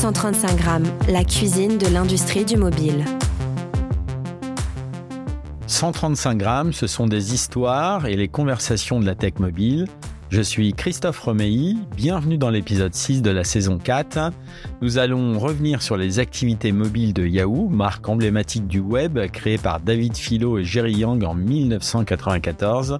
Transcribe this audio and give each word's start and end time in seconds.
135 0.00 0.56
grammes, 0.56 0.86
la 1.10 1.24
cuisine 1.24 1.76
de 1.76 1.86
l'industrie 1.86 2.46
du 2.46 2.56
mobile. 2.56 3.04
135 5.66 6.38
grammes, 6.38 6.72
ce 6.72 6.86
sont 6.86 7.06
des 7.06 7.34
histoires 7.34 8.06
et 8.06 8.16
les 8.16 8.26
conversations 8.26 8.98
de 8.98 9.04
la 9.04 9.14
tech 9.14 9.34
mobile. 9.40 9.86
Je 10.30 10.40
suis 10.40 10.72
Christophe 10.72 11.18
Romeilly, 11.20 11.76
bienvenue 11.94 12.38
dans 12.38 12.48
l'épisode 12.48 12.94
6 12.94 13.20
de 13.20 13.30
la 13.30 13.44
saison 13.44 13.76
4. 13.76 14.32
Nous 14.80 14.96
allons 14.96 15.38
revenir 15.38 15.82
sur 15.82 15.98
les 15.98 16.18
activités 16.18 16.72
mobiles 16.72 17.12
de 17.12 17.26
Yahoo, 17.26 17.68
marque 17.68 18.08
emblématique 18.08 18.66
du 18.66 18.80
web 18.80 19.18
créée 19.30 19.58
par 19.58 19.80
David 19.80 20.16
Philo 20.16 20.58
et 20.58 20.64
Jerry 20.64 20.94
Yang 20.94 21.24
en 21.24 21.34
1994. 21.34 22.98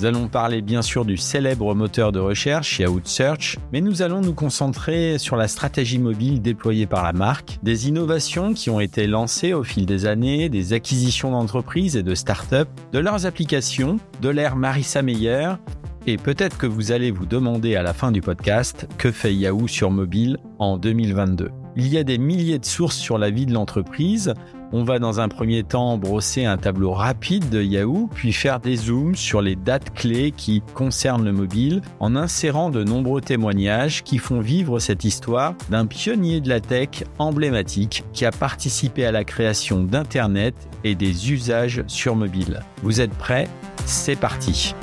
Nous 0.00 0.06
allons 0.06 0.28
parler 0.28 0.62
bien 0.62 0.80
sûr 0.80 1.04
du 1.04 1.16
célèbre 1.16 1.74
moteur 1.74 2.12
de 2.12 2.20
recherche 2.20 2.78
Yahoo 2.78 3.00
Search, 3.02 3.56
mais 3.72 3.80
nous 3.80 4.00
allons 4.00 4.20
nous 4.20 4.32
concentrer 4.32 5.18
sur 5.18 5.34
la 5.34 5.48
stratégie 5.48 5.98
mobile 5.98 6.40
déployée 6.40 6.86
par 6.86 7.02
la 7.02 7.12
marque, 7.12 7.58
des 7.64 7.88
innovations 7.88 8.54
qui 8.54 8.70
ont 8.70 8.78
été 8.78 9.08
lancées 9.08 9.54
au 9.54 9.64
fil 9.64 9.86
des 9.86 10.06
années, 10.06 10.48
des 10.48 10.72
acquisitions 10.72 11.32
d'entreprises 11.32 11.96
et 11.96 12.04
de 12.04 12.14
start-up, 12.14 12.68
de 12.92 13.00
leurs 13.00 13.26
applications, 13.26 13.98
de 14.22 14.28
l'ère 14.28 14.54
Marissa 14.54 15.02
Meyer, 15.02 15.54
et 16.06 16.16
peut-être 16.16 16.58
que 16.58 16.66
vous 16.66 16.92
allez 16.92 17.10
vous 17.10 17.26
demander 17.26 17.74
à 17.74 17.82
la 17.82 17.92
fin 17.92 18.12
du 18.12 18.20
podcast 18.20 18.86
que 18.98 19.10
fait 19.10 19.34
Yahoo 19.34 19.66
sur 19.66 19.90
mobile 19.90 20.38
en 20.60 20.78
2022. 20.78 21.50
Il 21.76 21.88
y 21.88 21.98
a 21.98 22.04
des 22.04 22.18
milliers 22.18 22.60
de 22.60 22.64
sources 22.64 22.96
sur 22.96 23.18
la 23.18 23.30
vie 23.30 23.46
de 23.46 23.52
l'entreprise, 23.52 24.32
on 24.72 24.84
va 24.84 24.98
dans 24.98 25.20
un 25.20 25.28
premier 25.28 25.62
temps 25.62 25.98
brosser 25.98 26.44
un 26.44 26.56
tableau 26.56 26.92
rapide 26.92 27.48
de 27.48 27.62
Yahoo, 27.62 28.08
puis 28.14 28.32
faire 28.32 28.60
des 28.60 28.76
zooms 28.76 29.14
sur 29.14 29.40
les 29.40 29.56
dates 29.56 29.94
clés 29.94 30.32
qui 30.32 30.62
concernent 30.74 31.24
le 31.24 31.32
mobile, 31.32 31.82
en 32.00 32.16
insérant 32.16 32.70
de 32.70 32.84
nombreux 32.84 33.20
témoignages 33.20 34.02
qui 34.02 34.18
font 34.18 34.40
vivre 34.40 34.78
cette 34.78 35.04
histoire 35.04 35.54
d'un 35.70 35.86
pionnier 35.86 36.40
de 36.40 36.48
la 36.48 36.60
tech 36.60 37.04
emblématique 37.18 38.04
qui 38.12 38.24
a 38.24 38.30
participé 38.30 39.04
à 39.04 39.12
la 39.12 39.24
création 39.24 39.82
d'Internet 39.82 40.54
et 40.84 40.94
des 40.94 41.32
usages 41.32 41.82
sur 41.86 42.16
mobile. 42.16 42.60
Vous 42.82 43.00
êtes 43.00 43.14
prêts? 43.14 43.48
C'est 43.86 44.16
parti 44.16 44.74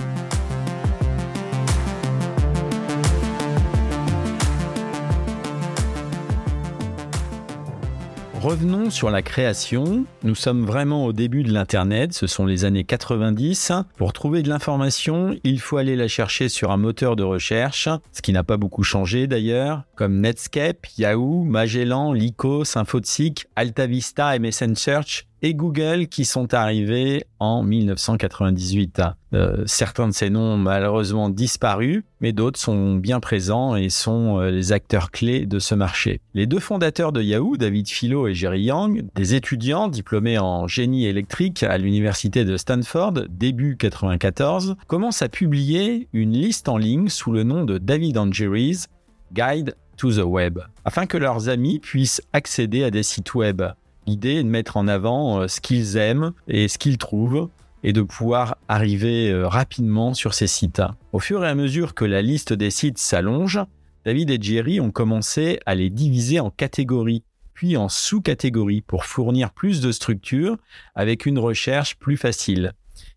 Revenons 8.45 8.91
sur 8.91 9.09
la 9.09 9.23
création. 9.23 10.05
Nous 10.21 10.35
sommes 10.35 10.67
vraiment 10.67 11.05
au 11.05 11.13
début 11.13 11.41
de 11.41 11.51
l'Internet, 11.51 12.13
ce 12.13 12.27
sont 12.27 12.45
les 12.45 12.63
années 12.63 12.83
90. 12.83 13.71
Pour 13.97 14.13
trouver 14.13 14.43
de 14.43 14.49
l'information, 14.49 15.35
il 15.43 15.59
faut 15.59 15.77
aller 15.77 15.95
la 15.95 16.07
chercher 16.07 16.47
sur 16.47 16.69
un 16.69 16.77
moteur 16.77 17.15
de 17.15 17.23
recherche, 17.23 17.89
ce 18.11 18.21
qui 18.21 18.33
n'a 18.33 18.43
pas 18.43 18.57
beaucoup 18.57 18.83
changé 18.83 19.25
d'ailleurs, 19.25 19.81
comme 19.95 20.21
Netscape, 20.21 20.85
Yahoo, 20.99 21.43
Magellan, 21.43 22.13
Lycos, 22.13 22.77
Infotseek, 22.77 23.47
AltaVista, 23.55 24.37
MSN 24.37 24.75
Search 24.75 25.25
et 25.45 25.53
Google 25.53 26.07
qui 26.07 26.25
sont 26.25 26.55
arrivés 26.55 27.23
en 27.39 27.61
1998. 27.61 29.01
Euh, 29.33 29.61
certains 29.67 30.07
de 30.07 30.13
ces 30.13 30.31
noms 30.31 30.53
ont 30.53 30.57
malheureusement 30.57 31.29
disparu, 31.29 32.03
mais 32.19 32.33
d'autres 32.33 32.59
sont 32.59 32.95
bien 32.95 33.19
présents 33.19 33.75
et 33.75 33.89
sont 33.89 34.39
euh, 34.39 34.49
les 34.49 34.71
acteurs 34.71 35.11
clés 35.11 35.45
de 35.45 35.59
ce 35.59 35.75
marché. 35.75 36.19
Les 36.33 36.47
deux 36.47 36.59
fondateurs 36.59 37.11
de 37.11 37.21
Yahoo, 37.21 37.57
David 37.57 37.87
Philo 37.87 38.27
et 38.27 38.33
Jerry 38.33 38.63
Yang, 38.63 39.05
des 39.13 39.35
étudiants 39.35 39.87
diplômés 39.87 40.39
en 40.39 40.67
génie 40.67 41.05
électrique 41.05 41.61
à 41.61 41.77
l'université 41.77 42.43
de 42.43 42.57
Stanford 42.57 43.13
début 43.29 43.77
94, 43.77 44.77
commencent 44.87 45.21
à 45.21 45.29
publier 45.29 46.07
une 46.11 46.33
liste 46.33 46.67
en 46.69 46.77
ligne 46.77 47.09
sous 47.09 47.31
le 47.31 47.43
nom 47.43 47.65
de 47.65 47.77
David 47.77 48.17
and 48.17 48.31
Jerry's 48.31 48.87
Guide 49.31 49.75
to 49.95 50.11
the 50.11 50.25
Web, 50.25 50.59
afin 50.85 51.05
que 51.05 51.17
leurs 51.17 51.49
amis 51.49 51.77
puissent 51.77 52.23
accéder 52.33 52.83
à 52.83 52.89
des 52.89 53.03
sites 53.03 53.35
web 53.35 53.61
L'idée 54.07 54.35
est 54.35 54.43
de 54.43 54.49
mettre 54.49 54.77
en 54.77 54.87
avant 54.87 55.41
euh, 55.41 55.47
ce 55.47 55.61
qu'ils 55.61 55.97
aiment 55.97 56.31
et 56.47 56.67
ce 56.67 56.77
qu'ils 56.77 56.97
trouvent 56.97 57.49
et 57.83 57.93
de 57.93 58.01
pouvoir 58.01 58.57
arriver 58.67 59.29
euh, 59.31 59.47
rapidement 59.47 60.13
sur 60.13 60.33
ces 60.33 60.47
sites. 60.47 60.81
Au 61.13 61.19
fur 61.19 61.43
et 61.43 61.47
à 61.47 61.55
mesure 61.55 61.93
que 61.93 62.05
la 62.05 62.21
liste 62.21 62.53
des 62.53 62.71
sites 62.71 62.97
s'allonge, 62.97 63.59
David 64.05 64.29
et 64.29 64.39
Jerry 64.41 64.79
ont 64.79 64.91
commencé 64.91 65.59
à 65.65 65.75
les 65.75 65.89
diviser 65.89 66.39
en 66.39 66.51
catégories, 66.51 67.23
puis 67.53 67.77
en 67.77 67.89
sous-catégories 67.89 68.81
pour 68.81 69.05
fournir 69.05 69.51
plus 69.51 69.81
de 69.81 69.91
structure 69.91 70.57
avec 70.93 71.25
une 71.25 71.39
recherche 71.39 71.97
plus 71.97 72.17
facile. 72.17 72.73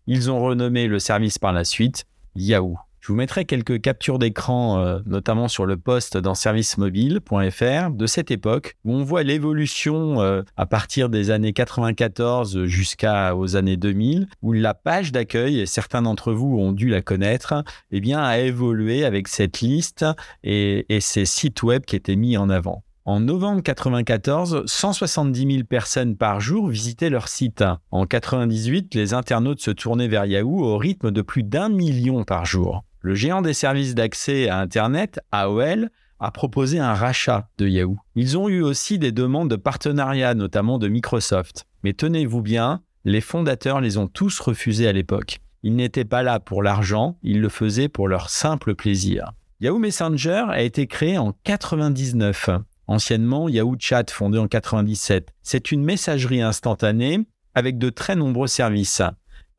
Ils 0.07 0.31
ont 0.31 0.41
renommé 0.41 0.87
le 0.87 0.99
service 0.99 1.37
par 1.37 1.53
la 1.53 1.63
suite 1.63 2.05
Yahoo. 2.35 2.77
Je 3.09 3.13
vous 3.13 3.17
mettrai 3.17 3.45
quelques 3.45 3.81
captures 3.81 4.19
d'écran, 4.19 4.77
euh, 4.77 4.99
notamment 5.07 5.47
sur 5.47 5.65
le 5.65 5.77
poste 5.77 6.15
dans 6.15 6.35
servicemobile.fr 6.35 7.89
de 7.89 8.05
cette 8.05 8.29
époque, 8.29 8.75
où 8.85 8.93
on 8.93 9.03
voit 9.03 9.23
l'évolution 9.23 10.21
euh, 10.21 10.43
à 10.57 10.67
partir 10.67 11.09
des 11.09 11.31
années 11.31 11.51
94 11.51 12.65
jusqu'aux 12.65 13.55
années 13.55 13.77
2000, 13.77 14.27
où 14.43 14.53
la 14.53 14.75
page 14.75 15.11
d'accueil, 15.11 15.59
et 15.59 15.65
certains 15.65 16.03
d'entre 16.03 16.33
vous 16.33 16.59
ont 16.59 16.71
dû 16.71 16.89
la 16.89 17.01
connaître, 17.01 17.63
eh 17.89 17.99
bien, 17.99 18.21
a 18.21 18.37
évolué 18.37 19.03
avec 19.05 19.27
cette 19.27 19.61
liste 19.61 20.05
et, 20.43 20.85
et 20.95 21.01
ces 21.01 21.25
sites 21.25 21.63
web 21.63 21.85
qui 21.85 21.95
étaient 21.95 22.15
mis 22.15 22.37
en 22.37 22.51
avant. 22.51 22.83
En 23.05 23.21
novembre 23.21 23.63
94, 23.63 24.65
170 24.67 25.51
000 25.51 25.63
personnes 25.63 26.15
par 26.15 26.39
jour 26.39 26.67
visitaient 26.67 27.09
leur 27.09 27.27
site. 27.27 27.63
En 27.89 28.05
98, 28.05 28.93
les 28.93 29.15
internautes 29.15 29.61
se 29.61 29.71
tournaient 29.71 30.07
vers 30.07 30.25
Yahoo 30.25 30.63
au 30.63 30.77
rythme 30.77 31.09
de 31.09 31.23
plus 31.23 31.41
d'un 31.41 31.69
million 31.69 32.23
par 32.23 32.45
jour. 32.45 32.83
Le 33.01 33.15
géant 33.15 33.41
des 33.41 33.53
services 33.53 33.95
d'accès 33.95 34.49
à 34.49 34.59
Internet, 34.59 35.19
AOL, 35.31 35.89
a 36.19 36.31
proposé 36.31 36.79
un 36.79 36.93
rachat 36.93 37.49
de 37.57 37.67
Yahoo. 37.67 37.97
Ils 38.15 38.37
ont 38.37 38.49
eu 38.49 38.61
aussi 38.61 38.99
des 38.99 39.13
demandes 39.13 39.49
de 39.49 39.55
partenariat, 39.55 40.33
notamment 40.33 40.77
de 40.77 40.89
Microsoft. 40.89 41.65
Mais 41.83 41.93
tenez-vous 41.93 42.41
bien, 42.41 42.81
les 43.05 43.21
fondateurs 43.21 43.79
les 43.79 43.97
ont 43.97 44.07
tous 44.07 44.39
refusés 44.39 44.87
à 44.87 44.91
l'époque. 44.91 45.39
Ils 45.63 45.75
n'étaient 45.75 46.05
pas 46.05 46.23
là 46.23 46.39
pour 46.39 46.61
l'argent, 46.61 47.17
ils 47.23 47.39
le 47.39 47.49
faisaient 47.49 47.87
pour 47.87 48.09
leur 48.09 48.29
simple 48.29 48.75
plaisir. 48.75 49.31
Yahoo 49.61 49.79
Messenger 49.79 50.45
a 50.49 50.61
été 50.61 50.87
créé 50.87 51.17
en 51.17 51.33
99, 51.43 52.49
anciennement 52.87 53.47
Yahoo 53.47 53.75
Chat 53.79 54.09
fondé 54.11 54.37
en 54.37 54.47
97. 54.47 55.33
C'est 55.41 55.71
une 55.71 55.83
messagerie 55.83 56.41
instantanée 56.41 57.19
avec 57.55 57.77
de 57.77 57.89
très 57.89 58.15
nombreux 58.15 58.47
services 58.47 59.01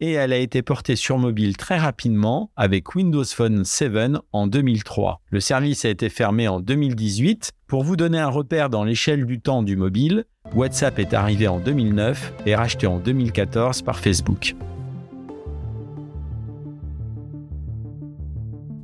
et 0.01 0.13
elle 0.13 0.33
a 0.33 0.39
été 0.39 0.63
portée 0.63 0.97
sur 0.97 1.19
mobile 1.19 1.57
très 1.57 1.79
rapidement 1.79 2.51
avec 2.57 2.95
Windows 2.95 3.25
Phone 3.25 3.65
7 3.65 4.19
en 4.33 4.47
2003. 4.47 5.21
Le 5.31 5.41
service 5.41 5.85
a 5.85 5.91
été 5.91 6.09
fermé 6.09 6.49
en 6.49 6.61
2018. 6.61 7.53
Pour 7.67 7.85
vous 7.85 7.97
donner 7.97 8.19
un 8.19 8.29
repère 8.29 8.71
dans 8.71 8.85
l'échelle 8.85 9.27
du 9.27 9.41
temps 9.41 9.63
du 9.63 9.77
mobile, 9.77 10.25
WhatsApp 10.55 10.99
est 10.99 11.15
arrivé 11.15 11.49
en 11.49 11.61
2009 11.61 12.33
et 12.47 12.55
racheté 12.55 12.87
en 12.87 12.99
2014 12.99 13.83
par 13.83 13.99
Facebook. 13.99 14.55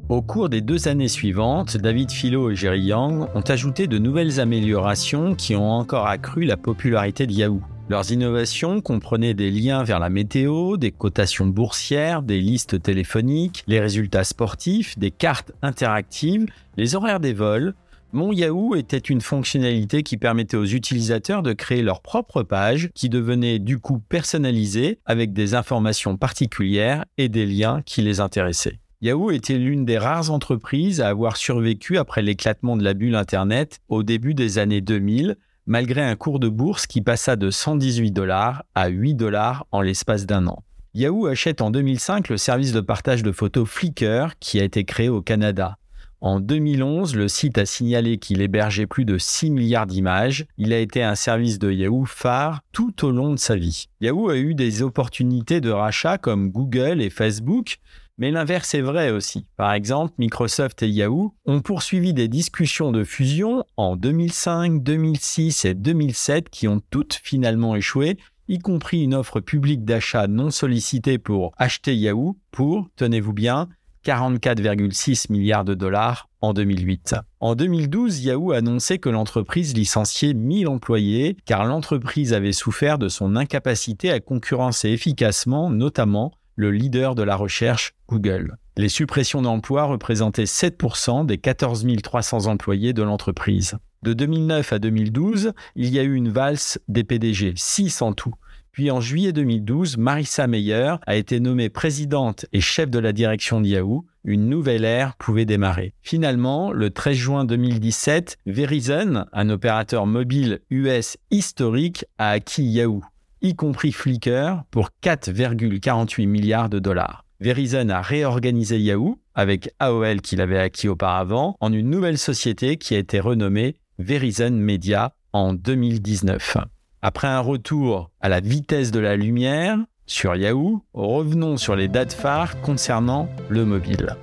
Au 0.09 0.22
cours 0.22 0.48
des 0.48 0.60
deux 0.60 0.87
années 0.87 1.09
suivantes, 1.09 1.77
David 1.77 2.12
Philo 2.12 2.50
et 2.50 2.54
Jerry 2.54 2.83
Yang 2.83 3.27
ont 3.34 3.41
ajouté 3.41 3.88
de 3.88 3.98
nouvelles 3.98 4.38
améliorations 4.38 5.34
qui 5.34 5.56
ont 5.56 5.72
encore 5.72 6.06
accru 6.06 6.44
la 6.44 6.56
popularité 6.56 7.27
de 7.27 7.33
Yahoo. 7.33 7.60
Leurs 7.88 8.10
innovations 8.10 8.80
comprenaient 8.80 9.34
des 9.34 9.52
liens 9.52 9.84
vers 9.84 10.00
la 10.00 10.10
météo, 10.10 10.76
des 10.76 10.91
cotations 10.91 11.47
boursières, 11.47 12.22
des 12.22 12.41
listes 12.41 12.82
téléphoniques, 12.82 13.62
les 13.69 13.78
résultats 13.78 14.24
sportifs, 14.24 14.98
des 14.98 15.12
cartes 15.12 15.52
interactives, 15.62 16.47
les 16.76 16.97
horaires 16.97 17.20
des 17.20 17.32
vols. 17.32 17.74
Mon 18.12 18.32
Yahoo 18.32 18.74
était 18.74 18.98
une 18.98 19.20
fonctionnalité 19.20 20.02
qui 20.02 20.16
permettait 20.16 20.56
aux 20.56 20.64
utilisateurs 20.64 21.44
de 21.44 21.52
créer 21.52 21.82
leur 21.82 22.00
propre 22.00 22.42
page 22.42 22.91
qui 22.92 23.08
devenait 23.08 23.60
du 23.60 23.78
coup 23.78 24.00
personnalisée 24.00 24.98
avec 25.06 25.32
des 25.32 25.54
informations 25.54 26.16
particulières 26.16 27.04
et 27.18 27.28
des 27.28 27.47
liens 27.47 27.82
qui 27.86 28.03
les 28.03 28.18
intéressaient. 28.18 28.80
Yahoo 29.00 29.30
était 29.30 29.58
l'une 29.58 29.84
des 29.84 29.98
rares 29.98 30.32
entreprises 30.32 31.00
à 31.00 31.08
avoir 31.08 31.36
survécu 31.36 31.98
après 31.98 32.22
l'éclatement 32.22 32.76
de 32.76 32.82
la 32.82 32.94
bulle 32.94 33.14
Internet 33.14 33.78
au 33.88 34.03
début 34.03 34.34
des 34.34 34.58
années 34.58 34.80
2000 34.80 35.36
malgré 35.66 36.03
un 36.03 36.16
cours 36.16 36.39
de 36.39 36.48
bourse 36.48 36.86
qui 36.86 37.01
passa 37.01 37.36
de 37.36 37.51
118 37.51 38.13
dollars 38.13 38.65
à 38.74 38.89
8 38.89 39.15
dollars 39.15 39.66
en 39.72 39.80
l'espace 39.80 40.27
d'un 40.27 40.47
an. 40.47 40.63
Yahoo 40.95 41.27
achète 41.27 41.60
en 41.60 41.71
2005 41.71 42.28
le 42.28 42.39
service 42.39 42.72
de 42.72 42.80
partage 42.80 43.22
de 43.22 43.33
photos 43.33 43.68
Flickr 43.68 44.39
qui 44.41 44.60
a 44.60 44.65
été 44.65 44.84
créé 44.84 45.09
au 45.09 45.21
Canada. 45.21 45.77
En 46.22 46.41
2011, 46.41 47.15
le 47.15 47.28
site 47.28 47.59
a 47.59 47.66
signalé 47.66 48.16
qu'il 48.16 48.41
hébergeait 48.41 48.86
plus 48.86 49.04
de 49.04 49.18
6 49.18 49.51
milliards 49.51 49.86
d'images. 49.86 50.47
Il 50.57 50.72
a 50.72 50.78
été 50.78 51.03
un 51.03 51.15
service 51.15 51.59
de 51.59 51.71
Yahoo 51.71 52.07
phare 52.07 52.62
tout 52.72 53.04
au 53.04 53.10
long 53.10 53.33
de 53.33 53.39
sa 53.39 53.57
vie. 53.57 53.89
Yahoo 54.01 54.30
a 54.30 54.36
eu 54.39 54.54
des 54.54 54.83
opportunités 54.83 55.60
de 55.60 55.71
rachat 55.71 56.16
comme 56.16 56.51
Google 56.51 57.03
et 57.03 57.10
Facebook, 57.10 57.77
mais 58.18 58.30
l'inverse 58.30 58.74
est 58.74 58.80
vrai 58.80 59.10
aussi. 59.10 59.47
Par 59.57 59.72
exemple, 59.72 60.15
Microsoft 60.18 60.83
et 60.83 60.89
Yahoo 60.89 61.34
ont 61.45 61.60
poursuivi 61.60 62.15
des 62.15 62.28
discussions 62.28 62.92
de 62.92 63.04
fusion 63.04 63.65
en 63.77 63.97
2005, 63.97 64.83
2006 64.83 65.65
et 65.65 65.74
2007 65.74 66.48
qui 66.48 66.68
ont 66.68 66.80
toutes 66.91 67.21
finalement 67.22 67.77
échoué, 67.77 68.16
y 68.48 68.59
compris 68.59 69.03
une 69.03 69.15
offre 69.15 69.41
publique 69.41 69.84
d'achat 69.84 70.28
non 70.28 70.51
sollicitée 70.51 71.18
pour 71.18 71.53
acheter 71.57 71.95
Yahoo 71.97 72.36
pour, 72.51 72.89
tenez-vous 72.97 73.33
bien, 73.33 73.68
44,6 74.04 75.33
milliards 75.33 75.65
de 75.65 75.74
dollars 75.74 76.28
en 76.41 76.53
2008. 76.53 77.16
En 77.41 77.57
2012, 77.57 78.24
Yahoo 78.24 78.53
a 78.53 78.59
annoncé 78.59 78.98
que 78.98 79.09
l'entreprise 79.09 79.74
licenciait 79.74 80.33
1000 80.33 80.69
employés 80.69 81.36
car 81.45 81.65
l'entreprise 81.65 82.33
avait 82.33 82.53
souffert 82.53 82.98
de 82.98 83.09
son 83.09 83.34
incapacité 83.34 84.12
à 84.12 84.21
concurrencer 84.21 84.91
efficacement, 84.91 85.71
notamment 85.71 86.33
le 86.56 86.70
leader 86.70 87.14
de 87.14 87.22
la 87.22 87.36
recherche, 87.36 87.94
Google. 88.08 88.56
Les 88.76 88.88
suppressions 88.88 89.42
d'emplois 89.42 89.84
représentaient 89.84 90.44
7% 90.44 91.24
des 91.24 91.38
14 91.38 91.86
300 92.03 92.47
employés 92.47 92.92
de 92.92 93.03
l'entreprise. 93.03 93.76
De 94.03 94.12
2009 94.12 94.72
à 94.72 94.78
2012, 94.78 95.53
il 95.76 95.91
y 95.91 95.98
a 95.98 96.03
eu 96.03 96.14
une 96.14 96.30
valse 96.30 96.78
des 96.88 97.04
PDG, 97.04 97.54
6 97.56 98.03
en 98.03 98.12
tout. 98.12 98.34
Puis 98.76 98.91
en 98.91 99.00
juillet 99.00 99.32
2012, 99.32 99.97
Marissa 99.97 100.47
Meyer 100.47 100.97
a 101.06 101.16
été 101.16 101.41
nommée 101.41 101.70
présidente 101.70 102.44
et 102.53 102.60
chef 102.60 102.91
de 102.91 102.98
la 102.98 103.14
direction 103.14 103.62
de 103.62 103.66
Yahoo. 103.66 104.04
Une 104.22 104.50
nouvelle 104.50 104.84
ère 104.84 105.16
pouvait 105.16 105.47
démarrer. 105.47 105.94
Finalement, 106.02 106.72
le 106.72 106.91
13 106.91 107.16
juin 107.16 107.44
2017, 107.47 108.36
Verizon, 108.44 109.24
un 109.32 109.48
opérateur 109.48 110.04
mobile 110.04 110.60
US 110.68 111.16
historique, 111.30 112.04
a 112.18 112.32
acquis 112.32 112.64
Yahoo, 112.64 113.02
y 113.42 113.54
compris 113.54 113.92
Flickr, 113.92 114.62
pour 114.71 114.91
4,48 115.03 116.27
milliards 116.27 116.68
de 116.68 116.78
dollars. 116.78 117.24
Verizon 117.41 117.91
a 117.91 118.00
réorganisé 118.00 118.78
Yahoo, 118.80 119.18
avec 119.34 119.71
AOL 119.78 120.22
qu'il 120.22 120.41
avait 120.41 120.59
acquis 120.59 120.88
auparavant, 120.88 121.56
en 121.60 121.72
une 121.72 121.91
nouvelle 121.91 122.18
société 122.18 122.77
qui 122.77 122.94
a 122.94 122.98
été 122.98 123.21
renommée 123.21 123.77
Verizon 123.98 124.53
Media 124.53 125.12
en 125.33 125.53
2019. 125.53 126.56
Après 127.03 127.28
un 127.28 127.41
retour 127.41 128.10
à 128.21 128.28
la 128.28 128.41
vitesse 128.41 128.91
de 128.91 129.00
la 129.00 129.16
lumière 129.16 129.78
sur 130.06 130.34
Yahoo, 130.34 130.83
revenons 130.94 131.56
sur 131.56 131.77
les 131.77 131.88
dates 131.88 132.12
phares 132.12 132.60
concernant 132.62 133.28
le 133.48 133.65
mobile. 133.65 134.16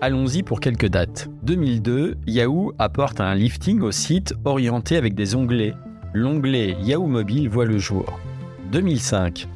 Allons-y 0.00 0.42
pour 0.42 0.60
quelques 0.60 0.88
dates. 0.88 1.28
2002, 1.42 2.16
Yahoo 2.26 2.72
apporte 2.78 3.20
un 3.20 3.34
lifting 3.34 3.82
au 3.82 3.92
site 3.92 4.32
orienté 4.46 4.96
avec 4.96 5.14
des 5.14 5.34
onglets. 5.34 5.74
L'onglet 6.12 6.76
Yahoo 6.80 7.06
Mobile 7.06 7.48
voit 7.48 7.66
le 7.66 7.78
jour. 7.78 8.18
2005, 8.72 9.46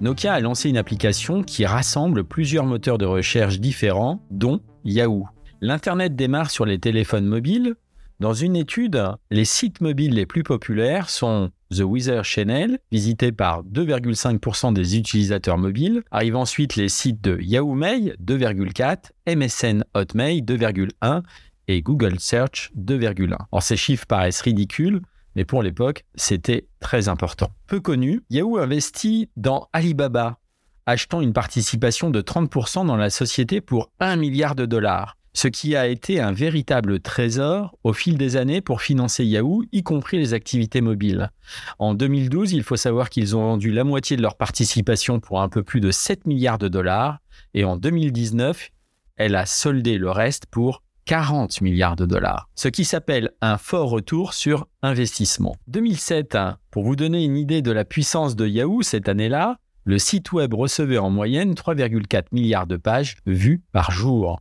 Nokia 0.00 0.34
a 0.34 0.40
lancé 0.40 0.68
une 0.68 0.76
application 0.76 1.42
qui 1.42 1.66
rassemble 1.66 2.24
plusieurs 2.24 2.64
moteurs 2.64 2.98
de 2.98 3.06
recherche 3.06 3.60
différents, 3.60 4.22
dont 4.30 4.60
Yahoo. 4.84 5.26
L'Internet 5.60 6.14
démarre 6.14 6.50
sur 6.50 6.66
les 6.66 6.78
téléphones 6.78 7.26
mobiles, 7.26 7.74
dans 8.18 8.32
une 8.32 8.56
étude, 8.56 8.98
les 9.30 9.44
sites 9.44 9.82
mobiles 9.82 10.14
les 10.14 10.24
plus 10.24 10.42
populaires 10.42 11.10
sont 11.10 11.50
The 11.70 11.82
Weather 11.82 12.24
Channel, 12.24 12.78
visité 12.90 13.30
par 13.30 13.62
2,5% 13.64 14.72
des 14.72 14.96
utilisateurs 14.96 15.58
mobiles. 15.58 16.02
Arrivent 16.10 16.36
ensuite 16.36 16.76
les 16.76 16.88
sites 16.88 17.20
de 17.20 17.38
Yahoo 17.42 17.74
Mail, 17.74 18.16
2,4%, 18.24 19.10
MSN 19.28 19.84
Hotmail, 19.92 20.40
2,1% 20.40 21.22
et 21.68 21.82
Google 21.82 22.18
Search, 22.18 22.70
2,1%. 22.78 23.36
Or, 23.52 23.62
ces 23.62 23.76
chiffres 23.76 24.06
paraissent 24.06 24.40
ridicules, 24.40 25.02
mais 25.36 25.44
pour 25.44 25.62
l'époque, 25.62 26.04
c'était 26.16 26.66
très 26.80 27.08
important. 27.08 27.50
Peu 27.68 27.78
connu, 27.78 28.22
Yahoo 28.30 28.58
investit 28.58 29.30
dans 29.36 29.68
Alibaba, 29.72 30.38
achetant 30.86 31.20
une 31.20 31.32
participation 31.32 32.10
de 32.10 32.20
30% 32.20 32.86
dans 32.86 32.96
la 32.96 33.10
société 33.10 33.60
pour 33.60 33.92
1 34.00 34.16
milliard 34.16 34.56
de 34.56 34.66
dollars 34.66 35.16
ce 35.36 35.48
qui 35.48 35.76
a 35.76 35.86
été 35.86 36.18
un 36.18 36.32
véritable 36.32 36.98
trésor 36.98 37.76
au 37.84 37.92
fil 37.92 38.16
des 38.16 38.38
années 38.38 38.62
pour 38.62 38.80
financer 38.80 39.22
Yahoo, 39.22 39.64
y 39.70 39.82
compris 39.82 40.16
les 40.16 40.32
activités 40.32 40.80
mobiles. 40.80 41.30
En 41.78 41.92
2012, 41.92 42.54
il 42.54 42.62
faut 42.62 42.76
savoir 42.76 43.10
qu'ils 43.10 43.36
ont 43.36 43.42
vendu 43.42 43.70
la 43.70 43.84
moitié 43.84 44.16
de 44.16 44.22
leur 44.22 44.38
participation 44.38 45.20
pour 45.20 45.42
un 45.42 45.50
peu 45.50 45.62
plus 45.62 45.82
de 45.82 45.90
7 45.90 46.26
milliards 46.26 46.56
de 46.56 46.68
dollars, 46.68 47.18
et 47.52 47.64
en 47.64 47.76
2019, 47.76 48.70
elle 49.16 49.34
a 49.34 49.44
soldé 49.44 49.98
le 49.98 50.10
reste 50.10 50.46
pour 50.46 50.82
40 51.06 51.60
milliards 51.60 51.96
de 51.96 52.04
dollars, 52.04 52.48
ce 52.56 52.68
qui 52.68 52.84
s'appelle 52.84 53.30
un 53.40 53.58
fort 53.58 53.90
retour 53.90 54.34
sur 54.34 54.66
investissement. 54.82 55.56
2007, 55.68 56.34
hein, 56.34 56.58
pour 56.70 56.82
vous 56.82 56.96
donner 56.96 57.24
une 57.24 57.36
idée 57.36 57.62
de 57.62 57.70
la 57.70 57.84
puissance 57.84 58.34
de 58.36 58.46
Yahoo 58.46 58.82
cette 58.82 59.08
année-là, 59.08 59.58
le 59.84 59.98
site 59.98 60.32
web 60.32 60.52
recevait 60.52 60.98
en 60.98 61.10
moyenne 61.10 61.54
3,4 61.54 62.24
milliards 62.32 62.66
de 62.66 62.76
pages 62.76 63.18
vues 63.24 63.62
par 63.70 63.92
jour. 63.92 64.40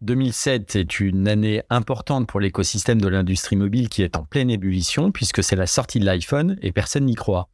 2007 0.00 0.76
est 0.76 1.00
une 1.00 1.28
année 1.28 1.62
importante 1.68 2.26
pour 2.26 2.40
l'écosystème 2.40 3.00
de 3.00 3.08
l'industrie 3.08 3.56
mobile 3.56 3.90
qui 3.90 4.02
est 4.02 4.16
en 4.16 4.24
pleine 4.24 4.48
ébullition 4.48 5.12
puisque 5.12 5.44
c'est 5.44 5.56
la 5.56 5.66
sortie 5.66 6.00
de 6.00 6.06
l'iPhone 6.06 6.56
et 6.62 6.72
personne 6.72 7.04
n'y 7.04 7.16
croit. 7.16 7.50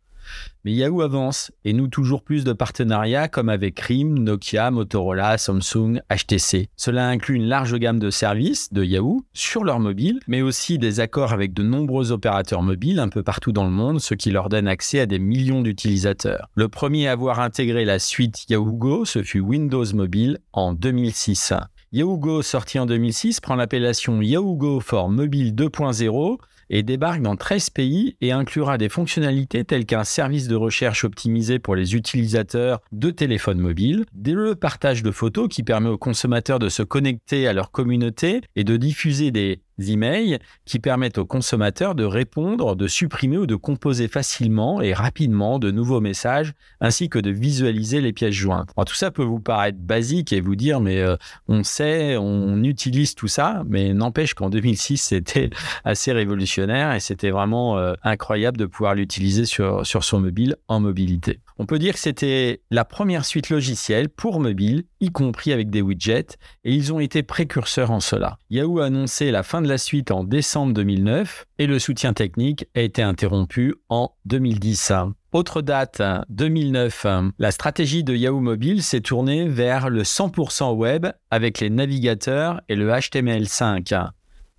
Mais 0.65 0.73
Yahoo 0.73 1.03
avance 1.03 1.53
et 1.65 1.73
noue 1.73 1.88
toujours 1.88 2.23
plus 2.23 2.44
de 2.44 2.53
partenariats 2.53 3.29
comme 3.29 3.49
avec 3.49 3.79
RIM, 3.81 4.19
Nokia, 4.19 4.71
Motorola, 4.71 5.37
Samsung, 5.37 6.00
HTC. 6.11 6.69
Cela 6.76 7.09
inclut 7.09 7.37
une 7.37 7.47
large 7.47 7.76
gamme 7.79 7.99
de 7.99 8.11
services 8.11 8.73
de 8.73 8.82
Yahoo 8.82 9.25
sur 9.32 9.65
leur 9.65 9.79
mobile, 9.79 10.21
mais 10.26 10.43
aussi 10.43 10.79
des 10.79 11.00
accords 11.00 11.32
avec 11.32 11.53
de 11.53 11.62
nombreux 11.62 12.12
opérateurs 12.12 12.62
mobiles 12.62 12.99
un 12.99 13.09
peu 13.09 13.23
partout 13.23 13.53
dans 13.53 13.65
le 13.65 13.71
monde, 13.71 14.00
ce 14.00 14.15
qui 14.15 14.31
leur 14.31 14.49
donne 14.49 14.69
accès 14.69 15.00
à 15.00 15.06
des 15.06 15.19
millions 15.19 15.61
d'utilisateurs. 15.61 16.49
Le 16.55 16.69
premier 16.69 17.09
à 17.09 17.12
avoir 17.12 17.41
intégré 17.41 17.85
la 17.85 17.99
suite 17.99 18.49
Yahoo 18.49 18.73
Go, 18.73 19.05
ce 19.05 19.23
fut 19.23 19.41
Windows 19.41 19.85
Mobile 19.94 20.38
en 20.53 20.73
2006. 20.73 21.53
Yahoo 21.93 22.19
Go, 22.19 22.43
sorti 22.43 22.79
en 22.79 22.87
2006, 22.87 23.41
prend 23.41 23.55
l'appellation 23.55 24.21
Yahoo 24.21 24.56
Go 24.56 24.81
for 24.81 25.09
Mobile 25.09 25.55
2.0 25.55 26.38
et 26.75 26.82
débarque 26.82 27.23
dans 27.23 27.37
13 27.37 27.71
pays 27.71 28.17
et 28.21 28.32
inclura 28.32 28.76
des 28.79 28.88
fonctionnalités 28.88 29.65
telles 29.65 29.87
qu'un 29.87 30.05
service 30.05 30.49
de 30.49 30.56
recherche 30.56 31.05
optimisé 31.05 31.61
pour 31.61 31.76
les 31.76 31.94
utilisateurs 31.94 32.81
de 32.91 33.11
téléphones 33.11 33.61
mobiles, 33.61 34.05
le 34.35 34.55
partage 34.55 35.03
de 35.03 35.11
photos 35.11 35.49
qui 35.49 35.62
permet 35.62 35.88
aux 35.88 35.99
consommateurs 35.99 36.59
de 36.59 36.69
se 36.69 36.82
connecter 36.82 37.47
à 37.47 37.53
leur 37.53 37.71
communauté 37.71 38.41
et 38.56 38.65
de 38.65 38.76
diffuser 38.76 39.31
des 39.31 39.62
emails 39.79 40.38
qui 40.65 40.79
permettent 40.79 41.19
aux 41.19 41.26
consommateurs 41.26 41.94
de 41.94 42.05
répondre, 42.05 42.76
de 42.76 42.87
supprimer 42.87 43.38
ou 43.38 43.47
de 43.47 43.56
composer 43.56 44.09
facilement 44.09 44.81
et 44.81 44.93
rapidement 44.93 45.59
de 45.59 45.71
nouveaux 45.71 46.00
messages, 46.00 46.53
ainsi 46.81 47.09
que 47.09 47.19
de 47.19 47.31
visualiser 47.31 48.00
les 48.00 48.12
pièces 48.12 48.35
jointes. 48.35 48.71
tout 48.87 48.94
ça 48.94 49.11
peut 49.11 49.23
vous 49.23 49.41
paraître 49.41 49.79
basique 49.79 50.32
et 50.32 50.41
vous 50.41 50.56
dire, 50.56 50.81
mais 50.81 51.00
euh, 51.00 51.17
on 51.49 51.62
sait, 51.62 52.17
on 52.17 52.62
utilise 52.62 53.15
tout 53.15 53.29
ça, 53.29 53.62
mais 53.67 53.94
n'empêche 53.94 54.35
qu'en 54.35 54.50
2006, 54.50 54.99
c'était 55.03 55.50
assez 55.85 56.12
révolutionnaire 56.12 56.93
et 56.94 57.00
c'était 57.00 57.31
vraiment 57.31 57.79
euh, 57.79 57.94
incroyable 58.03 58.56
de 58.56 58.67
pouvoir 58.67 58.94
l'utiliser 58.94 59.44
sur, 59.44 59.87
sur 59.87 60.05
son 60.05 60.21
mobile 60.21 60.56
en 60.69 60.81
mobilité. 60.81 61.41
On 61.56 61.67
peut 61.67 61.79
dire 61.79 61.95
que 61.95 62.01
c'était 62.01 62.62
la 62.73 62.85
première 62.85 63.25
suite 63.25 63.49
logicielle 63.49 64.09
pour 64.09 64.41
mobile, 64.41 64.85
y 65.01 65.11
compris 65.11 65.53
avec 65.53 65.71
des 65.71 65.83
widgets, 65.83 66.37
et 66.65 66.75
ils 66.75 66.93
ont 66.93 66.99
été 66.99 67.23
précurseurs 67.23 67.93
en 67.93 68.01
cela. 68.01 68.39
Yahoo 68.51 68.81
a 68.81 68.87
annoncé 68.87 69.31
la 69.31 69.45
fin 69.45 69.62
de 69.62 69.69
la 69.69 69.79
suite 69.79 70.11
en 70.11 70.25
décembre 70.25 70.75
2009 70.75 71.47
et 71.59 71.69
le 71.69 71.79
soutien 71.79 72.12
technique 72.12 72.67
a 72.75 72.81
été 72.81 73.02
interrompu 73.02 73.75
en 73.88 74.11
2010. 74.25 74.93
Autre 75.33 75.62
date, 75.62 76.02
2009, 76.28 77.07
la 77.38 77.50
stratégie 77.52 78.02
de 78.02 78.17
Yahoo 78.17 78.40
Mobile 78.40 78.83
s'est 78.83 79.00
tournée 79.00 79.49
vers 79.49 79.90
le 79.90 80.02
100% 80.02 80.75
web 80.75 81.07
avec 81.31 81.61
les 81.61 81.71
navigateurs 81.71 82.61
et 82.69 82.75
le 82.75 82.90
HTML5. 82.90 84.11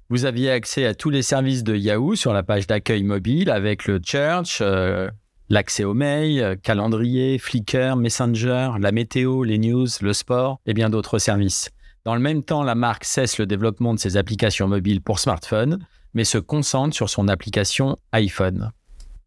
Vous 0.09 0.25
aviez 0.25 0.51
accès 0.51 0.85
à 0.85 0.93
tous 0.93 1.09
les 1.09 1.23
services 1.23 1.63
de 1.63 1.75
Yahoo 1.75 2.15
sur 2.15 2.31
la 2.31 2.43
page 2.43 2.67
d'accueil 2.67 3.03
mobile 3.03 3.49
avec 3.49 3.85
le 3.85 3.99
Church, 4.03 4.59
euh, 4.61 5.09
L'accès 5.47 5.83
aux 5.83 5.93
mails, 5.93 6.57
calendrier, 6.63 7.37
Flickr, 7.37 7.95
Messenger, 7.95 8.71
la 8.79 8.91
météo, 8.91 9.43
les 9.43 9.59
news, 9.59 9.87
le 10.01 10.13
sport 10.13 10.59
et 10.65 10.73
bien 10.73 10.89
d'autres 10.89 11.19
services. 11.19 11.69
Dans 12.03 12.15
le 12.15 12.21
même 12.21 12.43
temps, 12.43 12.63
la 12.63 12.73
marque 12.73 13.03
cesse 13.03 13.37
le 13.37 13.45
développement 13.45 13.93
de 13.93 13.99
ses 13.99 14.17
applications 14.17 14.67
mobiles 14.67 15.01
pour 15.01 15.19
smartphone, 15.19 15.85
mais 16.15 16.23
se 16.23 16.39
concentre 16.39 16.95
sur 16.95 17.11
son 17.11 17.27
application 17.27 17.95
iPhone. 18.11 18.71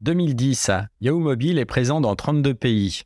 2010, 0.01 0.73
Yahoo 1.01 1.21
Mobile 1.21 1.59
est 1.59 1.65
présent 1.65 2.01
dans 2.01 2.17
32 2.17 2.53
pays. 2.53 3.03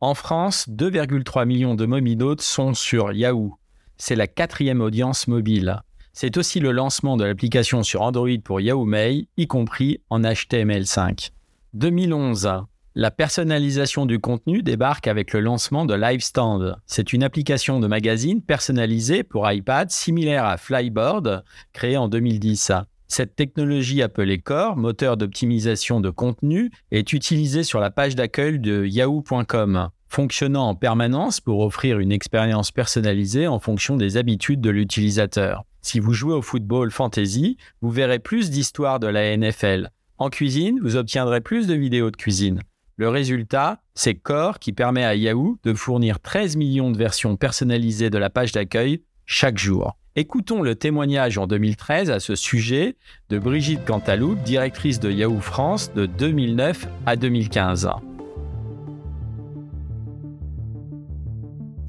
En 0.00 0.14
France, 0.14 0.66
2,3 0.70 1.44
millions 1.44 1.74
de 1.74 1.84
mobilotes 1.84 2.40
sont 2.40 2.72
sur 2.72 3.12
Yahoo. 3.12 3.54
C'est 3.98 4.16
la 4.16 4.26
quatrième 4.26 4.80
audience 4.80 5.28
mobile. 5.28 5.82
C'est 6.14 6.38
aussi 6.38 6.60
le 6.60 6.72
lancement 6.72 7.18
de 7.18 7.24
l'application 7.24 7.82
sur 7.82 8.00
Android 8.00 8.38
pour 8.42 8.62
Yahoo 8.62 8.86
Mail, 8.86 9.26
y 9.36 9.46
compris 9.46 10.00
en 10.08 10.22
HTML5. 10.22 11.30
2011, 11.74 12.48
la 12.94 13.10
personnalisation 13.10 14.06
du 14.06 14.20
contenu 14.20 14.62
débarque 14.62 15.08
avec 15.08 15.32
le 15.32 15.40
lancement 15.40 15.84
de 15.84 15.94
LiveStand. 15.94 16.76
C'est 16.86 17.12
une 17.12 17.24
application 17.24 17.80
de 17.80 17.88
magazine 17.88 18.40
personnalisée 18.42 19.24
pour 19.24 19.50
iPad 19.50 19.90
similaire 19.90 20.44
à 20.44 20.56
Flyboard, 20.56 21.42
créée 21.72 21.96
en 21.96 22.06
2010. 22.06 22.70
Cette 23.08 23.34
technologie 23.34 24.02
appelée 24.02 24.38
Core, 24.38 24.76
moteur 24.76 25.16
d'optimisation 25.16 26.00
de 26.00 26.10
contenu, 26.10 26.70
est 26.92 27.12
utilisée 27.12 27.64
sur 27.64 27.80
la 27.80 27.90
page 27.90 28.14
d'accueil 28.14 28.60
de 28.60 28.86
yahoo.com, 28.86 29.88
fonctionnant 30.06 30.68
en 30.68 30.76
permanence 30.76 31.40
pour 31.40 31.58
offrir 31.58 31.98
une 31.98 32.12
expérience 32.12 32.70
personnalisée 32.70 33.48
en 33.48 33.58
fonction 33.58 33.96
des 33.96 34.16
habitudes 34.16 34.60
de 34.60 34.70
l'utilisateur. 34.70 35.64
Si 35.82 35.98
vous 35.98 36.12
jouez 36.12 36.34
au 36.34 36.42
football 36.42 36.92
fantasy, 36.92 37.56
vous 37.82 37.90
verrez 37.90 38.20
plus 38.20 38.50
d'histoires 38.50 39.00
de 39.00 39.08
la 39.08 39.36
NFL, 39.36 39.90
en 40.24 40.30
cuisine, 40.30 40.80
vous 40.82 40.96
obtiendrez 40.96 41.42
plus 41.42 41.66
de 41.66 41.74
vidéos 41.74 42.10
de 42.10 42.16
cuisine. 42.16 42.60
Le 42.96 43.08
résultat, 43.10 43.82
c'est 43.94 44.14
Core 44.14 44.58
qui 44.58 44.72
permet 44.72 45.04
à 45.04 45.14
Yahoo 45.14 45.58
de 45.64 45.74
fournir 45.74 46.18
13 46.18 46.56
millions 46.56 46.90
de 46.90 46.96
versions 46.96 47.36
personnalisées 47.36 48.08
de 48.08 48.16
la 48.16 48.30
page 48.30 48.52
d'accueil 48.52 49.02
chaque 49.26 49.58
jour. 49.58 49.98
Écoutons 50.16 50.62
le 50.62 50.76
témoignage 50.76 51.36
en 51.36 51.46
2013 51.46 52.10
à 52.10 52.20
ce 52.20 52.36
sujet 52.36 52.96
de 53.28 53.38
Brigitte 53.38 53.84
Cantaloupe, 53.84 54.42
directrice 54.44 54.98
de 54.98 55.10
Yahoo 55.10 55.40
France 55.40 55.92
de 55.92 56.06
2009 56.06 56.86
à 57.04 57.16
2015. 57.16 57.90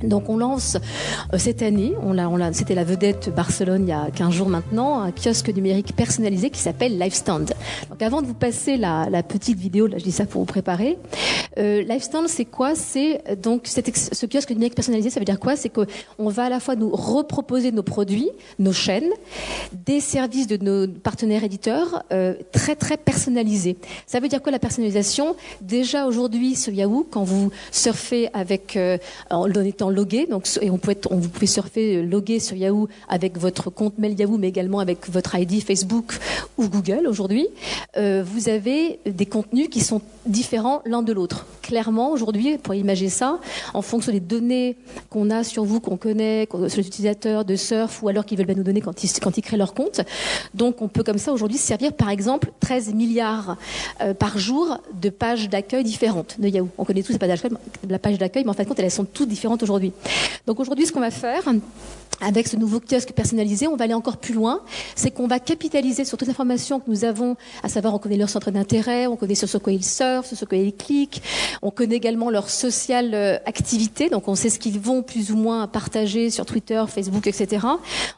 Donc 0.04 0.30
on 0.30 0.38
lance 0.38 0.78
euh, 1.34 1.38
cette 1.38 1.62
année, 1.62 1.94
on 2.02 2.18
on 2.18 2.54
c'était 2.54 2.75
la 2.75 2.84
vedette 2.84 3.34
Barcelone 3.34 3.84
il 3.84 3.90
y 3.90 3.94
a 3.94 4.10
15 4.12 4.34
jours 4.34 4.50
maintenant, 4.50 5.02
un 5.02 5.12
kiosque 5.12 5.50
numérique 5.50 5.96
personnalisé 5.96 6.50
qui 6.50 6.60
s'appelle 6.60 6.98
Lifestand. 6.98 7.46
Donc 7.90 8.02
avant 8.02 8.22
de 8.22 8.28
vous 8.28 8.34
passer 8.34 8.78
la, 8.78 9.24
petite 9.24 9.58
vidéo, 9.58 9.88
je 9.90 10.04
dis 10.04 10.12
ça 10.12 10.25
pour 10.25 10.42
vous 10.42 10.46
préparer, 10.46 10.98
euh, 11.58 11.82
Lifestand 11.84 12.28
c'est 12.28 12.46
quoi? 12.46 12.75
C'est 12.75 13.24
donc 13.42 13.68
ce 13.68 14.25
kiosque 14.25 14.52
numérique 14.52 14.75
personnalisé, 14.75 15.10
ça 15.10 15.20
veut 15.20 15.25
dire 15.25 15.40
quoi? 15.40 15.56
C'est 15.56 15.70
qu'on 15.70 16.30
va 16.30 16.46
à 16.46 16.50
la 16.50 16.60
fois 16.60 16.75
nous 16.75 16.90
reproposer 16.90 17.72
nos 17.72 17.84
produits, 17.84 18.30
nos 18.60 18.74
chaînes, 18.74 19.12
des 19.86 20.00
services 20.00 20.48
de 20.48 20.58
nos 20.58 20.88
partenaires 20.88 21.44
éditeurs 21.44 22.04
euh, 22.12 22.36
très 22.52 22.75
très 22.75 22.98
personnalisés. 22.98 23.78
Ça 24.08 24.20
veut 24.20 24.28
dire 24.28 24.42
quoi 24.42 24.52
la 24.52 24.60
personnalisation? 24.60 25.36
Déjà 25.62 26.06
aujourd'hui 26.06 26.56
sur 26.56 26.74
Yahoo, 26.74 27.08
quand 27.10 27.24
vous 27.24 27.52
surfez 27.72 28.30
avec 28.34 28.75
euh, 28.75 28.98
en 29.30 29.50
étant 29.64 29.85
logué, 29.89 30.25
donc 30.25 30.48
on 30.62 30.77
peut 30.77 30.96
vous 31.12 31.30
pouvez 31.30 31.48
surfer 31.48 31.98
euh, 31.98 32.04
logué 32.04 32.39
sur 32.39 32.56
Yahoo 32.56 32.88
avec 33.08 33.38
votre 33.38 33.70
compte 33.70 33.98
mail 33.98 34.20
Yahoo, 34.20 34.38
mais 34.38 34.48
également 34.48 34.80
avec 34.80 35.10
votre 35.10 35.36
ID 35.36 35.63
Facebook 35.63 36.18
ou 36.58 36.68
Google 36.68 37.08
aujourd'hui. 37.08 37.48
Euh, 37.98 38.24
vous 38.25 38.50
avez 38.50 39.00
des 39.06 39.25
contenus 39.25 39.70
qui 39.70 39.82
sont 39.82 40.01
différents 40.25 40.82
l'un 40.86 41.01
de 41.01 41.13
l'autre. 41.13 41.46
Clairement, 41.62 42.12
aujourd'hui, 42.12 42.58
pour 42.58 42.74
imaginer 42.75 43.10
ça, 43.10 43.39
en 43.74 43.82
fonction 43.82 44.12
des 44.12 44.20
données 44.20 44.77
qu'on 45.10 45.29
a 45.29 45.44
sur 45.44 45.63
vous, 45.65 45.79
qu'on 45.79 45.98
connaît, 45.98 46.48
sur 46.51 46.82
les 46.82 46.88
utilisateurs 46.88 47.46
de 47.46 47.55
surf 47.55 48.01
ou 48.03 48.10
alors 48.10 48.25
qu'ils 48.25 48.38
veulent 48.38 48.48
bien 48.48 48.55
nous 48.55 48.63
donner 48.63 48.82
quand 48.82 49.03
ils, 49.03 49.41
créent 49.41 49.58
leur 49.58 49.74
compte. 49.74 50.01
Donc, 50.53 50.82
on 50.82 50.88
peut 50.88 51.03
comme 51.03 51.17
ça 51.17 51.34
aujourd'hui 51.34 51.58
servir, 51.58 51.94
par 51.94 52.10
exemple, 52.10 52.51
13 52.60 52.94
milliards 52.94 53.58
euh, 54.01 54.13
par 54.13 54.38
jour 54.38 54.77
de 55.01 55.10
pages 55.10 55.50
d'accueil 55.50 55.84
différentes 55.84 56.39
de 56.39 56.48
Yahoo. 56.48 56.70
On 56.77 56.86
connaît 56.86 57.03
tous 57.03 57.13
la 57.13 58.00
page 58.00 58.17
d'accueil, 58.17 58.44
mais 58.44 58.50
en 58.50 58.53
fin 58.53 58.63
de 58.63 58.67
compte, 58.67 58.79
elles 58.79 58.91
sont 58.91 59.05
toutes 59.05 59.29
différentes 59.29 59.63
aujourd'hui. 59.63 59.91
Donc 60.48 60.60
aujourd'hui, 60.60 60.86
ce 60.86 60.91
qu'on 60.91 61.00
va 61.00 61.12
faire, 61.12 61.44
avec 62.22 62.48
ce 62.48 62.55
nouveau 62.55 62.79
kiosque 62.79 63.12
personnalisé, 63.12 63.67
on 63.67 63.75
va 63.75 63.86
aller 63.86 63.94
encore 63.94 64.17
plus 64.17 64.34
loin. 64.34 64.62
C'est 64.96 65.12
qu'on 65.12 65.27
va 65.27 65.39
capitaliser 65.39 66.05
sur 66.05 66.17
toutes 66.17 66.27
les 66.27 66.32
informations 66.32 66.79
que 66.79 66.89
nous 66.89 67.03
avons, 67.03 67.36
à 67.63 67.70
savoir 67.70 67.94
on 67.94 68.00
connaît 68.00 68.17
leur 68.17 68.29
centre 68.29 68.51
d'intérêt, 68.51 69.08
on 69.08 69.15
connaît 69.15 69.36
sur 69.36 69.50
ce 69.50 69.58
quoi 69.58 69.74
ils 69.74 69.84
surfent, 69.84 70.15
ce 70.24 70.46
quoi 70.46 70.58
ils 70.58 70.74
cliquent, 70.74 71.22
on 71.62 71.72
connaît 71.72 71.96
également 71.96 72.30
leur 72.30 72.50
social 72.50 73.12
euh, 73.14 73.38
activité, 73.46 74.10
donc 74.10 74.28
on 74.28 74.36
sait 74.36 74.50
ce 74.50 74.60
qu'ils 74.60 74.80
vont 74.80 75.02
plus 75.04 75.32
ou 75.32 75.36
moins 75.36 75.68
partager 75.68 76.30
sur 76.30 76.46
Twitter, 76.46 76.84
Facebook, 76.88 77.28
etc. 77.28 77.66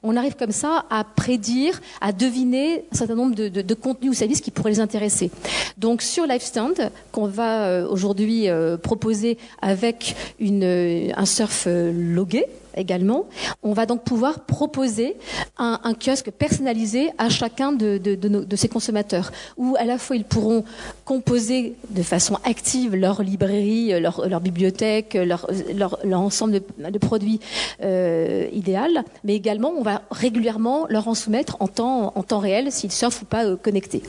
On 0.03 0.15
arrive 0.15 0.35
comme 0.35 0.51
ça 0.51 0.85
à 0.89 1.03
prédire, 1.03 1.79
à 2.01 2.11
deviner 2.11 2.85
un 2.91 2.95
certain 2.95 3.15
nombre 3.15 3.35
de, 3.35 3.73
contenus 3.73 4.11
ou 4.11 4.13
services 4.13 4.41
qui 4.41 4.51
pourraient 4.51 4.71
les 4.71 4.79
intéresser. 4.79 5.31
Donc 5.77 6.01
sur 6.01 6.25
LiveStand, 6.25 6.73
qu'on 7.11 7.27
va 7.27 7.67
euh, 7.67 7.87
aujourd'hui 7.87 8.49
euh, 8.49 8.77
proposer 8.77 9.37
avec 9.61 10.15
un 10.41 11.25
surf 11.25 11.67
logué, 11.67 12.45
également. 12.77 13.25
On 13.63 13.73
va 13.73 13.85
donc 13.85 14.03
pouvoir 14.03 14.41
proposer 14.41 15.15
un, 15.57 15.93
kiosque 15.93 16.31
personnalisé 16.31 17.09
à 17.17 17.29
chacun 17.29 17.71
de, 17.71 18.55
ces 18.55 18.69
consommateurs, 18.69 19.31
où 19.57 19.75
à 19.79 19.85
la 19.85 19.97
fois 19.97 20.15
ils 20.15 20.25
pourront 20.25 20.63
composer 21.05 21.75
de 21.89 22.03
façon 22.03 22.37
active 22.43 22.95
leur 22.95 23.23
librairie, 23.23 23.99
leur, 23.99 24.27
leur 24.27 24.41
bibliothèque, 24.41 25.15
leur, 25.15 25.47
leur, 25.73 26.19
ensemble 26.19 26.61
de, 26.77 26.97
produits 26.97 27.39
euh, 27.83 28.47
idéal, 28.51 29.03
mais 29.23 29.35
également 29.35 29.73
on 29.77 29.81
va 29.81 30.03
régulièrement 30.11 30.85
leur 30.89 31.07
en 31.07 31.15
soumettre 31.15 31.57
en 31.59 31.67
temps, 31.67 32.13
réel 32.39 32.71
s'ils 32.71 32.91
surfent 32.91 33.23
ou 33.23 33.25
pas 33.25 33.45
euh, 33.45 33.55
connectés. 33.55 34.03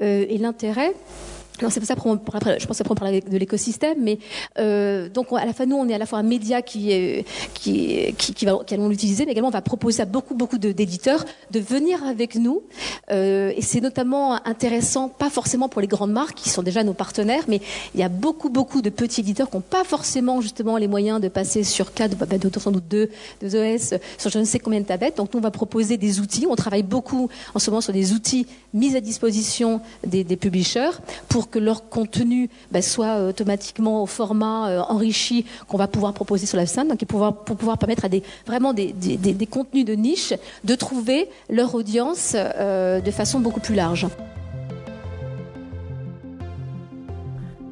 Euh, 0.00 0.24
et 0.28 0.38
l'intérêt, 0.38 0.94
c'est 1.68 1.80
pour 1.80 1.86
ça, 1.86 1.94
après, 2.34 2.58
je 2.58 2.66
pense 2.66 2.78
que 2.78 2.84
pour 2.84 2.96
parler 2.96 3.20
de 3.20 3.36
l'écosystème, 3.36 3.98
mais 4.00 4.18
euh, 4.58 5.08
donc 5.08 5.26
à 5.32 5.44
la 5.44 5.52
fin, 5.52 5.66
nous, 5.66 5.76
on 5.76 5.88
est 5.88 5.94
à 5.94 5.98
la 5.98 6.06
fois 6.06 6.18
un 6.18 6.22
média 6.22 6.62
qui, 6.62 6.92
est, 6.92 7.26
qui, 7.54 8.14
qui, 8.16 8.34
qui, 8.34 8.44
va, 8.46 8.58
qui 8.66 8.74
allons 8.74 8.88
l'utiliser, 8.88 9.26
mais 9.26 9.32
également 9.32 9.48
on 9.48 9.52
va 9.52 9.62
proposer 9.62 10.02
à 10.02 10.06
beaucoup, 10.06 10.34
beaucoup 10.34 10.58
d'éditeurs 10.58 11.24
de, 11.50 11.60
venir 11.60 12.02
avec 12.04 12.36
nous. 12.36 12.62
Euh, 13.10 13.52
et 13.54 13.62
c'est 13.62 13.80
notamment 13.80 14.34
intéressant, 14.46 15.08
pas 15.08 15.28
forcément 15.28 15.68
pour 15.68 15.80
les 15.80 15.86
grandes 15.86 16.12
marques 16.12 16.36
qui 16.36 16.48
sont 16.48 16.62
déjà 16.62 16.82
nos 16.82 16.94
partenaires, 16.94 17.44
mais 17.48 17.60
il 17.94 18.00
y 18.00 18.02
a 18.02 18.08
beaucoup, 18.08 18.48
beaucoup 18.48 18.80
de 18.80 18.90
petits 18.90 19.20
éditeurs 19.20 19.50
qui 19.50 19.56
n'ont 19.56 19.62
pas 19.62 19.84
forcément 19.84 20.40
justement 20.40 20.76
les 20.76 20.88
moyens 20.88 21.20
de 21.20 21.28
passer 21.28 21.64
sur 21.64 21.92
quatre, 21.92 22.16
bah, 22.16 22.26
sans 22.58 22.70
doute 22.70 22.88
deux, 22.88 23.10
deux 23.42 23.56
OS, 23.56 23.94
sur 24.18 24.30
je 24.30 24.38
ne 24.38 24.44
sais 24.44 24.58
combien 24.58 24.80
de 24.80 24.86
tablettes. 24.86 25.16
Donc 25.16 25.34
nous, 25.34 25.38
on 25.38 25.42
va 25.42 25.50
proposer 25.50 25.96
des 25.96 26.20
outils. 26.20 26.46
On 26.48 26.56
travaille 26.56 26.82
beaucoup 26.82 27.28
en 27.54 27.58
ce 27.58 27.70
moment 27.70 27.80
sur 27.80 27.92
des 27.92 28.12
outils 28.12 28.46
mis 28.72 28.96
à 28.96 29.00
disposition 29.00 29.80
des, 30.06 30.24
des 30.24 30.36
publishers 30.36 30.90
pour 31.28 31.49
que 31.50 31.58
leur 31.58 31.88
contenu 31.88 32.48
ben, 32.70 32.82
soit 32.82 33.18
euh, 33.18 33.30
automatiquement 33.30 34.02
au 34.02 34.06
format 34.06 34.70
euh, 34.70 34.80
enrichi 34.80 35.44
qu'on 35.68 35.76
va 35.76 35.88
pouvoir 35.88 36.12
proposer 36.14 36.46
sur 36.46 36.56
la 36.56 36.66
scène, 36.66 36.88
donc 36.88 37.04
pour 37.04 37.34
pouvoir, 37.44 37.78
permettre 37.78 38.04
à 38.04 38.08
des, 38.08 38.22
vraiment 38.46 38.72
des, 38.72 38.94
contenus 39.50 39.84
de 39.84 39.94
niche 39.94 40.32
de 40.64 40.74
trouver 40.74 41.28
leur 41.48 41.74
audience 41.74 42.34
euh, 42.36 43.00
de 43.00 43.10
façon 43.10 43.40
beaucoup 43.40 43.60
plus 43.60 43.74
large. 43.74 44.06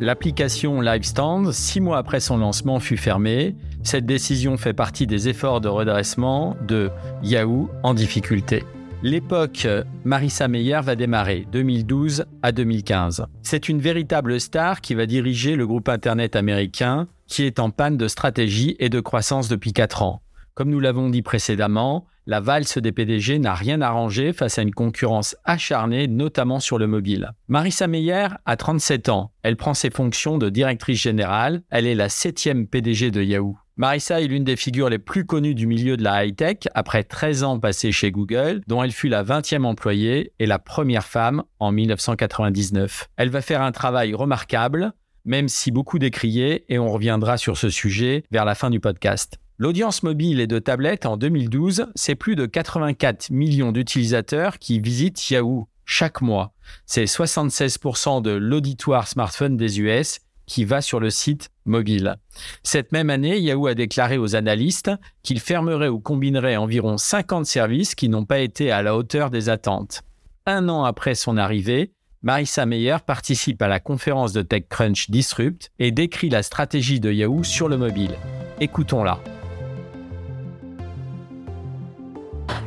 L'application 0.01 0.81
LiveStand, 0.81 1.51
six 1.53 1.81
mois 1.81 1.99
après 1.99 2.21
son 2.21 2.37
lancement, 2.37 2.79
fut 2.79 2.97
fermée. 2.97 3.57
Cette 3.83 4.07
décision 4.07 4.57
fait 4.57 4.73
partie 4.73 5.07
des 5.07 5.29
efforts 5.29 5.61
de 5.61 5.69
redressement 5.69 6.57
de 6.67 6.91
Yahoo 7.23 7.69
en 7.83 7.95
difficulté. 7.95 8.63
L'époque 9.05 9.69
Marissa 10.05 10.49
Meyer 10.49 10.81
va 10.83 10.97
démarrer 10.97 11.47
2012 11.53 12.25
à 12.43 12.51
2015. 12.51 13.27
C'est 13.43 13.69
une 13.69 13.81
véritable 13.81 14.41
star 14.41 14.81
qui 14.81 14.97
va 14.97 15.07
diriger 15.07 15.55
le 15.55 15.69
groupe 15.69 15.89
Internet 15.89 16.35
américain 16.35 17.07
qui 17.29 17.45
est 17.45 17.61
en 17.61 17.71
panne 17.71 17.97
de 17.97 18.09
stratégie 18.09 18.75
et 18.81 18.89
de 18.89 18.99
croissance 18.99 19.49
depuis 19.49 19.73
4 19.73 20.03
ans. 20.03 20.21
Comme 20.55 20.71
nous 20.71 20.81
l'avons 20.81 21.11
dit 21.11 21.23
précédemment, 21.23 22.07
la 22.27 22.41
valse 22.41 22.79
des 22.79 22.91
PDG 22.91 23.39
n'a 23.39 23.55
rien 23.55 23.81
arrangé 23.83 24.33
face 24.33 24.59
à 24.59 24.63
une 24.63 24.75
concurrence 24.75 25.37
acharnée, 25.45 26.09
notamment 26.09 26.59
sur 26.59 26.77
le 26.77 26.89
mobile. 26.89 27.31
Marissa 27.47 27.87
Meyer 27.87 28.27
a 28.47 28.57
37 28.57 29.11
ans. 29.11 29.31
Elle 29.45 29.57
prend 29.57 29.75
ses 29.75 29.91
fonctions 29.91 30.39
de 30.39 30.51
directrice 30.51 31.01
générale. 31.01 31.63
Elle 31.71 31.87
est 31.87 31.95
la 31.95 32.09
septième 32.09 32.67
PDG 32.67 33.13
de 33.13 33.23
Yahoo. 33.23 33.57
Marissa 33.79 34.21
est 34.21 34.27
l'une 34.27 34.43
des 34.43 34.57
figures 34.57 34.89
les 34.89 34.99
plus 34.99 35.25
connues 35.25 35.55
du 35.55 35.69
milieu 35.69 35.97
de 35.97 36.03
la 36.03 36.27
high-tech 36.27 36.67
après 36.75 37.05
13 37.05 37.45
ans 37.45 37.61
passés 37.61 37.93
chez 37.93 38.11
Google, 38.11 38.61
dont 38.67 38.83
elle 38.83 38.91
fut 38.91 39.09
la 39.09 39.23
20e 39.23 39.63
employée 39.63 40.33
et 40.41 40.47
la 40.47 40.59
première 40.59 41.07
femme 41.07 41.45
en 41.61 41.71
1999. 41.71 43.09
Elle 43.17 43.31
va 43.31 43.41
faire 43.41 43.63
un 43.63 43.71
travail 43.71 44.15
remarquable, 44.15 44.95
même 45.25 45.47
si 45.47 45.71
beaucoup 45.71 46.01
décrié, 46.01 46.65
et 46.69 46.81
on 46.81 46.91
reviendra 46.91 47.37
sur 47.37 47.57
ce 47.57 47.71
sujet 47.71 48.25
vers 48.33 48.45
la 48.45 48.57
fin 48.57 48.69
du 48.69 48.81
podcast. 48.81 49.39
L'audience 49.59 50.03
mobile 50.03 50.41
et 50.41 50.49
de 50.49 50.59
tablettes 50.59 51.07
en 51.07 51.17
2012, 51.17 51.87
c'est 51.95 52.17
plus 52.17 52.35
de 52.35 52.47
84 52.47 53.31
millions 53.31 53.71
d'utilisateurs 53.71 54.59
qui 54.59 54.81
visitent 54.81 55.31
Yahoo 55.31 55.69
chaque 55.85 56.21
mois. 56.21 56.53
C'est 56.85 57.05
76% 57.05 58.23
de 58.23 58.33
l'auditoire 58.33 59.07
smartphone 59.07 59.57
des 59.57 59.81
US 59.81 60.19
qui 60.49 60.65
va 60.65 60.81
sur 60.81 60.99
le 60.99 61.11
site 61.11 61.51
mobile. 61.65 62.17
Cette 62.65 62.91
même 62.91 63.11
année, 63.11 63.39
Yahoo 63.39 63.69
a 63.69 63.75
déclaré 63.75 64.19
aux 64.19 64.35
analystes 64.35 64.91
qu'il 65.23 65.39
fermerait 65.39 65.89
ou 65.89 66.01
combinerait 66.01 66.57
environ 66.57 66.97
50 66.97 67.47
services 67.47 67.95
qui 67.95 68.09
n'ont 68.09 68.25
pas 68.25 68.41
été 68.41 68.73
à 68.73 68.83
la 68.83 68.97
hauteur 68.97 69.31
des 69.31 69.49
attentes. 69.49 70.03
Un 70.47 70.69
an 70.69 70.83
après 70.85 71.15
son 71.15 71.37
arrivée, 71.37 71.93
Marissa 72.23 72.67
Meyer 72.67 72.97
participe 73.07 73.63
à 73.63 73.69
la 73.69 73.79
conférence 73.79 74.33
de 74.33 74.43
TechCrunch 74.43 75.11
Disrupt 75.11 75.71
et 75.79 75.93
décrit 75.93 76.31
la 76.31 76.43
stratégie 76.43 76.99
de 76.99 77.13
Yahoo 77.13 77.45
sur 77.45 77.69
le 77.69 77.77
mobile. 77.77 78.17
Écoutons-la. 78.59 79.21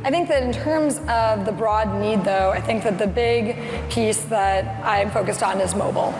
I 0.04 0.10
think 0.10 0.28
that 0.28 0.42
in 0.42 0.52
terms 0.52 0.98
of 1.08 1.44
the 1.44 1.52
broad 1.52 2.00
need, 2.00 2.24
though, 2.24 2.50
I 2.50 2.60
think 2.60 2.82
that 2.82 2.98
the 2.98 3.06
big 3.06 3.56
piece 3.88 4.24
that 4.30 4.64
I'm 4.84 5.10
focused 5.10 5.44
on 5.44 5.60
is 5.60 5.76
mobile. 5.76 6.12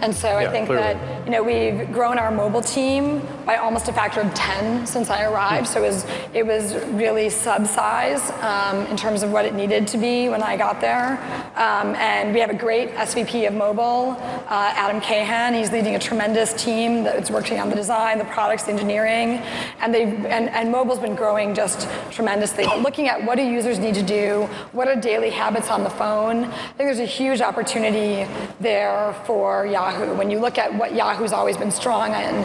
And 0.00 0.14
so 0.14 0.28
yeah, 0.28 0.48
I 0.48 0.52
think 0.52 0.66
clearly. 0.66 0.94
that 0.94 1.24
you 1.26 1.32
know 1.32 1.42
we've 1.42 1.92
grown 1.92 2.18
our 2.18 2.30
mobile 2.30 2.60
team 2.60 3.20
by 3.44 3.56
almost 3.56 3.88
a 3.88 3.92
factor 3.92 4.20
of 4.20 4.32
10 4.34 4.86
since 4.86 5.10
I 5.10 5.24
arrived. 5.24 5.66
So 5.66 5.82
it 5.82 5.86
was 5.86 6.06
it 6.32 6.46
was 6.46 6.74
really 6.92 7.30
sub-size 7.30 8.30
um, 8.42 8.86
in 8.86 8.96
terms 8.96 9.22
of 9.22 9.32
what 9.32 9.44
it 9.44 9.54
needed 9.54 9.88
to 9.88 9.98
be 9.98 10.28
when 10.28 10.42
I 10.42 10.56
got 10.56 10.80
there. 10.80 11.18
Um, 11.56 11.96
and 11.96 12.32
we 12.32 12.40
have 12.40 12.50
a 12.50 12.54
great 12.54 12.90
SVP 12.94 13.48
of 13.48 13.54
mobile, 13.54 14.16
uh, 14.48 14.72
Adam 14.76 15.00
Cahan. 15.00 15.54
He's 15.54 15.72
leading 15.72 15.96
a 15.96 15.98
tremendous 15.98 16.52
team 16.52 17.02
that's 17.02 17.30
working 17.30 17.58
on 17.58 17.68
the 17.68 17.76
design, 17.76 18.18
the 18.18 18.24
products, 18.26 18.64
the 18.64 18.72
engineering, 18.72 19.38
and 19.80 19.92
they 19.92 20.04
and, 20.04 20.48
and 20.50 20.70
mobile's 20.70 21.00
been 21.00 21.16
growing 21.16 21.54
just 21.54 21.88
tremendously. 22.12 22.64
But 22.66 22.82
looking 22.82 23.08
at 23.08 23.24
what 23.24 23.36
do 23.36 23.42
users 23.42 23.80
need 23.80 23.94
to 23.96 24.02
do, 24.02 24.48
what 24.70 24.86
are 24.86 24.96
daily 24.96 25.30
habits 25.30 25.70
on 25.70 25.82
the 25.82 25.90
phone, 25.90 26.44
I 26.44 26.50
think 26.76 26.88
there's 26.88 27.00
a 27.00 27.04
huge 27.04 27.40
opportunity 27.40 28.30
there 28.60 29.14
for 29.26 29.66
Yahoo 29.66 29.87
Yahoo. 29.90 30.14
When 30.14 30.30
you 30.30 30.38
look 30.38 30.58
at 30.58 30.74
what 30.74 30.94
Yahoo's 30.94 31.32
always 31.32 31.56
been 31.56 31.70
strong 31.70 32.12
in, 32.12 32.44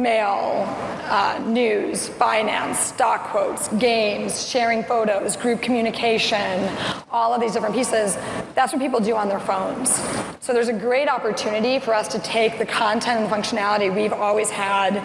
mail, 0.00 0.64
uh, 1.10 1.42
news, 1.46 2.08
finance, 2.08 2.78
stock 2.78 3.24
quotes, 3.28 3.68
games, 3.74 4.48
sharing 4.48 4.82
photos, 4.84 5.36
group 5.36 5.60
communication, 5.60 6.68
all 7.10 7.34
of 7.34 7.40
these 7.40 7.52
different 7.52 7.74
pieces, 7.74 8.16
that's 8.54 8.72
what 8.72 8.80
people 8.80 9.00
do 9.00 9.16
on 9.16 9.28
their 9.28 9.40
phones. 9.40 10.00
So 10.42 10.52
there's 10.52 10.68
a 10.68 10.72
great 10.72 11.08
opportunity 11.08 11.78
for 11.78 11.94
us 11.94 12.08
to 12.08 12.18
take 12.20 12.58
the 12.58 12.66
content 12.66 13.20
and 13.20 13.30
the 13.30 13.34
functionality 13.34 13.94
we've 13.94 14.12
always 14.12 14.48
had 14.50 14.96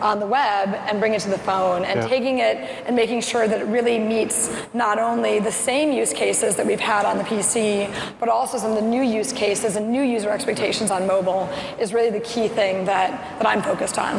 on 0.00 0.20
the 0.20 0.26
web 0.26 0.68
and 0.68 1.00
bring 1.00 1.14
it 1.14 1.20
to 1.22 1.30
the 1.30 1.38
phone 1.38 1.84
and 1.84 2.00
yeah. 2.00 2.06
taking 2.06 2.38
it 2.38 2.56
and 2.86 2.94
making 2.94 3.20
sure 3.20 3.48
that 3.48 3.60
it 3.60 3.64
really 3.64 3.98
meets 3.98 4.50
not 4.72 4.98
only 4.98 5.40
the 5.40 5.52
same 5.52 5.92
use 5.92 6.12
cases 6.12 6.56
that 6.56 6.66
we've 6.66 6.80
had 6.80 7.04
on 7.06 7.18
the 7.18 7.24
PC, 7.24 7.92
but 8.20 8.28
also 8.28 8.58
some 8.58 8.70
of 8.70 8.76
the 8.76 8.88
new 8.88 9.02
use 9.02 9.32
cases 9.32 9.76
and 9.76 9.90
new 9.90 10.02
user 10.02 10.30
expectations 10.30 10.90
on 10.90 11.06
mobile 11.06 11.48
is 11.78 11.92
really 11.92 12.10
the 12.10 12.20
key 12.20 12.48
thing 12.48 12.84
that, 12.84 13.10
that 13.38 13.46
I'm 13.46 13.62
focused 13.62 13.98
on. 13.98 14.14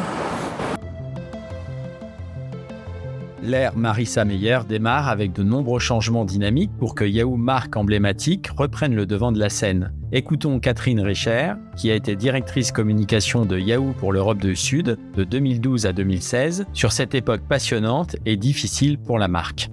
L'ère 3.46 3.76
Marissa 3.76 4.24
Meyer 4.24 4.58
démarre 4.68 5.08
avec 5.08 5.32
de 5.32 5.44
nombreux 5.44 5.78
changements 5.78 6.24
dynamiques 6.24 6.72
pour 6.80 6.96
que 6.96 7.04
Yahoo 7.04 7.36
marque 7.36 7.76
emblématique 7.76 8.48
reprenne 8.48 8.96
le 8.96 9.06
devant 9.06 9.30
de 9.30 9.38
la 9.38 9.50
scène. 9.50 9.92
Écoutons 10.10 10.58
Catherine 10.58 11.00
Richer, 11.00 11.52
qui 11.76 11.92
a 11.92 11.94
été 11.94 12.16
directrice 12.16 12.72
communication 12.72 13.44
de 13.44 13.56
Yahoo 13.56 13.92
pour 14.00 14.12
l'Europe 14.12 14.38
du 14.38 14.56
Sud 14.56 14.98
de 15.14 15.22
2012 15.22 15.86
à 15.86 15.92
2016, 15.92 16.66
sur 16.72 16.90
cette 16.90 17.14
époque 17.14 17.42
passionnante 17.48 18.16
et 18.26 18.36
difficile 18.36 18.98
pour 18.98 19.16
la 19.16 19.28
marque. 19.28 19.70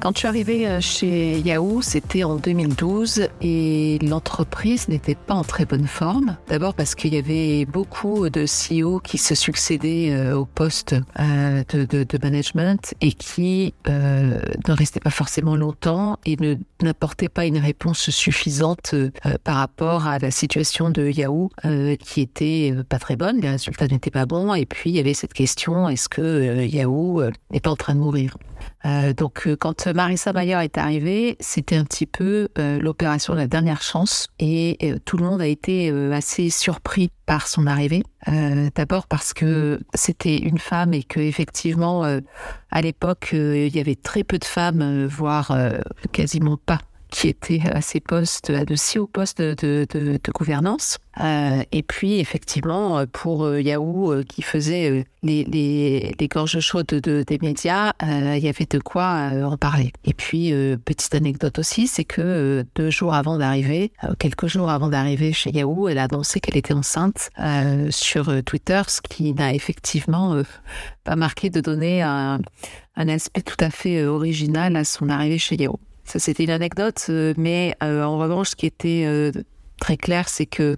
Quand 0.00 0.12
je 0.14 0.18
suis 0.20 0.28
arrivée 0.28 0.68
euh, 0.68 0.80
chez 0.80 1.40
Yahoo, 1.40 1.82
c'était 1.82 2.22
en 2.22 2.36
2012 2.36 3.28
et 3.42 3.98
l'entreprise 4.00 4.86
n'était 4.86 5.16
pas 5.16 5.34
en 5.34 5.42
très 5.42 5.64
bonne 5.64 5.88
forme. 5.88 6.36
D'abord 6.46 6.74
parce 6.74 6.94
qu'il 6.94 7.14
y 7.14 7.18
avait 7.18 7.64
beaucoup 7.64 8.30
de 8.30 8.44
CEO 8.46 9.00
qui 9.00 9.18
se 9.18 9.34
succédaient 9.34 10.12
euh, 10.12 10.36
au 10.36 10.44
poste 10.44 10.94
euh, 11.18 11.64
de, 11.72 12.18
management 12.22 12.94
et 13.00 13.12
qui 13.12 13.74
ne 13.86 14.72
restaient 14.72 15.00
pas 15.00 15.10
forcément 15.10 15.56
longtemps 15.56 16.18
et 16.24 16.36
ne 16.36 16.54
n'apportaient 16.80 17.28
pas 17.28 17.46
une 17.46 17.58
réponse 17.58 18.10
suffisante 18.10 18.94
par 19.44 19.56
rapport 19.56 20.06
à 20.06 20.18
la 20.18 20.30
situation 20.30 20.90
de 20.90 21.08
Yahoo 21.08 21.50
qui 22.00 22.20
était 22.20 22.74
pas 22.88 22.98
très 22.98 23.16
bonne. 23.16 23.40
Les 23.40 23.50
résultats 23.50 23.86
n'étaient 23.86 24.10
pas 24.10 24.26
bons 24.26 24.54
et 24.54 24.66
puis 24.66 24.90
il 24.90 24.96
y 24.96 25.00
avait 25.00 25.14
cette 25.14 25.32
question 25.32 25.88
est-ce 25.88 26.08
que 26.08 26.64
Yahoo 26.64 27.22
n'est 27.52 27.60
pas 27.60 27.70
en 27.70 27.76
train 27.76 27.94
de 27.94 28.00
mourir? 28.00 28.36
Donc, 29.16 29.48
quand 29.60 29.87
Marissa 29.94 30.32
Mayer 30.32 30.58
est 30.62 30.78
arrivée, 30.78 31.36
c'était 31.40 31.76
un 31.76 31.84
petit 31.84 32.06
peu 32.06 32.48
euh, 32.58 32.78
l'opération 32.80 33.34
de 33.34 33.38
la 33.38 33.46
dernière 33.46 33.82
chance 33.82 34.28
et 34.38 34.78
tout 35.04 35.16
le 35.16 35.24
monde 35.24 35.40
a 35.40 35.46
été 35.46 35.90
assez 36.12 36.50
surpris 36.50 37.10
par 37.26 37.48
son 37.48 37.66
arrivée. 37.66 38.02
D'abord 38.74 39.06
parce 39.06 39.32
que 39.32 39.80
c'était 39.94 40.36
une 40.36 40.58
femme 40.58 40.94
et 40.94 41.02
que 41.02 41.20
effectivement, 41.20 42.04
à 42.70 42.80
l'époque, 42.80 43.30
il 43.32 43.74
y 43.74 43.80
avait 43.80 43.96
très 43.96 44.24
peu 44.24 44.38
de 44.38 44.44
femmes, 44.44 45.06
voire 45.06 45.56
quasiment 46.12 46.56
pas 46.56 46.78
qui 47.10 47.28
était 47.28 47.62
à 47.72 47.80
ces 47.80 48.00
postes, 48.00 48.52
si 48.76 48.98
hauts 48.98 49.06
postes 49.06 49.40
de, 49.40 49.86
de, 49.90 50.20
de 50.22 50.32
gouvernance. 50.32 50.98
Euh, 51.20 51.62
et 51.72 51.82
puis, 51.82 52.20
effectivement, 52.20 53.04
pour 53.06 53.44
euh, 53.44 53.60
Yahoo, 53.60 54.12
euh, 54.12 54.22
qui 54.22 54.42
faisait 54.42 55.04
les, 55.22 55.44
les, 55.44 56.14
les, 56.18 56.28
gorges 56.28 56.60
chaudes 56.60 56.86
de, 56.86 57.24
des 57.26 57.38
médias, 57.40 57.92
il 58.02 58.38
y 58.38 58.48
avait 58.48 58.66
de 58.70 58.78
quoi 58.78 59.30
en 59.44 59.56
parler. 59.56 59.92
Et 60.04 60.14
puis, 60.14 60.52
petite 60.84 61.14
anecdote 61.14 61.58
aussi, 61.58 61.88
c'est 61.88 62.04
que 62.04 62.64
deux 62.76 62.90
jours 62.90 63.14
avant 63.14 63.38
d'arriver, 63.38 63.92
quelques 64.18 64.46
jours 64.46 64.70
avant 64.70 64.88
d'arriver 64.88 65.32
chez 65.32 65.50
Yahoo, 65.50 65.88
elle 65.88 65.98
a 65.98 66.04
annoncé 66.04 66.40
qu'elle 66.40 66.56
était 66.56 66.74
enceinte 66.74 67.30
sur 67.90 68.44
Twitter, 68.44 68.82
ce 68.86 69.00
qui 69.00 69.34
n'a 69.34 69.54
effectivement 69.54 70.40
pas 71.02 71.16
marqué 71.16 71.50
de 71.50 71.60
donner 71.60 72.02
un, 72.02 72.38
un 72.94 73.08
aspect 73.08 73.42
tout 73.42 73.56
à 73.58 73.70
fait 73.70 74.04
original 74.04 74.76
à 74.76 74.84
son 74.84 75.08
arrivée 75.08 75.38
chez 75.38 75.56
Yahoo. 75.56 75.80
C'était 76.16 76.44
une 76.44 76.50
anecdote, 76.50 77.06
euh, 77.10 77.34
mais 77.36 77.74
euh, 77.82 78.02
en 78.02 78.18
revanche, 78.18 78.50
ce 78.50 78.56
qui 78.56 78.66
était 78.66 79.04
euh, 79.06 79.30
très 79.78 79.96
clair, 79.96 80.28
c'est 80.28 80.46
que 80.46 80.76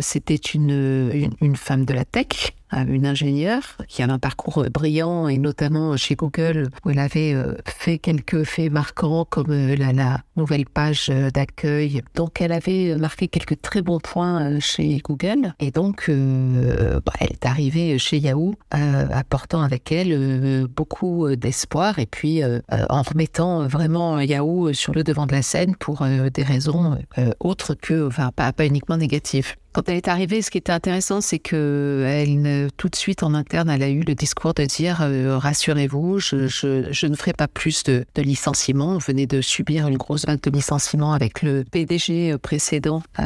c'était 0.00 0.34
une, 0.36 1.30
une, 1.40 1.56
femme 1.56 1.84
de 1.84 1.94
la 1.94 2.04
tech 2.04 2.54
une 2.72 3.06
ingénieure 3.06 3.76
qui 3.88 4.02
avait 4.02 4.12
un 4.12 4.18
parcours 4.18 4.58
euh, 4.58 4.68
brillant 4.68 5.28
et 5.28 5.38
notamment 5.38 5.96
chez 5.96 6.14
Google 6.14 6.70
où 6.84 6.90
elle 6.90 6.98
avait 6.98 7.34
euh, 7.34 7.54
fait 7.66 7.98
quelques 7.98 8.44
faits 8.44 8.72
marquants 8.72 9.26
comme 9.28 9.50
euh, 9.50 9.76
la, 9.76 10.20
nouvelle 10.36 10.66
page 10.66 11.08
d'accueil. 11.34 12.02
Donc 12.14 12.40
elle 12.40 12.52
avait 12.52 12.96
marqué 12.96 13.28
quelques 13.28 13.60
très 13.60 13.82
bons 13.82 14.00
points 14.00 14.58
chez 14.60 14.98
Google 15.04 15.54
et 15.60 15.70
donc 15.70 16.08
bah, 16.08 17.12
elle 17.20 17.32
est 17.32 17.46
arrivée 17.46 17.98
chez 17.98 18.18
Yahoo 18.18 18.54
apportant 18.70 19.60
avec 19.62 19.92
elle 19.92 20.66
beaucoup 20.68 21.34
d'espoir 21.36 21.98
et 21.98 22.06
puis 22.06 22.42
en 22.44 23.02
remettant 23.02 23.66
vraiment 23.66 24.20
Yahoo 24.20 24.72
sur 24.72 24.94
le 24.94 25.04
devant 25.04 25.26
de 25.26 25.32
la 25.32 25.42
scène 25.42 25.76
pour 25.76 26.04
des 26.06 26.42
raisons 26.42 26.98
autres 27.40 27.74
que, 27.74 28.06
enfin 28.06 28.30
pas 28.34 28.66
uniquement 28.66 28.96
négatives. 28.96 29.54
Quand 29.72 29.88
elle 29.88 29.96
est 29.96 30.08
arrivée, 30.08 30.42
ce 30.42 30.50
qui 30.50 30.58
était 30.58 30.72
intéressant, 30.72 31.22
c'est 31.22 31.38
que 31.38 32.04
elle, 32.06 32.70
tout 32.76 32.90
de 32.90 32.96
suite 32.96 33.22
en 33.22 33.32
interne, 33.32 33.70
elle 33.70 33.82
a 33.82 33.88
eu 33.88 34.00
le 34.00 34.14
discours 34.14 34.52
de 34.52 34.64
dire 34.64 34.98
euh, 35.00 35.38
rassurez-vous, 35.38 36.18
je, 36.18 37.06
ne 37.06 37.16
ferai 37.16 37.32
pas 37.32 37.48
plus 37.48 37.82
de, 37.84 38.04
licenciements. 38.16 38.96
On 38.96 38.98
venait 38.98 39.26
de 39.26 39.40
subir 39.40 39.88
une 39.88 39.96
grosse 39.96 40.26
vague 40.26 40.42
de 40.42 40.50
licenciements 40.50 41.14
avec 41.14 41.42
le 41.42 41.64
PDG 41.70 42.36
précédent 42.38 43.02
euh, 43.18 43.24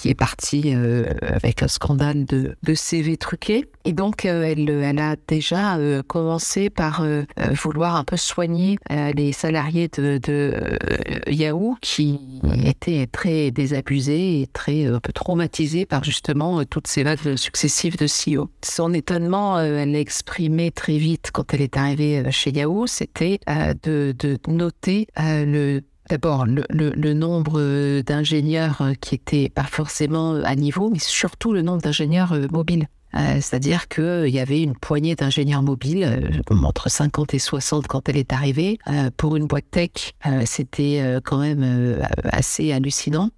qui 0.00 0.08
est 0.08 0.14
parti 0.14 0.72
euh, 0.74 1.12
avec 1.22 1.62
un 1.62 1.68
scandale 1.68 2.24
de 2.24 2.74
CV 2.74 3.18
truqué. 3.18 3.66
Et 3.86 3.92
donc, 3.92 4.24
elle, 4.24 4.68
elle 4.68 4.98
a 4.98 5.16
déjà 5.28 5.78
commencé 6.06 6.70
par 6.70 7.04
vouloir 7.52 7.96
un 7.96 8.04
peu 8.04 8.16
soigner 8.16 8.78
les 8.90 9.32
salariés 9.32 9.88
de, 9.88 10.20
Yahoo 11.28 11.76
qui 11.80 12.18
étaient 12.64 13.06
très 13.06 13.50
désabusés 13.50 14.42
et 14.42 14.46
très 14.52 14.86
un 14.86 15.00
peu 15.00 15.12
traumatisés 15.12 15.86
par 15.86 16.04
justement 16.04 16.60
euh, 16.60 16.64
toutes 16.64 16.86
ces 16.86 17.02
vagues 17.02 17.36
successives 17.36 17.96
de 17.96 18.06
CEO. 18.06 18.50
Son 18.62 18.92
étonnement, 18.92 19.58
euh, 19.58 19.78
elle 19.78 19.92
l'a 19.92 20.00
exprimé 20.00 20.70
très 20.70 20.98
vite 20.98 21.30
quand 21.32 21.54
elle 21.54 21.62
est 21.62 21.76
arrivée 21.76 22.18
euh, 22.18 22.30
chez 22.30 22.50
Yahoo, 22.50 22.86
c'était 22.86 23.40
de, 23.46 24.14
noter 24.48 25.06
le 25.16 25.80
D'abord, 26.08 26.46
le, 26.46 26.64
le, 26.70 27.14
nombre 27.14 28.00
d'ingénieurs 28.02 28.82
qui 29.00 29.16
étaient 29.16 29.48
pas 29.48 29.64
forcément 29.64 30.34
à 30.34 30.54
niveau, 30.54 30.90
mais 30.90 30.98
surtout 30.98 31.52
le 31.52 31.62
nombre 31.62 31.82
d'ingénieurs 31.82 32.34
mobiles. 32.52 32.88
C'est-à-dire 33.12 33.88
qu'il 33.88 34.28
y 34.28 34.38
avait 34.38 34.62
une 34.62 34.76
poignée 34.76 35.14
d'ingénieurs 35.14 35.62
mobiles, 35.62 36.42
entre 36.50 36.90
50 36.90 37.32
et 37.32 37.38
60 37.38 37.86
quand 37.86 38.08
elle 38.10 38.18
est 38.18 38.32
arrivée. 38.32 38.78
pour 39.16 39.36
une 39.36 39.46
boîte 39.46 39.70
tech, 39.70 40.12
c'était 40.44 41.02
quand 41.24 41.38
même 41.38 41.98
assez 42.24 42.72
hallucinant. 42.72 43.30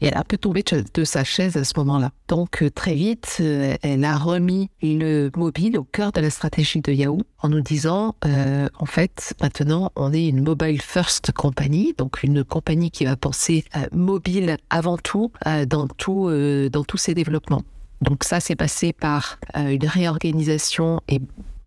Et 0.00 0.06
elle 0.06 0.14
a 0.14 0.20
un 0.20 0.24
peu 0.24 0.36
tombé 0.36 0.64
de 0.94 1.04
sa 1.04 1.24
chaise 1.24 1.56
à 1.56 1.64
ce 1.64 1.72
moment-là. 1.76 2.10
Donc 2.28 2.62
euh, 2.62 2.70
très 2.70 2.94
vite, 2.94 3.38
euh, 3.40 3.76
elle 3.82 4.04
a 4.04 4.16
remis 4.16 4.70
le 4.82 5.30
mobile 5.36 5.78
au 5.78 5.84
cœur 5.84 6.12
de 6.12 6.20
la 6.20 6.30
stratégie 6.30 6.80
de 6.80 6.92
Yahoo 6.92 7.20
en 7.40 7.48
nous 7.48 7.60
disant, 7.60 8.14
euh, 8.24 8.68
en 8.78 8.86
fait, 8.86 9.34
maintenant, 9.40 9.90
on 9.96 10.12
est 10.12 10.28
une 10.28 10.42
mobile 10.42 10.80
first 10.80 11.32
company, 11.32 11.94
donc 11.98 12.22
une 12.22 12.44
compagnie 12.44 12.90
qui 12.90 13.04
va 13.04 13.16
penser 13.16 13.64
mobile 13.92 14.56
avant 14.70 14.96
tout 14.96 15.32
dans 15.66 15.88
tout 15.88 16.30
dans 16.70 16.84
tous 16.84 16.96
ses 16.96 17.14
développements. 17.14 17.62
Donc 18.00 18.24
ça, 18.24 18.40
c'est 18.40 18.56
passé 18.56 18.92
par 18.92 19.38
une 19.54 19.86
réorganisation 19.86 21.00
et 21.08 21.20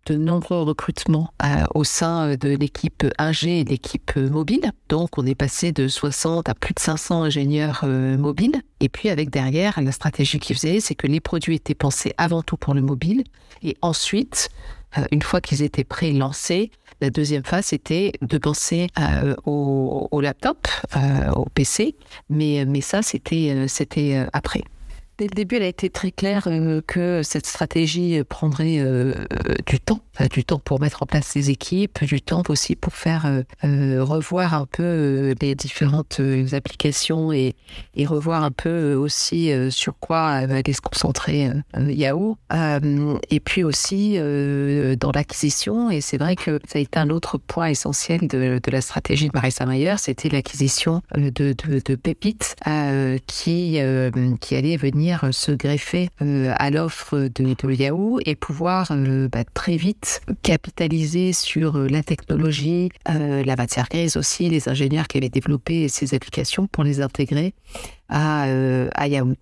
de 0.06 0.16
nombreux 0.16 0.62
recrutements 0.62 1.32
euh, 1.44 1.64
au 1.74 1.84
sein 1.84 2.30
euh, 2.30 2.36
de 2.36 2.50
l'équipe 2.50 3.04
ingé 3.18 3.60
et 3.60 3.64
l'équipe 3.64 4.12
euh, 4.16 4.30
mobile. 4.30 4.72
Donc, 4.88 5.18
on 5.18 5.26
est 5.26 5.34
passé 5.34 5.72
de 5.72 5.88
60 5.88 6.48
à 6.48 6.54
plus 6.54 6.74
de 6.74 6.80
500 6.80 7.24
ingénieurs 7.24 7.84
mobiles. 7.84 8.62
Et 8.80 8.88
puis, 8.88 9.08
avec 9.08 9.30
derrière, 9.30 9.80
la 9.80 9.92
stratégie 9.92 10.38
qu'ils 10.38 10.56
faisaient, 10.56 10.80
c'est 10.80 10.94
que 10.94 11.06
les 11.06 11.20
produits 11.20 11.56
étaient 11.56 11.74
pensés 11.74 12.12
avant 12.18 12.42
tout 12.42 12.56
pour 12.56 12.74
le 12.74 12.82
mobile. 12.82 13.24
Et 13.62 13.76
ensuite, 13.82 14.48
une 15.10 15.22
fois 15.22 15.40
qu'ils 15.40 15.62
étaient 15.62 15.84
prêts, 15.84 16.12
lancés, 16.12 16.70
la 17.00 17.10
deuxième 17.10 17.44
phase, 17.44 17.66
c'était 17.66 18.12
de 18.22 18.38
penser 18.38 18.88
au, 19.44 20.20
laptop, 20.20 20.68
au 21.34 21.46
PC. 21.54 21.96
Mais, 22.30 22.64
mais 22.66 22.80
ça, 22.80 23.02
c'était, 23.02 23.66
c'était 23.68 24.26
après. 24.32 24.62
Dès 25.18 25.28
le 25.28 25.34
début, 25.34 25.56
elle 25.56 25.62
a 25.62 25.68
été 25.68 25.88
très 25.88 26.10
claire 26.10 26.46
que 26.86 27.22
cette 27.22 27.46
stratégie 27.46 28.22
prendrait 28.28 28.84
du 29.66 29.80
temps, 29.80 30.00
du 30.30 30.44
temps 30.44 30.58
pour 30.58 30.78
mettre 30.78 31.02
en 31.02 31.06
place 31.06 31.26
ses 31.26 31.48
équipes, 31.48 32.04
du 32.04 32.20
temps 32.20 32.42
aussi 32.50 32.76
pour 32.76 32.92
faire 32.92 33.24
revoir 33.62 34.52
un 34.52 34.66
peu 34.66 35.34
les 35.40 35.54
différentes 35.54 36.20
applications 36.52 37.32
et, 37.32 37.54
revoir 38.04 38.44
un 38.44 38.50
peu 38.50 38.92
aussi 38.94 39.50
sur 39.70 39.98
quoi 39.98 40.28
allait 40.28 40.72
se 40.74 40.82
concentrer 40.82 41.50
Yahoo. 41.78 42.36
et 42.52 43.40
puis 43.40 43.64
aussi 43.64 44.18
dans 44.18 45.12
l'acquisition, 45.14 45.90
et 45.90 46.02
c'est 46.02 46.18
vrai 46.18 46.36
que 46.36 46.60
ça 46.68 46.78
a 46.78 46.82
été 46.82 46.98
un 46.98 47.08
autre 47.08 47.38
point 47.38 47.68
essentiel 47.68 48.28
de, 48.28 48.60
de 48.62 48.70
la 48.70 48.82
stratégie 48.82 49.28
de 49.28 49.32
Marissa 49.32 49.64
Mayer, 49.64 49.94
c'était 49.96 50.28
l'acquisition 50.28 51.00
de, 51.16 51.30
de, 51.30 51.80
de 51.82 51.94
pépites 51.94 52.54
qui, 53.26 53.80
qui 54.40 54.56
allait 54.56 54.76
venir 54.76 55.05
se 55.30 55.52
greffer 55.52 56.08
euh, 56.22 56.52
à 56.56 56.70
l'offre 56.70 57.28
de, 57.34 57.72
Yahoo 57.72 58.18
et 58.24 58.34
pouvoir 58.34 58.88
euh, 58.90 59.28
bah, 59.28 59.44
très 59.54 59.76
vite 59.76 60.20
capitaliser 60.42 61.32
sur 61.32 61.76
euh, 61.76 61.88
la 61.88 62.02
technologie, 62.02 62.90
la 63.06 63.56
matière 63.56 63.88
grise 63.88 64.16
aussi, 64.16 64.48
les 64.48 64.68
ingénieurs 64.68 65.06
qui 65.08 65.18
avaient 65.18 65.28
développé 65.28 65.88
ces 65.88 66.14
applications 66.14 66.66
pour 66.66 66.84
les 66.84 67.00
intégrer 67.00 67.54
à, 68.08 68.46
Yahoo. 69.06 69.34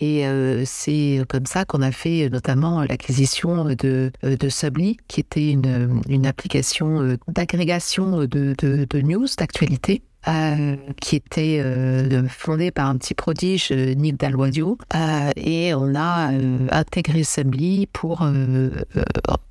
Et 0.00 0.24
c'est 0.64 1.22
comme 1.28 1.46
ça 1.46 1.64
qu'on 1.64 1.82
a 1.82 1.92
fait 1.92 2.28
notamment 2.30 2.82
l'acquisition 2.82 3.64
de, 3.64 4.12
de 4.22 4.48
qui 5.08 5.20
était 5.20 5.50
une, 5.50 6.26
application 6.26 7.16
d'agrégation 7.28 8.20
de, 8.20 8.54
de, 8.58 9.00
news, 9.00 9.26
d'actualité, 9.36 10.02
euh, 10.26 10.76
qui 11.00 11.16
était 11.16 11.60
euh, 11.64 12.26
fondé 12.28 12.72
par 12.72 12.88
un 12.88 12.96
petit 12.96 13.14
prodige, 13.14 13.68
euh, 13.70 13.94
Nick 13.94 14.18
Dalwadio, 14.18 14.76
et 15.36 15.72
on 15.74 15.94
a 15.94 16.30
intégré 16.72 17.20
Assembly 17.20 17.86
pour 17.92 18.28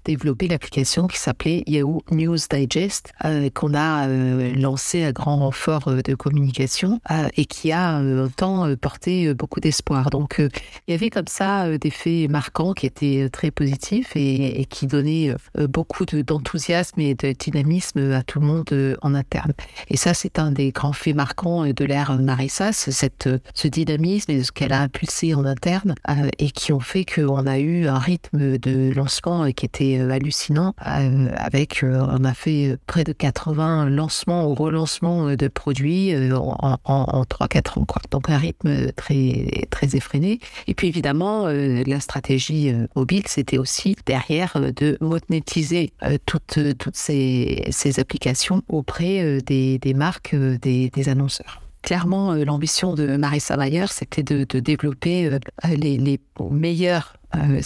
développé 0.08 0.48
l'application 0.48 1.08
qui 1.08 1.18
s'appelait 1.18 1.64
Yahoo 1.68 2.02
News 2.12 2.38
Digest, 2.50 3.12
euh, 3.26 3.50
qu'on 3.54 3.74
a 3.74 4.08
euh, 4.08 4.56
lancé 4.56 5.04
à 5.04 5.12
grand 5.12 5.36
renfort 5.36 5.90
euh, 5.90 6.02
de 6.02 6.16
communication 6.16 7.02
et 7.36 7.46
qui 7.46 7.74
a 7.74 7.90
un 7.90 8.30
temps 8.30 8.74
porté 8.78 9.34
beaucoup 9.34 9.60
d'espoir. 9.60 10.10
Donc 10.10 10.36
il 10.40 10.92
y 10.92 10.94
avait 10.94 11.10
comme 11.10 11.28
ça 11.28 11.78
des 11.78 11.90
faits 11.90 12.30
marquants 12.30 12.74
qui 12.74 12.86
étaient 12.86 13.30
très 13.30 13.52
positifs 13.52 14.14
et, 14.16 14.66
qui 14.70 14.88
donnaient 14.88 15.34
beaucoup 15.70 16.06
d'enthousiasme 16.06 17.00
et 17.02 17.16
de 17.16 17.34
dynamisme 17.34 18.14
à 18.14 18.24
tout 18.24 18.40
le 18.40 18.46
monde 18.46 18.98
en 19.02 19.14
interne. 19.14 19.54
Et 19.90 19.98
ça, 19.98 20.14
c'est 20.14 20.40
un 20.40 20.52
des 20.52 20.72
grands 20.72 20.94
faits 20.94 21.16
marquants 21.16 21.66
de 21.66 21.86
l'ère 21.86 22.18
Marissa, 22.20 22.72
ce 22.72 23.68
dynamisme 23.68 24.32
et 24.32 24.44
ce 24.44 24.52
qu'elle 24.52 24.74
a 24.74 24.82
impulsé 24.82 25.34
en 25.34 25.46
interne 25.46 25.96
et 26.40 26.52
qui 26.52 26.72
ont 26.72 26.80
fait 26.80 27.06
qu'on 27.06 27.46
a 27.46 27.60
eu 27.60 27.88
un 27.88 28.00
rythme 28.00 28.58
de 28.58 28.94
lancement 28.94 29.52
qui 29.52 29.66
était 29.66 29.97
euh, 30.00 30.10
hallucinant. 30.10 30.74
Euh, 30.86 31.30
avec, 31.36 31.84
euh, 31.84 32.06
on 32.10 32.24
a 32.24 32.34
fait 32.34 32.78
près 32.88 33.04
de 33.04 33.14
80 33.14 33.90
lancements 33.90 34.50
ou 34.50 34.54
relancements 34.54 35.36
de 35.36 35.48
produits 35.48 36.14
en, 36.34 36.78
en, 36.84 37.24
3-4 37.24 37.80
ans. 37.80 37.86
Donc 38.12 38.30
un 38.30 38.38
rythme 38.38 38.92
très, 38.94 39.68
très 39.70 39.96
effréné. 39.96 40.40
Et 40.68 40.74
puis 40.74 40.88
évidemment, 40.88 41.48
la 41.48 42.00
stratégie 42.00 42.74
mobile, 42.96 43.24
c'était 43.28 43.58
aussi 43.58 43.96
derrière 44.06 44.60
de 44.76 44.98
monétiser 45.02 45.94
toutes, 46.26 46.60
toutes 46.78 46.96
ces, 46.96 47.66
ces 47.72 48.00
applications 48.00 48.62
auprès 48.68 49.40
des, 49.42 49.78
des 49.80 49.94
marques, 49.94 50.36
des, 50.36 50.90
des 50.90 51.10
annonceurs 51.10 51.62
clairement, 51.84 52.34
l'ambition 52.34 52.96
de 52.96 53.16
Marissa 53.16 53.56
Mayer, 53.56 53.86
c'était 53.88 54.24
de, 54.24 54.44
de, 54.44 54.60
développer 54.60 55.30
les, 55.64 55.98
les 55.98 56.20
meilleures 56.50 57.14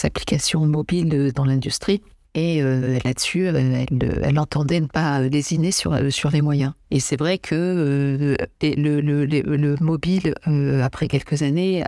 applications 0.04 0.65
mobiles 0.67 1.32
dans 1.34 1.46
l'industrie 1.46 2.02
et 2.34 2.62
euh, 2.62 3.00
là-dessus, 3.04 3.46
elle, 3.48 3.88
elle, 4.24 4.39
entendait 4.39 4.80
ne 4.80 4.88
pas 4.88 5.20
lésiner 5.22 5.72
sur, 5.72 5.98
sur 6.12 6.30
les 6.30 6.41
moyens. 6.41 6.74
Et 6.91 6.99
c'est 6.99 7.17
vrai 7.17 7.38
que 7.38 7.56
euh, 7.56 8.36
le, 8.62 8.99
le, 8.99 9.25
le, 9.25 9.75
mobile, 9.80 10.36
euh, 10.47 10.84
après 10.84 11.08
quelques 11.08 11.41
années, 11.41 11.86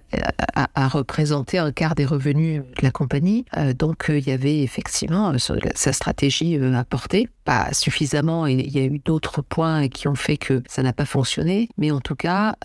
a, 0.55 0.87
représenté 0.87 1.57
un 1.57 1.71
quart 1.71 1.93
des 1.93 2.05
revenus 2.05 2.61
de 2.61 2.83
la 2.83 2.91
compagnie. 2.91 3.45
Euh, 3.57 3.73
donc 3.73 4.05
il 4.09 4.25
y 4.25 4.31
avait 4.31 4.61
effectivement 4.61 5.33
sa 5.75 5.91
stratégie 5.91 6.57
à 6.57 6.83
porter. 6.85 7.27
Pas 7.43 7.73
suffisamment, 7.73 8.47
il 8.47 8.71
y 8.71 8.79
a 8.79 8.85
eu 8.85 8.99
d'autres 9.03 9.41
points 9.41 9.89
qui 9.89 10.07
ont 10.07 10.15
fait 10.15 10.37
que 10.37 10.63
ça 10.69 10.81
n'a 10.81 10.93
pas 10.93 11.03
fonctionné. 11.03 11.67
Mais 11.77 11.91
en 11.91 11.99
tout 11.99 12.15
cas, 12.15 12.55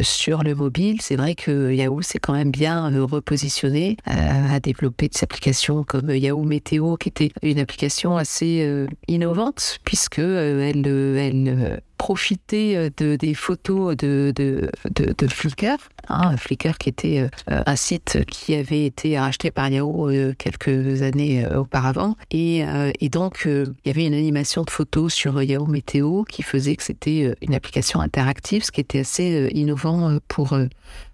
sur 0.00 0.42
le 0.42 0.56
mobile, 0.56 1.00
c'est 1.00 1.14
vrai 1.14 1.36
que 1.36 1.72
Yahoo 1.72 2.02
s'est 2.02 2.18
quand 2.18 2.32
même 2.32 2.50
bien 2.50 2.90
repositionné, 3.06 3.96
à 4.06 4.58
développer 4.58 5.06
des 5.06 5.22
applications 5.22 5.84
comme 5.84 6.10
Yahoo 6.10 6.42
Météo, 6.42 6.96
qui 6.96 7.10
était 7.10 7.30
une 7.42 7.60
application 7.60 8.16
assez 8.16 8.86
innovante, 9.06 9.78
puisque 9.84 10.18
elle 10.18 10.82
elle 11.20 11.48
euh, 11.48 11.76
profitait 11.98 12.74
euh, 12.76 12.90
de, 12.96 13.16
des 13.16 13.34
photos 13.34 13.96
de, 13.96 14.32
de, 14.34 14.70
de, 14.94 15.26
Flickr, 15.28 15.76
hein, 16.08 16.36
Flickr 16.36 16.78
qui 16.78 16.88
était 16.88 17.28
euh, 17.50 17.62
un 17.66 17.76
site 17.76 18.24
qui 18.26 18.54
avait 18.54 18.86
été 18.86 19.18
racheté 19.18 19.50
par 19.50 19.68
Yahoo 19.68 20.10
quelques 20.38 21.02
années 21.02 21.46
auparavant. 21.54 22.16
Et, 22.30 22.64
et 23.00 23.08
donc, 23.08 23.42
il 23.46 23.72
y 23.84 23.90
avait 23.90 24.06
une 24.06 24.14
animation 24.14 24.62
de 24.62 24.70
photos 24.70 25.12
sur 25.12 25.42
Yahoo 25.42 25.66
Météo 25.66 26.24
qui 26.24 26.42
faisait 26.42 26.76
que 26.76 26.82
c'était 26.82 27.34
une 27.42 27.54
application 27.54 28.00
interactive, 28.00 28.64
ce 28.64 28.72
qui 28.72 28.80
était 28.80 29.00
assez 29.00 29.50
innovant 29.52 30.18
pour 30.28 30.56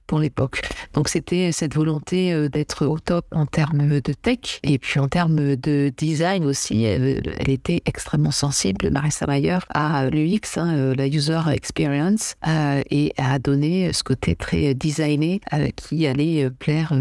pour 0.06 0.18
l'époque. 0.18 0.62
Donc 0.94 1.08
c'était 1.08 1.52
cette 1.52 1.74
volonté 1.74 2.32
euh, 2.32 2.48
d'être 2.48 2.86
au 2.86 2.98
top 2.98 3.26
en 3.32 3.46
termes 3.46 4.00
de 4.00 4.12
tech 4.12 4.60
et 4.62 4.78
puis 4.78 5.00
en 5.00 5.08
termes 5.08 5.56
de 5.56 5.92
design 5.96 6.44
aussi. 6.44 6.84
Elle, 6.84 7.22
était 7.48 7.82
extrêmement 7.86 8.30
sensible, 8.30 8.90
Marissa 8.90 9.26
Mayer, 9.26 9.58
à 9.70 10.08
l'UX, 10.10 10.56
hein, 10.56 10.74
euh, 10.74 10.94
la 10.94 11.06
user 11.06 11.40
experience, 11.52 12.34
euh, 12.46 12.82
et 12.90 13.12
a 13.18 13.38
donné 13.38 13.92
ce 13.92 14.02
côté 14.02 14.34
très 14.34 14.74
designé 14.74 15.40
qui 15.76 16.06
allait 16.06 16.50
plaire 16.50 16.92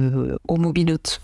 aux 0.47 0.57
mobilotes. 0.57 1.21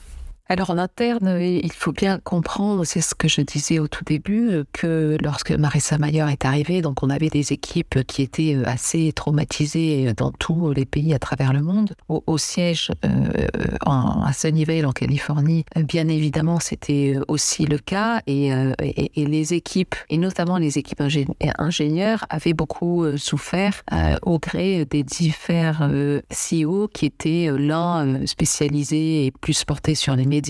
Alors 0.52 0.72
en 0.72 0.78
interne, 0.78 1.40
il 1.40 1.72
faut 1.72 1.94
bien 1.94 2.20
comprendre, 2.20 2.84
c'est 2.84 3.00
ce 3.00 3.16
que 3.16 3.30
je 3.30 3.40
disais 3.40 3.80
au 3.80 3.88
tout 3.88 4.04
début, 4.04 4.66
que 4.74 5.16
lorsque 5.24 5.52
Marissa 5.52 5.98
Mayer 5.98 6.26
est 6.30 6.44
arrivée, 6.44 6.82
donc 6.82 7.04
on 7.04 7.10
avait 7.10 7.30
des 7.30 7.54
équipes 7.54 8.04
qui 8.04 8.22
étaient 8.22 8.56
euh, 8.56 8.64
assez 8.66 9.14
traumatisées 9.14 10.12
dans 10.14 10.34
tous 10.34 10.74
les 10.74 10.86
pays 10.86 11.14
à 11.14 11.20
travers 11.20 11.54
le 11.54 11.62
monde. 11.62 11.94
Au, 12.10 12.38
siège 12.38 12.92
euh, 13.06 13.48
à 13.86 14.34
Sunnyvale 14.34 14.86
en 14.86 14.92
Californie, 14.92 15.64
bien 15.78 16.10
évidemment, 16.10 16.60
c'était 16.60 17.16
aussi 17.30 17.66
le 17.66 17.78
cas 17.78 18.22
et, 18.28 18.54
euh, 18.54 18.74
les 19.16 19.54
équipes, 19.54 19.96
et 20.10 20.18
notamment 20.18 20.58
les 20.58 20.78
équipes 20.78 21.02
ingénieurs, 21.60 22.26
avaient 22.30 22.52
beaucoup 22.52 23.06
souffert 23.16 23.84
au 24.24 24.38
gré 24.38 24.84
des 24.84 25.04
différents 25.04 26.20
CEO 26.30 26.90
qui 26.94 27.06
étaient 27.06 27.50
l'un 27.58 28.26
spécialisé 28.26 29.28
et 29.28 29.32
plus 29.32 29.64
porté 29.64 29.96
sur 29.96 30.18
les 30.18 30.26
médias 30.26 30.41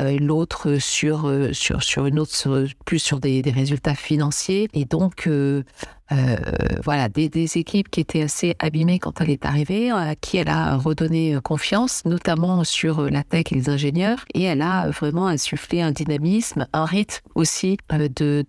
euh, 0.00 0.18
l'autre 0.18 0.78
sur, 0.78 1.26
euh, 1.26 1.52
sur, 1.52 1.82
sur 1.82 2.06
une 2.06 2.18
autre, 2.18 2.66
plus 2.84 2.98
sur 2.98 3.20
des, 3.20 3.42
des 3.42 3.50
résultats 3.50 3.94
financiers. 3.94 4.68
Et 4.74 4.84
donc, 4.84 5.28
euh, 6.12 6.36
euh, 6.36 6.36
voilà, 6.84 7.08
des, 7.08 7.28
équipes 7.58 7.90
qui 7.90 8.00
étaient 8.00 8.22
assez 8.22 8.54
abîmées 8.58 8.98
quand 8.98 9.20
elle 9.20 9.30
est 9.30 9.44
arrivée, 9.44 9.90
à 9.90 10.14
qui 10.14 10.38
elle 10.38 10.48
a 10.48 10.76
redonné 10.76 11.34
euh, 11.34 11.40
confiance, 11.40 12.04
notamment 12.04 12.64
sur 12.64 13.00
euh, 13.00 13.10
la 13.10 13.22
tech 13.22 13.46
et 13.50 13.54
les 13.54 13.68
ingénieurs, 13.68 14.24
et 14.34 14.42
elle 14.44 14.62
a 14.62 14.88
vraiment 14.90 15.26
insufflé 15.26 15.80
un 15.82 15.92
dynamisme, 15.92 16.66
un 16.72 16.84
rythme 16.84 17.22
aussi 17.34 17.78
de 17.90 18.44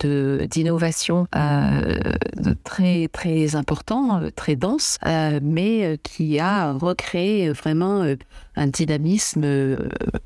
d'innovation 0.50 1.28
euh, 1.36 2.00
très 2.64 3.08
très 3.10 3.56
important, 3.56 4.22
très 4.36 4.56
dense, 4.56 4.98
euh, 5.06 5.40
mais 5.42 6.00
qui 6.04 6.40
a 6.40 6.74
recréé 6.74 7.52
vraiment 7.52 8.06
un 8.56 8.68
dynamisme 8.68 9.78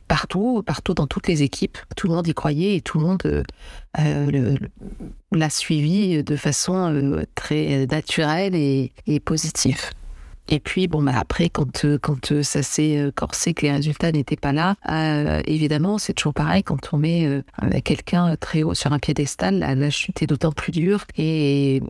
partout, 0.07 0.63
partout 0.65 0.93
dans 0.93 1.07
toutes 1.07 1.27
les 1.27 1.43
équipes. 1.43 1.77
Tout 1.95 2.07
le 2.07 2.15
monde 2.15 2.27
y 2.27 2.33
croyait 2.33 2.75
et 2.75 2.81
tout 2.81 2.99
le 2.99 3.05
monde 3.05 3.43
euh, 3.99 4.57
l'a 5.33 5.49
suivi 5.49 6.23
de 6.23 6.35
façon 6.35 6.93
euh, 6.93 7.23
très 7.35 7.85
naturelle 7.87 8.55
et, 8.55 8.91
et 9.07 9.19
positive. 9.19 9.89
Et 10.49 10.59
puis, 10.59 10.87
bon, 10.87 11.01
bah, 11.01 11.13
après, 11.15 11.49
quand, 11.49 11.85
euh, 11.85 11.97
quand 12.01 12.31
euh, 12.31 12.43
ça 12.43 12.63
s'est 12.63 12.97
euh, 12.97 13.11
corsé, 13.15 13.53
que 13.53 13.65
les 13.65 13.71
résultats 13.71 14.11
n'étaient 14.11 14.35
pas 14.35 14.51
là, 14.51 14.75
évidemment, 15.45 15.97
c'est 15.97 16.13
toujours 16.13 16.33
pareil, 16.33 16.63
quand 16.63 16.89
on 16.93 16.97
met 16.97 17.43
quelqu'un 17.83 18.35
très 18.35 18.63
haut 18.63 18.73
sur 18.73 18.91
un 18.93 18.99
piédestal, 18.99 19.59
la, 19.59 19.89
chute 19.89 20.21
est 20.21 20.27
d'autant 20.27 20.51
plus 20.51 20.71
dure. 20.71 21.05
Et 21.17 21.81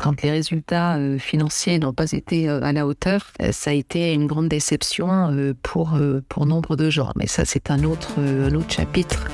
quand 0.00 0.22
les 0.22 0.30
résultats 0.30 0.98
financiers 1.18 1.78
n'ont 1.78 1.92
pas 1.92 2.12
été 2.12 2.48
à 2.48 2.72
la 2.72 2.86
hauteur, 2.86 3.32
ça 3.50 3.70
a 3.70 3.72
été 3.72 4.12
une 4.12 4.26
grande 4.26 4.48
déception 4.48 5.54
pour, 5.62 5.98
pour 6.28 6.46
nombre 6.46 6.76
de 6.76 6.90
gens. 6.90 7.10
Mais 7.16 7.26
ça, 7.26 7.44
c'est 7.44 7.70
un 7.70 7.84
autre, 7.84 8.18
un 8.20 8.54
autre 8.54 8.70
chapitre 8.70 9.28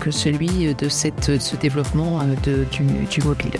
que 0.00 0.10
celui 0.10 0.74
de, 0.74 0.88
cette, 0.88 1.38
ce 1.40 1.56
développement 1.56 2.20
de, 2.44 2.64
du, 2.70 2.84
du 3.10 3.20
mobile. 3.26 3.58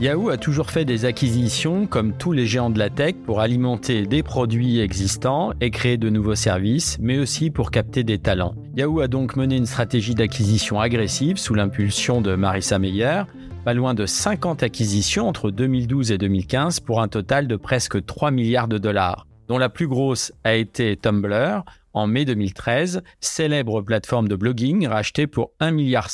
Yahoo 0.00 0.28
a 0.28 0.36
toujours 0.36 0.70
fait 0.70 0.84
des 0.84 1.06
acquisitions 1.06 1.88
comme 1.88 2.12
tous 2.16 2.30
les 2.30 2.46
géants 2.46 2.70
de 2.70 2.78
la 2.78 2.88
tech 2.88 3.16
pour 3.26 3.40
alimenter 3.40 4.06
des 4.06 4.22
produits 4.22 4.78
existants 4.78 5.52
et 5.60 5.70
créer 5.70 5.96
de 5.96 6.08
nouveaux 6.08 6.36
services, 6.36 6.98
mais 7.00 7.18
aussi 7.18 7.50
pour 7.50 7.72
capter 7.72 8.04
des 8.04 8.20
talents. 8.20 8.54
Yahoo 8.76 9.00
a 9.00 9.08
donc 9.08 9.34
mené 9.34 9.56
une 9.56 9.66
stratégie 9.66 10.14
d'acquisition 10.14 10.78
agressive 10.78 11.36
sous 11.36 11.54
l'impulsion 11.54 12.20
de 12.20 12.36
Marissa 12.36 12.78
Meyer, 12.78 13.22
pas 13.64 13.74
loin 13.74 13.94
de 13.94 14.06
50 14.06 14.62
acquisitions 14.62 15.26
entre 15.26 15.50
2012 15.50 16.12
et 16.12 16.18
2015 16.18 16.78
pour 16.78 17.02
un 17.02 17.08
total 17.08 17.48
de 17.48 17.56
presque 17.56 18.06
3 18.06 18.30
milliards 18.30 18.68
de 18.68 18.78
dollars, 18.78 19.26
dont 19.48 19.58
la 19.58 19.68
plus 19.68 19.88
grosse 19.88 20.32
a 20.44 20.54
été 20.54 20.96
Tumblr 20.96 21.64
en 21.92 22.06
mai 22.06 22.24
2013, 22.24 23.02
célèbre 23.18 23.82
plateforme 23.82 24.28
de 24.28 24.36
blogging 24.36 24.86
rachetée 24.86 25.26
pour 25.26 25.50
1 25.58 25.72
milliard 25.72 26.08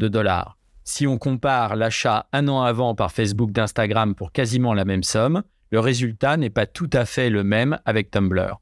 de 0.00 0.08
dollars. 0.08 0.56
Si 0.84 1.06
on 1.06 1.18
compare 1.18 1.76
l'achat 1.76 2.26
un 2.32 2.48
an 2.48 2.62
avant 2.62 2.94
par 2.94 3.12
Facebook 3.12 3.52
d'Instagram 3.52 4.14
pour 4.14 4.32
quasiment 4.32 4.74
la 4.74 4.84
même 4.84 5.02
somme, 5.02 5.42
le 5.70 5.80
résultat 5.80 6.36
n'est 6.36 6.50
pas 6.50 6.66
tout 6.66 6.90
à 6.92 7.04
fait 7.04 7.30
le 7.30 7.44
même 7.44 7.78
avec 7.84 8.10
Tumblr. 8.10 8.60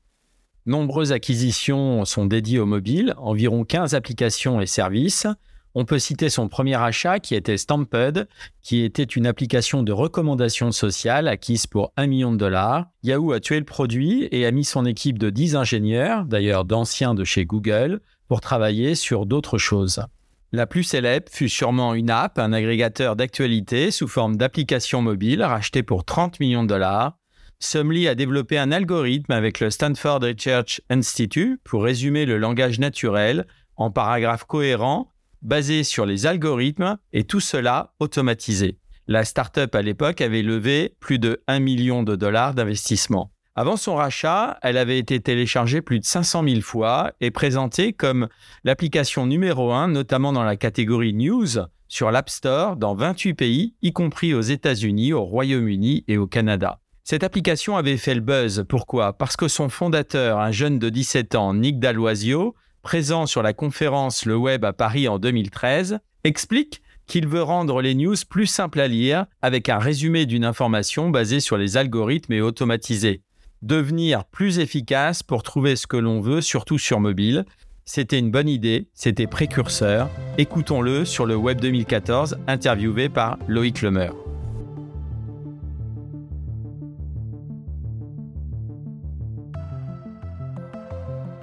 Nombreuses 0.66 1.12
acquisitions 1.12 2.04
sont 2.04 2.26
dédiées 2.26 2.58
au 2.58 2.66
mobile, 2.66 3.14
environ 3.16 3.64
15 3.64 3.94
applications 3.94 4.60
et 4.60 4.66
services. 4.66 5.26
On 5.74 5.86
peut 5.86 5.98
citer 5.98 6.28
son 6.28 6.48
premier 6.48 6.74
achat 6.74 7.20
qui 7.20 7.34
était 7.34 7.56
Stamped, 7.56 8.28
qui 8.60 8.82
était 8.82 9.02
une 9.02 9.26
application 9.26 9.82
de 9.82 9.92
recommandation 9.92 10.70
sociale 10.72 11.28
acquise 11.28 11.66
pour 11.66 11.92
1 11.96 12.06
million 12.08 12.32
de 12.32 12.36
dollars. 12.36 12.86
Yahoo 13.02 13.32
a 13.32 13.40
tué 13.40 13.58
le 13.58 13.64
produit 13.64 14.28
et 14.30 14.44
a 14.44 14.50
mis 14.50 14.64
son 14.64 14.84
équipe 14.84 15.18
de 15.18 15.30
10 15.30 15.56
ingénieurs, 15.56 16.24
d'ailleurs 16.26 16.66
d'anciens 16.66 17.14
de 17.14 17.24
chez 17.24 17.46
Google, 17.46 18.00
pour 18.26 18.42
travailler 18.42 18.94
sur 18.94 19.24
d'autres 19.24 19.56
choses. 19.56 20.02
La 20.50 20.66
plus 20.66 20.82
célèbre 20.82 21.30
fut 21.30 21.50
sûrement 21.50 21.92
une 21.92 22.08
app, 22.08 22.38
un 22.38 22.54
agrégateur 22.54 23.16
d'actualité 23.16 23.90
sous 23.90 24.08
forme 24.08 24.36
d'application 24.36 25.02
mobile 25.02 25.42
racheté 25.42 25.82
pour 25.82 26.06
30 26.06 26.40
millions 26.40 26.62
de 26.62 26.68
dollars. 26.68 27.18
Sumly 27.60 28.08
a 28.08 28.14
développé 28.14 28.56
un 28.56 28.72
algorithme 28.72 29.32
avec 29.32 29.60
le 29.60 29.68
Stanford 29.68 30.20
Research 30.22 30.80
Institute 30.88 31.60
pour 31.64 31.84
résumer 31.84 32.24
le 32.24 32.38
langage 32.38 32.78
naturel 32.78 33.46
en 33.76 33.90
paragraphes 33.90 34.44
cohérents 34.44 35.10
basés 35.42 35.84
sur 35.84 36.06
les 36.06 36.24
algorithmes 36.24 36.96
et 37.12 37.24
tout 37.24 37.40
cela 37.40 37.92
automatisé. 38.00 38.78
La 39.06 39.24
startup 39.24 39.74
à 39.74 39.82
l'époque 39.82 40.22
avait 40.22 40.42
levé 40.42 40.96
plus 40.98 41.18
de 41.18 41.42
1 41.46 41.60
million 41.60 42.02
de 42.02 42.16
dollars 42.16 42.54
d'investissement. 42.54 43.32
Avant 43.60 43.76
son 43.76 43.96
rachat, 43.96 44.56
elle 44.62 44.76
avait 44.76 45.00
été 45.00 45.18
téléchargée 45.18 45.82
plus 45.82 45.98
de 45.98 46.04
500 46.04 46.44
000 46.48 46.60
fois 46.60 47.10
et 47.20 47.32
présentée 47.32 47.92
comme 47.92 48.28
l'application 48.62 49.26
numéro 49.26 49.72
1, 49.72 49.88
notamment 49.88 50.32
dans 50.32 50.44
la 50.44 50.54
catégorie 50.54 51.12
News, 51.12 51.66
sur 51.88 52.12
l'App 52.12 52.30
Store 52.30 52.76
dans 52.76 52.94
28 52.94 53.34
pays, 53.34 53.74
y 53.82 53.92
compris 53.92 54.32
aux 54.32 54.42
États-Unis, 54.42 55.12
au 55.12 55.24
Royaume-Uni 55.24 56.04
et 56.06 56.18
au 56.18 56.28
Canada. 56.28 56.78
Cette 57.02 57.24
application 57.24 57.76
avait 57.76 57.96
fait 57.96 58.14
le 58.14 58.20
buzz. 58.20 58.64
Pourquoi? 58.68 59.14
Parce 59.14 59.36
que 59.36 59.48
son 59.48 59.68
fondateur, 59.68 60.38
un 60.38 60.52
jeune 60.52 60.78
de 60.78 60.88
17 60.88 61.34
ans, 61.34 61.52
Nick 61.52 61.80
Dalloisio, 61.80 62.54
présent 62.82 63.26
sur 63.26 63.42
la 63.42 63.54
conférence 63.54 64.24
Le 64.24 64.36
Web 64.36 64.64
à 64.64 64.72
Paris 64.72 65.08
en 65.08 65.18
2013, 65.18 65.98
explique 66.22 66.80
qu'il 67.08 67.26
veut 67.26 67.42
rendre 67.42 67.82
les 67.82 67.96
news 67.96 68.14
plus 68.30 68.46
simples 68.46 68.78
à 68.78 68.86
lire 68.86 69.26
avec 69.42 69.68
un 69.68 69.78
résumé 69.78 70.26
d'une 70.26 70.44
information 70.44 71.10
basée 71.10 71.40
sur 71.40 71.56
les 71.56 71.76
algorithmes 71.76 72.34
et 72.34 72.40
automatisé 72.40 73.22
devenir 73.62 74.24
plus 74.24 74.58
efficace 74.58 75.22
pour 75.22 75.42
trouver 75.42 75.76
ce 75.76 75.86
que 75.86 75.96
l'on 75.96 76.20
veut, 76.20 76.40
surtout 76.40 76.78
sur 76.78 77.00
mobile. 77.00 77.44
C'était 77.84 78.18
une 78.18 78.30
bonne 78.30 78.48
idée, 78.48 78.88
c'était 78.92 79.26
précurseur. 79.26 80.10
Écoutons-le 80.36 81.04
sur 81.04 81.24
le 81.24 81.36
Web 81.36 81.60
2014, 81.60 82.38
interviewé 82.46 83.08
par 83.08 83.38
Loïc 83.48 83.82
Lemeur. 83.82 84.14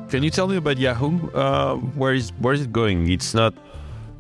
Can 0.08 0.22
you 0.22 0.30
tell 0.30 0.48
me 0.48 0.56
about 0.56 0.78
Yahoo? 0.78 1.20
Uh, 1.34 1.76
where 1.98 2.14
is 2.14 2.32
where 2.40 2.54
is 2.54 2.62
it 2.62 2.72
going? 2.72 3.10
It's 3.10 3.34
not. 3.34 3.54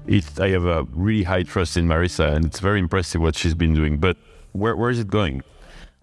It's, 0.08 0.39
I 0.39 0.49
have 0.49 0.65
a 0.65 0.84
really 0.93 1.23
high 1.23 1.43
trust 1.43 1.77
in 1.77 1.88
Marissa, 1.88 2.36
and 2.36 2.43
it's 2.43 2.60
very 2.60 2.79
impressive 2.79 3.21
what 3.21 3.36
she's 3.36 3.53
been 3.53 3.73
doing. 3.73 3.97
But 3.97 4.17
where 4.51 4.75
where 4.75 4.89
is 4.89 4.99
it 4.99 5.08
going? 5.10 5.43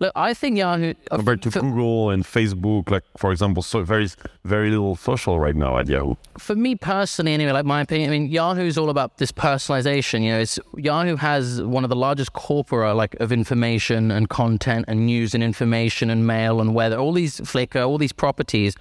Look, 0.03 0.13
I 0.17 0.35
think 0.35 0.59
Yahoo 0.59 0.95
uh, 1.13 1.17
compared 1.17 1.43
to 1.43 1.53
for, 1.53 1.61
Google 1.61 2.11
and 2.11 2.25
Facebook, 2.25 2.91
like 2.91 3.05
for 3.17 3.31
example, 3.31 3.63
so 3.63 3.85
very 3.85 4.09
very 4.45 4.69
little 4.69 4.97
social 4.97 5.39
right 5.39 5.55
now 5.55 5.79
at 5.79 5.87
Yahoo. 5.87 6.17
For 6.39 6.57
me 6.57 6.75
personally, 6.75 7.33
anyway, 7.33 7.53
like 7.53 7.65
my 7.65 7.83
opinion, 7.83 8.11
I 8.11 8.19
mean, 8.19 8.29
Yahoo 8.29 8.63
is 8.63 8.77
all 8.77 8.91
about 8.91 9.19
this 9.19 9.31
personalization. 9.31 10.25
You 10.25 10.33
know, 10.33 10.41
it's 10.41 10.59
Yahoo 10.77 11.15
has 11.15 11.63
one 11.63 11.85
of 11.85 11.91
the 11.91 11.95
largest 11.95 12.33
corpora 12.33 12.95
like 12.95 13.15
of 13.21 13.31
information 13.31 14.11
and 14.11 14.29
content 14.29 14.87
and 14.89 15.07
news 15.07 15.35
and 15.35 15.45
information 15.45 16.11
and 16.11 16.27
mail 16.27 16.61
and 16.61 16.75
weather, 16.75 16.97
all 16.97 17.13
these 17.13 17.39
Flickr, 17.41 17.87
all 17.87 17.97
these 17.97 18.13
properties. 18.13 18.75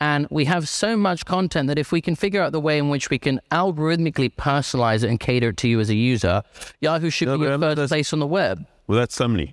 And 0.00 0.28
we 0.30 0.44
have 0.44 0.68
so 0.68 0.96
much 0.96 1.26
content 1.26 1.66
that 1.66 1.80
if 1.80 1.90
we 1.90 2.00
can 2.00 2.14
figure 2.14 2.40
out 2.40 2.52
the 2.52 2.60
way 2.60 2.78
in 2.78 2.90
which 2.90 3.10
we 3.10 3.18
can 3.18 3.40
algorithmically 3.50 4.32
personalize 4.36 5.02
it 5.02 5.10
and 5.10 5.18
cater 5.18 5.48
it 5.48 5.56
to 5.56 5.68
you 5.68 5.80
as 5.80 5.90
a 5.90 5.96
user, 5.96 6.44
Yahoo 6.80 7.10
should 7.10 7.26
no, 7.26 7.38
be 7.38 7.46
your 7.46 7.58
first 7.58 7.88
place 7.88 8.12
on 8.12 8.20
the 8.20 8.26
web. 8.28 8.64
Well, 8.86 8.98
that's 9.00 9.16
somebody. 9.16 9.52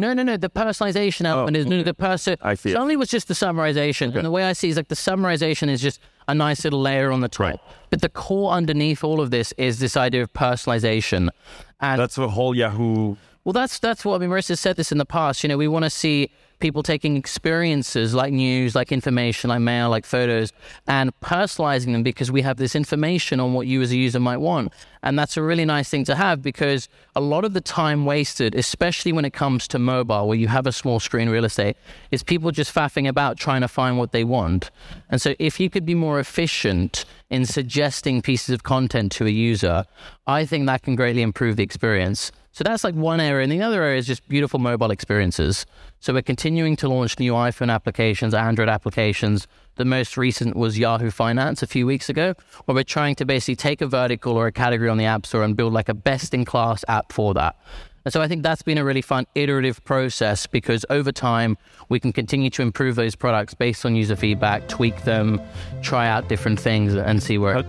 No, 0.00 0.14
no, 0.14 0.22
no. 0.22 0.36
The 0.36 0.48
personalization 0.48 1.26
oh, 1.26 1.30
element 1.30 1.56
oh, 1.56 1.60
is 1.60 1.66
no, 1.66 1.82
the 1.82 1.94
person. 1.94 2.36
I 2.42 2.54
see. 2.54 2.74
Only 2.74 2.96
was 2.96 3.08
just 3.08 3.28
the 3.28 3.34
summarization, 3.34 4.08
okay. 4.08 4.18
and 4.18 4.26
the 4.26 4.30
way 4.30 4.44
I 4.44 4.54
see 4.54 4.68
it 4.68 4.72
is 4.72 4.76
like 4.76 4.88
the 4.88 4.94
summarization 4.94 5.68
is 5.68 5.80
just 5.80 6.00
a 6.26 6.34
nice 6.34 6.64
little 6.64 6.80
layer 6.80 7.12
on 7.12 7.20
the 7.20 7.28
top. 7.28 7.40
Right. 7.40 7.60
But 7.90 8.00
the 8.00 8.08
core 8.08 8.52
underneath 8.52 9.04
all 9.04 9.20
of 9.20 9.30
this 9.30 9.52
is 9.52 9.78
this 9.78 9.96
idea 9.96 10.22
of 10.22 10.32
personalization, 10.32 11.28
and 11.80 12.00
that's 12.00 12.14
the 12.14 12.30
whole 12.30 12.56
Yahoo. 12.56 13.16
Well, 13.44 13.52
that's 13.52 13.78
that's 13.78 14.04
what 14.04 14.16
I 14.16 14.18
mean. 14.18 14.30
Marissa 14.30 14.56
said 14.56 14.76
this 14.76 14.90
in 14.90 14.98
the 14.98 15.06
past. 15.06 15.42
You 15.42 15.48
know, 15.48 15.58
we 15.58 15.68
want 15.68 15.84
to 15.84 15.90
see 15.90 16.30
people 16.60 16.82
taking 16.82 17.16
experiences 17.16 18.14
like 18.14 18.32
news, 18.32 18.74
like 18.74 18.92
information, 18.92 19.50
like 19.50 19.60
mail, 19.60 19.90
like 19.90 20.06
photos, 20.06 20.52
and 20.86 21.10
personalizing 21.20 21.92
them 21.92 22.02
because 22.02 22.30
we 22.30 22.42
have 22.42 22.58
this 22.58 22.76
information 22.76 23.40
on 23.40 23.54
what 23.54 23.66
you 23.66 23.82
as 23.82 23.90
a 23.90 23.96
user 23.96 24.20
might 24.20 24.36
want. 24.36 24.72
And 25.02 25.18
that's 25.18 25.36
a 25.36 25.42
really 25.42 25.64
nice 25.64 25.88
thing 25.88 26.04
to 26.04 26.14
have 26.14 26.42
because 26.42 26.88
a 27.16 27.20
lot 27.20 27.44
of 27.44 27.54
the 27.54 27.60
time 27.60 28.04
wasted, 28.04 28.54
especially 28.54 29.12
when 29.12 29.24
it 29.24 29.32
comes 29.32 29.66
to 29.68 29.78
mobile, 29.78 30.28
where 30.28 30.36
you 30.36 30.48
have 30.48 30.66
a 30.66 30.72
small 30.72 31.00
screen 31.00 31.30
real 31.30 31.46
estate, 31.46 31.76
is 32.10 32.22
people 32.22 32.50
just 32.50 32.74
faffing 32.74 33.08
about 33.08 33.38
trying 33.38 33.62
to 33.62 33.68
find 33.68 33.98
what 33.98 34.12
they 34.12 34.24
want. 34.24 34.70
And 35.08 35.20
so 35.20 35.34
if 35.38 35.58
you 35.58 35.70
could 35.70 35.86
be 35.86 35.94
more 35.94 36.20
efficient 36.20 37.06
in 37.30 37.46
suggesting 37.46 38.20
pieces 38.20 38.50
of 38.50 38.62
content 38.62 39.12
to 39.12 39.26
a 39.26 39.30
user, 39.30 39.86
I 40.26 40.44
think 40.44 40.66
that 40.66 40.82
can 40.82 40.96
greatly 40.96 41.22
improve 41.22 41.56
the 41.56 41.62
experience. 41.62 42.30
So 42.52 42.64
that's 42.64 42.82
like 42.82 42.94
one 42.94 43.20
area. 43.20 43.44
And 43.44 43.52
the 43.52 43.62
other 43.62 43.82
area 43.82 43.98
is 43.98 44.06
just 44.06 44.26
beautiful 44.28 44.58
mobile 44.58 44.90
experiences. 44.90 45.66
So 46.00 46.12
we're 46.12 46.22
continuing 46.22 46.76
to 46.76 46.88
launch 46.88 47.18
new 47.18 47.32
iPhone 47.32 47.72
applications, 47.72 48.34
Android 48.34 48.68
applications. 48.68 49.46
The 49.76 49.84
most 49.84 50.16
recent 50.16 50.56
was 50.56 50.78
Yahoo 50.78 51.10
Finance 51.10 51.62
a 51.62 51.66
few 51.66 51.86
weeks 51.86 52.08
ago, 52.08 52.34
where 52.64 52.74
we're 52.74 52.84
trying 52.84 53.14
to 53.16 53.24
basically 53.24 53.56
take 53.56 53.80
a 53.80 53.86
vertical 53.86 54.36
or 54.36 54.48
a 54.48 54.52
category 54.52 54.88
on 54.88 54.98
the 54.98 55.04
App 55.04 55.26
Store 55.26 55.44
and 55.44 55.56
build 55.56 55.72
like 55.72 55.88
a 55.88 55.94
best 55.94 56.34
in 56.34 56.44
class 56.44 56.84
app 56.88 57.12
for 57.12 57.34
that. 57.34 57.56
And 58.04 58.12
so 58.12 58.22
I 58.22 58.28
think 58.28 58.42
that's 58.42 58.62
been 58.62 58.78
a 58.78 58.84
really 58.84 59.02
fun 59.02 59.26
iterative 59.34 59.84
process 59.84 60.46
because 60.46 60.86
over 60.90 61.12
time 61.12 61.58
we 61.88 62.00
can 62.00 62.12
continue 62.12 62.50
to 62.50 62.62
improve 62.62 62.96
those 62.96 63.14
products 63.14 63.54
based 63.54 63.84
on 63.84 63.94
user 63.94 64.16
feedback, 64.16 64.68
tweak 64.68 65.04
them, 65.04 65.40
try 65.82 66.08
out 66.08 66.28
different 66.28 66.58
things 66.58 66.94
and 66.94 67.22
see 67.22 67.36
where. 67.38 67.62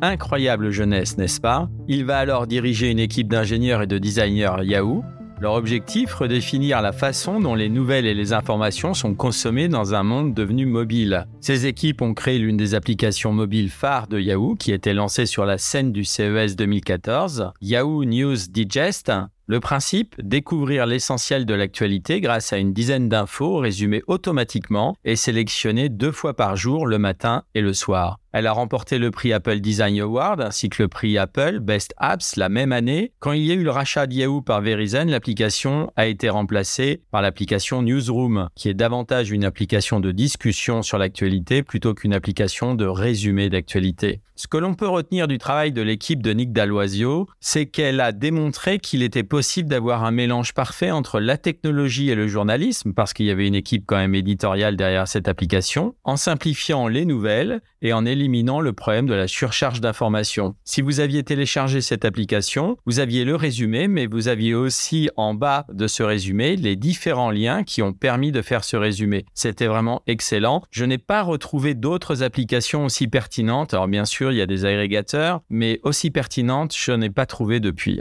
Incroyable 0.00 0.70
jeunesse, 0.70 1.18
n'est-ce 1.18 1.40
pas? 1.40 1.68
Il 1.88 2.04
va 2.04 2.18
alors 2.18 2.46
diriger 2.46 2.88
une 2.90 3.00
équipe 3.00 3.28
d'ingénieurs 3.28 3.82
et 3.82 3.88
de 3.88 3.98
designers 3.98 4.62
Yahoo. 4.62 5.02
Leur 5.40 5.54
objectif, 5.54 6.14
redéfinir 6.14 6.82
la 6.82 6.92
façon 6.92 7.40
dont 7.40 7.56
les 7.56 7.68
nouvelles 7.68 8.06
et 8.06 8.14
les 8.14 8.32
informations 8.32 8.94
sont 8.94 9.14
consommées 9.14 9.68
dans 9.68 9.94
un 9.94 10.04
monde 10.04 10.34
devenu 10.34 10.66
mobile. 10.66 11.26
Ces 11.40 11.66
équipes 11.66 12.02
ont 12.02 12.14
créé 12.14 12.38
l'une 12.38 12.56
des 12.56 12.74
applications 12.74 13.32
mobiles 13.32 13.70
phares 13.70 14.06
de 14.06 14.20
Yahoo 14.20 14.54
qui 14.54 14.72
était 14.72 14.94
lancée 14.94 15.26
sur 15.26 15.44
la 15.44 15.58
scène 15.58 15.90
du 15.92 16.04
CES 16.04 16.54
2014, 16.56 17.52
Yahoo 17.60 18.04
News 18.04 18.36
Digest, 18.50 19.12
le 19.48 19.60
principe, 19.60 20.14
découvrir 20.22 20.86
l'essentiel 20.86 21.46
de 21.46 21.54
l'actualité 21.54 22.20
grâce 22.20 22.52
à 22.52 22.58
une 22.58 22.74
dizaine 22.74 23.08
d'infos 23.08 23.56
résumées 23.56 24.02
automatiquement 24.06 24.94
et 25.06 25.16
sélectionnées 25.16 25.88
deux 25.88 26.12
fois 26.12 26.34
par 26.34 26.54
jour, 26.54 26.86
le 26.86 26.98
matin 26.98 27.42
et 27.54 27.62
le 27.62 27.72
soir. 27.72 28.18
Elle 28.32 28.46
a 28.46 28.52
remporté 28.52 28.98
le 28.98 29.10
prix 29.10 29.32
Apple 29.32 29.60
Design 29.60 29.98
Award 30.00 30.42
ainsi 30.42 30.68
que 30.68 30.82
le 30.82 30.88
prix 30.88 31.16
Apple 31.16 31.60
Best 31.60 31.94
Apps 31.96 32.36
la 32.36 32.50
même 32.50 32.72
année. 32.72 33.12
Quand 33.20 33.32
il 33.32 33.42
y 33.42 33.50
a 33.50 33.54
eu 33.54 33.64
le 33.64 33.70
rachat 33.70 34.06
de 34.06 34.12
Yahoo 34.12 34.42
par 34.42 34.60
Verizon, 34.60 35.06
l'application 35.06 35.90
a 35.96 36.06
été 36.06 36.28
remplacée 36.28 37.00
par 37.10 37.22
l'application 37.22 37.80
Newsroom, 37.80 38.50
qui 38.54 38.68
est 38.68 38.74
davantage 38.74 39.30
une 39.30 39.46
application 39.46 39.98
de 39.98 40.12
discussion 40.12 40.82
sur 40.82 40.98
l'actualité 40.98 41.62
plutôt 41.62 41.94
qu'une 41.94 42.12
application 42.12 42.74
de 42.74 42.84
résumé 42.84 43.48
d'actualité. 43.48 44.20
Ce 44.36 44.46
que 44.46 44.56
l'on 44.56 44.74
peut 44.74 44.86
retenir 44.86 45.26
du 45.26 45.38
travail 45.38 45.72
de 45.72 45.82
l'équipe 45.82 46.22
de 46.22 46.32
Nick 46.32 46.52
Dalloisio, 46.52 47.26
c'est 47.40 47.66
qu'elle 47.66 47.98
a 47.98 48.12
démontré 48.12 48.78
qu'il 48.78 49.02
était 49.02 49.24
possible 49.24 49.37
possible 49.38 49.68
d'avoir 49.68 50.02
un 50.02 50.10
mélange 50.10 50.52
parfait 50.52 50.90
entre 50.90 51.20
la 51.20 51.36
technologie 51.36 52.10
et 52.10 52.16
le 52.16 52.26
journalisme, 52.26 52.92
parce 52.92 53.12
qu'il 53.12 53.26
y 53.26 53.30
avait 53.30 53.46
une 53.46 53.54
équipe 53.54 53.84
quand 53.86 53.96
même 53.96 54.16
éditoriale 54.16 54.76
derrière 54.76 55.06
cette 55.06 55.28
application, 55.28 55.94
en 56.02 56.16
simplifiant 56.16 56.88
les 56.88 57.04
nouvelles 57.04 57.60
et 57.80 57.92
en 57.92 58.04
éliminant 58.04 58.60
le 58.60 58.72
problème 58.72 59.06
de 59.06 59.14
la 59.14 59.28
surcharge 59.28 59.80
d'informations. 59.80 60.56
Si 60.64 60.82
vous 60.82 60.98
aviez 60.98 61.22
téléchargé 61.22 61.82
cette 61.82 62.04
application, 62.04 62.78
vous 62.84 62.98
aviez 62.98 63.24
le 63.24 63.36
résumé, 63.36 63.86
mais 63.86 64.06
vous 64.06 64.26
aviez 64.26 64.56
aussi 64.56 65.08
en 65.14 65.34
bas 65.34 65.66
de 65.72 65.86
ce 65.86 66.02
résumé 66.02 66.56
les 66.56 66.74
différents 66.74 67.30
liens 67.30 67.62
qui 67.62 67.80
ont 67.80 67.92
permis 67.92 68.32
de 68.32 68.42
faire 68.42 68.64
ce 68.64 68.76
résumé. 68.76 69.24
C'était 69.34 69.68
vraiment 69.68 70.02
excellent. 70.08 70.64
Je 70.72 70.84
n'ai 70.84 70.98
pas 70.98 71.22
retrouvé 71.22 71.74
d'autres 71.74 72.24
applications 72.24 72.86
aussi 72.86 73.06
pertinentes. 73.06 73.72
Alors 73.72 73.86
bien 73.86 74.04
sûr, 74.04 74.32
il 74.32 74.38
y 74.38 74.42
a 74.42 74.46
des 74.46 74.64
agrégateurs, 74.64 75.42
mais 75.48 75.78
aussi 75.84 76.10
pertinentes, 76.10 76.74
je 76.76 76.90
n'ai 76.90 77.10
pas 77.10 77.24
trouvé 77.24 77.60
depuis. 77.60 78.00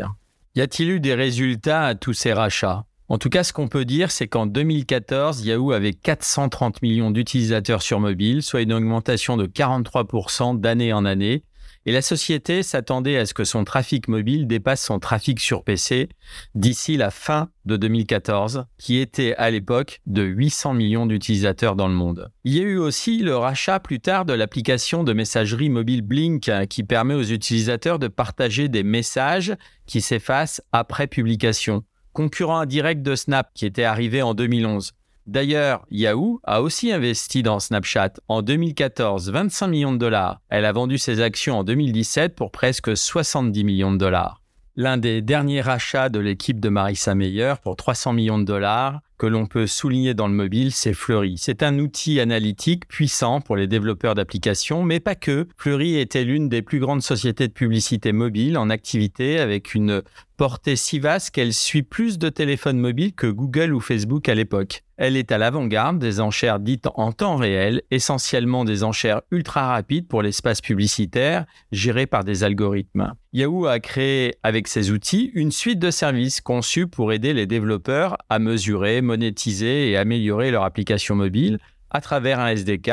Y 0.57 0.61
a-t-il 0.61 0.89
eu 0.89 0.99
des 0.99 1.13
résultats 1.13 1.85
à 1.85 1.93
tous 1.93 2.13
ces 2.13 2.33
rachats? 2.33 2.85
En 3.09 3.19
tout 3.19 3.29
cas, 3.29 3.43
ce 3.43 3.53
qu'on 3.53 3.67
peut 3.67 3.85
dire, 3.85 4.09
c'est 4.09 4.27
qu'en 4.27 4.47
2014, 4.47 5.45
Yahoo 5.45 5.71
avait 5.71 5.93
430 5.93 6.81
millions 6.81 7.11
d'utilisateurs 7.11 7.83
sur 7.83 7.99
mobile, 7.99 8.41
soit 8.41 8.61
une 8.61 8.73
augmentation 8.73 9.37
de 9.37 9.45
43% 9.45 10.59
d'année 10.59 10.93
en 10.93 11.05
année. 11.05 11.43
Et 11.87 11.93
la 11.93 12.01
société 12.01 12.63
s'attendait 12.63 13.15
à 13.15 13.25
ce 13.25 13.33
que 13.33 13.45
son 13.45 13.63
trafic 13.63 14.09
mobile 14.09 14.45
dépasse 14.45 14.83
son 14.83 14.99
trafic 14.99 15.39
sur 15.39 15.63
PC 15.63 16.09
d'ici 16.53 16.97
la 16.97 17.11
fin 17.11 17.47
de 17.63 17.77
2014, 17.77 18.65
qui 18.77 18.97
était 18.97 19.33
à 19.37 19.49
l'époque 19.51 20.01
de 20.05 20.21
800 20.21 20.73
millions 20.73 21.05
d'utilisateurs 21.05 21.77
dans 21.77 21.87
le 21.87 21.93
monde. 21.93 22.29
Il 22.43 22.57
y 22.57 22.59
a 22.59 22.63
eu 22.63 22.77
aussi 22.77 23.19
le 23.19 23.37
rachat 23.37 23.79
plus 23.79 24.01
tard 24.01 24.25
de 24.25 24.33
l'application 24.33 25.05
de 25.05 25.13
messagerie 25.13 25.69
mobile 25.69 26.01
Blink, 26.01 26.51
qui 26.69 26.83
permet 26.83 27.13
aux 27.13 27.23
utilisateurs 27.23 27.99
de 27.99 28.09
partager 28.09 28.67
des 28.67 28.83
messages 28.83 29.55
qui 29.85 30.01
s'effacent 30.01 30.61
après 30.73 31.07
publication 31.07 31.85
concurrent 32.11 32.57
indirect 32.57 33.03
de 33.03 33.15
Snap 33.15 33.51
qui 33.53 33.67
était 33.67 33.83
arrivé 33.83 34.23
en 34.23 34.33
2011. 34.33 34.91
D'ailleurs, 35.27 35.85
Yahoo 35.91 36.39
a 36.45 36.61
aussi 36.61 36.89
investi 36.89 37.43
dans 37.43 37.59
Snapchat. 37.59 38.13
En 38.29 38.41
2014, 38.41 39.29
25 39.29 39.67
millions 39.67 39.91
de 39.91 39.97
dollars. 39.97 40.39
Elle 40.49 40.63
a 40.63 40.71
vendu 40.71 40.97
ses 40.97 41.19
actions 41.19 41.59
en 41.59 41.63
2017 41.65 42.33
pour 42.33 42.49
presque 42.49 42.95
70 42.95 43.65
millions 43.65 43.91
de 43.91 43.97
dollars. 43.97 44.41
L'un 44.77 44.97
des 44.97 45.21
derniers 45.21 45.61
rachats 45.61 46.07
de 46.07 46.19
l'équipe 46.19 46.59
de 46.59 46.69
Marissa 46.69 47.13
Meyer 47.13 47.55
pour 47.61 47.75
300 47.75 48.13
millions 48.13 48.37
de 48.37 48.45
dollars 48.45 49.01
que 49.17 49.25
l'on 49.25 49.47
peut 49.47 49.65
souligner 49.65 50.13
dans 50.13 50.27
le 50.27 50.33
mobile, 50.33 50.71
c'est 50.71 50.93
Fleury. 50.93 51.35
C'est 51.37 51.63
un 51.63 51.79
outil 51.79 52.19
analytique 52.19 52.87
puissant 52.87 53.41
pour 53.41 53.55
les 53.55 53.65
développeurs 53.65 54.13
d'applications, 54.13 54.83
mais 54.83 54.99
pas 54.99 55.15
que. 55.15 55.47
Fleury 55.57 55.97
était 55.97 56.23
l'une 56.23 56.49
des 56.49 56.61
plus 56.61 56.79
grandes 56.79 57.01
sociétés 57.01 57.47
de 57.47 57.53
publicité 57.53 58.11
mobile 58.11 58.57
en 58.57 58.69
activité 58.69 59.39
avec 59.39 59.73
une 59.73 60.03
portée 60.37 60.75
si 60.75 60.99
vaste 60.99 61.31
qu'elle 61.31 61.53
suit 61.53 61.83
plus 61.83 62.19
de 62.19 62.29
téléphones 62.29 62.79
mobiles 62.79 63.13
que 63.13 63.27
Google 63.27 63.73
ou 63.73 63.79
Facebook 63.79 64.29
à 64.29 64.35
l'époque. 64.35 64.83
Elle 64.95 65.17
est 65.17 65.31
à 65.31 65.37
l'avant-garde 65.37 65.99
des 65.99 66.19
enchères 66.19 66.59
dites 66.59 66.87
en 66.95 67.11
temps 67.11 67.35
réel, 67.35 67.81
essentiellement 67.91 68.63
des 68.63 68.83
enchères 68.83 69.21
ultra 69.31 69.67
rapides 69.67 70.07
pour 70.07 70.21
l'espace 70.21 70.61
publicitaire, 70.61 71.45
gérées 71.71 72.07
par 72.07 72.23
des 72.23 72.43
algorithmes. 72.43 73.13
Yahoo 73.33 73.65
a 73.65 73.79
créé 73.79 74.35
avec 74.43 74.67
ses 74.67 74.91
outils 74.91 75.31
une 75.33 75.51
suite 75.51 75.79
de 75.79 75.91
services 75.91 76.41
conçus 76.41 76.87
pour 76.87 77.11
aider 77.11 77.33
les 77.33 77.45
développeurs 77.45 78.17
à 78.29 78.39
mesurer, 78.39 79.01
monétiser 79.01 79.91
et 79.91 79.97
améliorer 79.97 80.51
leur 80.51 80.63
application 80.63 81.15
mobile 81.15 81.59
à 81.89 82.01
travers 82.01 82.39
un 82.39 82.49
SDK 82.49 82.91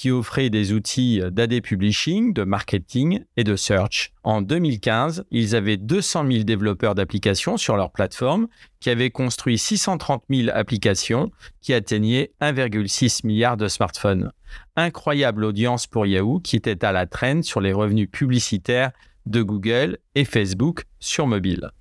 qui 0.00 0.10
offrait 0.10 0.48
des 0.48 0.72
outils 0.72 1.20
d'AD 1.30 1.60
Publishing, 1.60 2.32
de 2.32 2.42
marketing 2.44 3.22
et 3.36 3.44
de 3.44 3.54
search. 3.54 4.12
En 4.22 4.40
2015, 4.40 5.26
ils 5.30 5.54
avaient 5.54 5.76
200 5.76 6.26
000 6.26 6.44
développeurs 6.44 6.94
d'applications 6.94 7.58
sur 7.58 7.76
leur 7.76 7.92
plateforme 7.92 8.48
qui 8.80 8.88
avaient 8.88 9.10
construit 9.10 9.58
630 9.58 10.22
000 10.30 10.48
applications 10.54 11.30
qui 11.60 11.74
atteignaient 11.74 12.30
1,6 12.40 13.26
milliard 13.26 13.58
de 13.58 13.68
smartphones. 13.68 14.32
Incroyable 14.74 15.44
audience 15.44 15.86
pour 15.86 16.06
Yahoo 16.06 16.40
qui 16.40 16.56
était 16.56 16.82
à 16.82 16.92
la 16.92 17.04
traîne 17.04 17.42
sur 17.42 17.60
les 17.60 17.74
revenus 17.74 18.08
publicitaires 18.10 18.92
de 19.26 19.42
Google 19.42 19.98
et 20.14 20.24
Facebook 20.24 20.84
sur 20.98 21.26
mobile. 21.26 21.72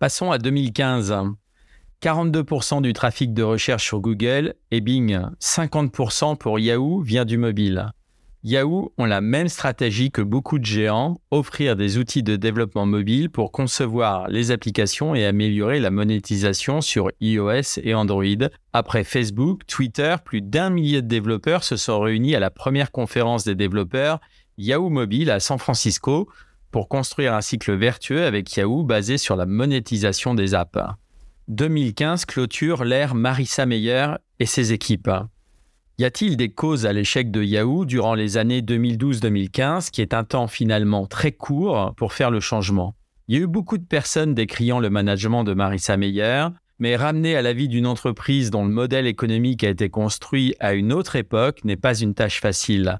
Passons 0.00 0.32
à 0.32 0.38
2015. 0.38 1.14
42% 2.02 2.80
du 2.80 2.94
trafic 2.94 3.34
de 3.34 3.42
recherche 3.42 3.84
sur 3.84 4.00
Google 4.00 4.54
et 4.70 4.80
Bing, 4.80 5.20
50% 5.38 6.38
pour 6.38 6.58
Yahoo 6.58 7.02
vient 7.02 7.26
du 7.26 7.36
mobile. 7.36 7.92
Yahoo 8.42 8.94
ont 8.96 9.04
la 9.04 9.20
même 9.20 9.48
stratégie 9.48 10.10
que 10.10 10.22
beaucoup 10.22 10.58
de 10.58 10.64
géants, 10.64 11.20
offrir 11.30 11.76
des 11.76 11.98
outils 11.98 12.22
de 12.22 12.36
développement 12.36 12.86
mobile 12.86 13.28
pour 13.28 13.52
concevoir 13.52 14.28
les 14.28 14.50
applications 14.50 15.14
et 15.14 15.26
améliorer 15.26 15.78
la 15.78 15.90
monétisation 15.90 16.80
sur 16.80 17.10
iOS 17.20 17.80
et 17.82 17.92
Android. 17.92 18.48
Après 18.72 19.04
Facebook, 19.04 19.66
Twitter, 19.66 20.16
plus 20.24 20.40
d'un 20.40 20.70
millier 20.70 21.02
de 21.02 21.06
développeurs 21.06 21.64
se 21.64 21.76
sont 21.76 22.00
réunis 22.00 22.34
à 22.34 22.40
la 22.40 22.50
première 22.50 22.92
conférence 22.92 23.44
des 23.44 23.54
développeurs 23.54 24.20
Yahoo 24.56 24.88
Mobile 24.88 25.30
à 25.30 25.38
San 25.38 25.58
Francisco 25.58 26.30
pour 26.70 26.88
construire 26.88 27.34
un 27.34 27.42
cycle 27.42 27.74
vertueux 27.74 28.24
avec 28.24 28.56
Yahoo 28.56 28.84
basé 28.84 29.18
sur 29.18 29.36
la 29.36 29.44
monétisation 29.44 30.34
des 30.34 30.54
apps. 30.54 30.78
2015 31.48 32.26
clôture 32.26 32.84
l'ère 32.84 33.14
Marissa 33.14 33.66
Meyer 33.66 34.08
et 34.38 34.46
ses 34.46 34.72
équipes. 34.72 35.10
Y 35.98 36.04
a-t-il 36.04 36.36
des 36.36 36.50
causes 36.50 36.86
à 36.86 36.92
l'échec 36.92 37.30
de 37.30 37.42
Yahoo 37.42 37.84
durant 37.84 38.14
les 38.14 38.38
années 38.38 38.62
2012-2015, 38.62 39.90
qui 39.90 40.00
est 40.00 40.14
un 40.14 40.24
temps 40.24 40.46
finalement 40.46 41.06
très 41.06 41.32
court 41.32 41.94
pour 41.96 42.12
faire 42.12 42.30
le 42.30 42.40
changement? 42.40 42.94
Il 43.28 43.36
y 43.36 43.38
a 43.38 43.42
eu 43.42 43.46
beaucoup 43.46 43.78
de 43.78 43.84
personnes 43.84 44.34
décriant 44.34 44.78
le 44.78 44.90
management 44.90 45.44
de 45.44 45.54
Marissa 45.54 45.96
Meyer, 45.96 46.46
mais 46.78 46.96
ramener 46.96 47.36
à 47.36 47.42
la 47.42 47.52
vie 47.52 47.68
d'une 47.68 47.86
entreprise 47.86 48.50
dont 48.50 48.64
le 48.64 48.72
modèle 48.72 49.06
économique 49.06 49.62
a 49.62 49.68
été 49.68 49.90
construit 49.90 50.54
à 50.58 50.72
une 50.72 50.92
autre 50.92 51.16
époque 51.16 51.64
n'est 51.64 51.76
pas 51.76 51.98
une 51.98 52.14
tâche 52.14 52.40
facile. 52.40 52.98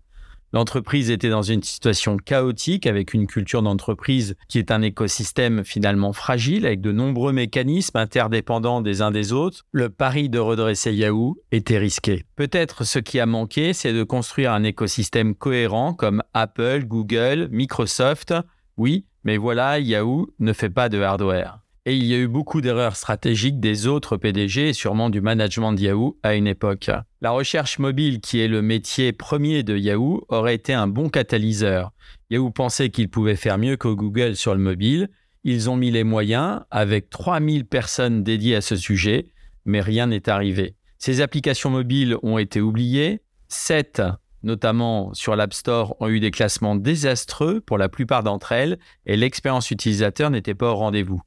L'entreprise 0.52 1.10
était 1.10 1.30
dans 1.30 1.42
une 1.42 1.62
situation 1.62 2.16
chaotique 2.16 2.86
avec 2.86 3.14
une 3.14 3.28
culture 3.28 3.62
d'entreprise 3.62 4.34
qui 4.48 4.58
est 4.58 4.72
un 4.72 4.82
écosystème 4.82 5.64
finalement 5.64 6.12
fragile 6.12 6.66
avec 6.66 6.80
de 6.80 6.90
nombreux 6.90 7.32
mécanismes 7.32 7.98
interdépendants 7.98 8.80
des 8.80 9.00
uns 9.00 9.12
des 9.12 9.32
autres. 9.32 9.64
Le 9.70 9.90
pari 9.90 10.28
de 10.28 10.40
redresser 10.40 10.92
Yahoo 10.92 11.36
était 11.52 11.78
risqué. 11.78 12.24
Peut-être 12.34 12.82
ce 12.82 12.98
qui 12.98 13.20
a 13.20 13.26
manqué, 13.26 13.72
c'est 13.72 13.92
de 13.92 14.02
construire 14.02 14.52
un 14.52 14.64
écosystème 14.64 15.36
cohérent 15.36 15.94
comme 15.94 16.22
Apple, 16.34 16.84
Google, 16.84 17.48
Microsoft. 17.52 18.34
Oui, 18.76 19.06
mais 19.22 19.36
voilà, 19.36 19.78
Yahoo 19.78 20.34
ne 20.40 20.52
fait 20.52 20.70
pas 20.70 20.88
de 20.88 21.00
hardware. 21.00 21.60
Et 21.86 21.96
il 21.96 22.04
y 22.04 22.14
a 22.14 22.18
eu 22.18 22.28
beaucoup 22.28 22.60
d'erreurs 22.60 22.94
stratégiques 22.94 23.58
des 23.58 23.86
autres 23.86 24.18
PDG 24.18 24.68
et 24.68 24.72
sûrement 24.74 25.08
du 25.08 25.22
management 25.22 25.72
de 25.72 25.80
Yahoo 25.80 26.18
à 26.22 26.34
une 26.34 26.46
époque. 26.46 26.90
La 27.22 27.30
recherche 27.30 27.78
mobile, 27.78 28.20
qui 28.20 28.38
est 28.38 28.48
le 28.48 28.60
métier 28.60 29.12
premier 29.12 29.62
de 29.62 29.78
Yahoo, 29.78 30.26
aurait 30.28 30.54
été 30.54 30.74
un 30.74 30.86
bon 30.86 31.08
catalyseur. 31.08 31.92
Yahoo 32.28 32.50
pensait 32.50 32.90
qu'il 32.90 33.08
pouvait 33.08 33.34
faire 33.34 33.56
mieux 33.56 33.76
que 33.76 33.88
Google 33.88 34.36
sur 34.36 34.54
le 34.54 34.60
mobile. 34.60 35.08
Ils 35.42 35.70
ont 35.70 35.76
mis 35.76 35.90
les 35.90 36.04
moyens 36.04 36.60
avec 36.70 37.08
3000 37.08 37.64
personnes 37.64 38.22
dédiées 38.22 38.56
à 38.56 38.60
ce 38.60 38.76
sujet, 38.76 39.28
mais 39.64 39.80
rien 39.80 40.08
n'est 40.08 40.28
arrivé. 40.28 40.74
Ces 40.98 41.22
applications 41.22 41.70
mobiles 41.70 42.16
ont 42.22 42.36
été 42.36 42.60
oubliées. 42.60 43.22
7 43.48 44.02
notamment 44.42 45.12
sur 45.12 45.36
l'App 45.36 45.52
Store, 45.52 45.96
ont 46.00 46.08
eu 46.08 46.18
des 46.18 46.30
classements 46.30 46.74
désastreux 46.74 47.60
pour 47.60 47.76
la 47.76 47.90
plupart 47.90 48.22
d'entre 48.22 48.52
elles 48.52 48.78
et 49.04 49.16
l'expérience 49.16 49.70
utilisateur 49.70 50.30
n'était 50.30 50.54
pas 50.54 50.70
au 50.70 50.76
rendez-vous 50.76 51.20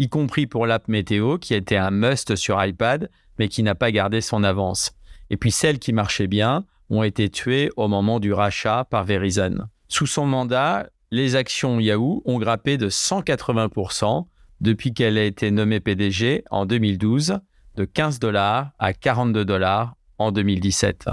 y 0.00 0.08
compris 0.08 0.46
pour 0.46 0.66
l'app 0.66 0.88
météo 0.88 1.36
qui 1.36 1.52
était 1.52 1.76
un 1.76 1.90
must 1.90 2.34
sur 2.34 2.64
iPad, 2.64 3.10
mais 3.38 3.48
qui 3.48 3.62
n'a 3.62 3.74
pas 3.74 3.92
gardé 3.92 4.22
son 4.22 4.42
avance. 4.42 4.92
Et 5.28 5.36
puis 5.36 5.52
celles 5.52 5.78
qui 5.78 5.92
marchaient 5.92 6.26
bien 6.26 6.64
ont 6.88 7.02
été 7.02 7.28
tuées 7.28 7.70
au 7.76 7.86
moment 7.86 8.18
du 8.18 8.32
rachat 8.32 8.86
par 8.86 9.04
Verizon. 9.04 9.58
Sous 9.88 10.06
son 10.06 10.24
mandat, 10.24 10.88
les 11.10 11.36
actions 11.36 11.80
Yahoo 11.80 12.22
ont 12.24 12.38
grappé 12.38 12.78
de 12.78 12.88
180% 12.88 14.26
depuis 14.62 14.94
qu'elle 14.94 15.18
a 15.18 15.24
été 15.24 15.50
nommée 15.50 15.80
PDG 15.80 16.44
en 16.50 16.64
2012, 16.64 17.38
de 17.76 17.84
15 17.84 18.20
dollars 18.20 18.70
à 18.78 18.94
42 18.94 19.44
dollars 19.44 19.96
en 20.16 20.32
2017. 20.32 21.08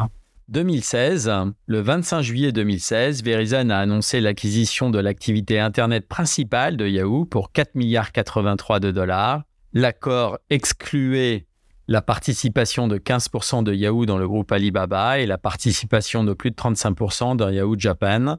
2016, 0.49 1.29
le 1.65 1.81
25 1.81 2.21
juillet 2.21 2.53
2016, 2.53 3.21
Verizon 3.21 3.69
a 3.69 3.79
annoncé 3.79 4.21
l'acquisition 4.21 4.89
de 4.89 4.97
l'activité 4.97 5.59
Internet 5.59 6.07
principale 6.07 6.77
de 6.77 6.87
Yahoo 6.87 7.25
pour 7.25 7.51
4 7.51 7.75
milliards 7.75 8.13
83 8.13 8.79
de 8.79 8.91
dollars. 8.91 9.43
L'accord 9.73 10.37
excluait 10.49 11.47
la 11.89 12.01
participation 12.01 12.87
de 12.87 12.97
15% 12.97 13.63
de 13.63 13.73
Yahoo 13.73 14.05
dans 14.05 14.17
le 14.17 14.25
groupe 14.25 14.53
Alibaba 14.53 15.19
et 15.19 15.25
la 15.25 15.37
participation 15.37 16.23
de 16.23 16.33
plus 16.33 16.51
de 16.51 16.55
35% 16.55 17.35
dans 17.35 17.49
Yahoo 17.49 17.77
Japan. 17.77 18.37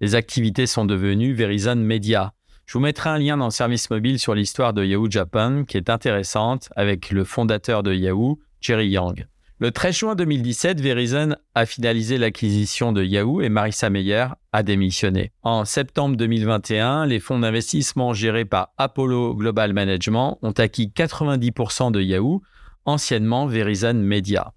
Les 0.00 0.14
activités 0.14 0.66
sont 0.66 0.84
devenues 0.84 1.34
Verizon 1.34 1.74
Media. 1.74 2.34
Je 2.66 2.74
vous 2.74 2.80
mettrai 2.80 3.10
un 3.10 3.18
lien 3.18 3.36
dans 3.36 3.46
le 3.46 3.50
service 3.50 3.90
mobile 3.90 4.20
sur 4.20 4.36
l'histoire 4.36 4.74
de 4.74 4.84
Yahoo 4.84 5.10
Japan 5.10 5.64
qui 5.64 5.76
est 5.76 5.90
intéressante 5.90 6.68
avec 6.76 7.10
le 7.10 7.24
fondateur 7.24 7.82
de 7.82 7.92
Yahoo, 7.92 8.38
Jerry 8.60 8.90
Yang. 8.90 9.26
Le 9.60 9.72
13 9.72 9.96
juin 9.96 10.14
2017, 10.14 10.80
Verizon 10.80 11.34
a 11.56 11.66
finalisé 11.66 12.16
l'acquisition 12.16 12.92
de 12.92 13.02
Yahoo 13.02 13.40
et 13.40 13.48
Marissa 13.48 13.90
Meyer 13.90 14.26
a 14.52 14.62
démissionné. 14.62 15.32
En 15.42 15.64
septembre 15.64 16.16
2021, 16.16 17.06
les 17.06 17.18
fonds 17.18 17.40
d'investissement 17.40 18.12
gérés 18.12 18.44
par 18.44 18.68
Apollo 18.78 19.34
Global 19.34 19.72
Management 19.72 20.38
ont 20.42 20.52
acquis 20.52 20.92
90% 20.94 21.90
de 21.90 22.00
Yahoo, 22.00 22.40
anciennement 22.84 23.46
Verizon 23.46 23.94
Media. 23.94 24.52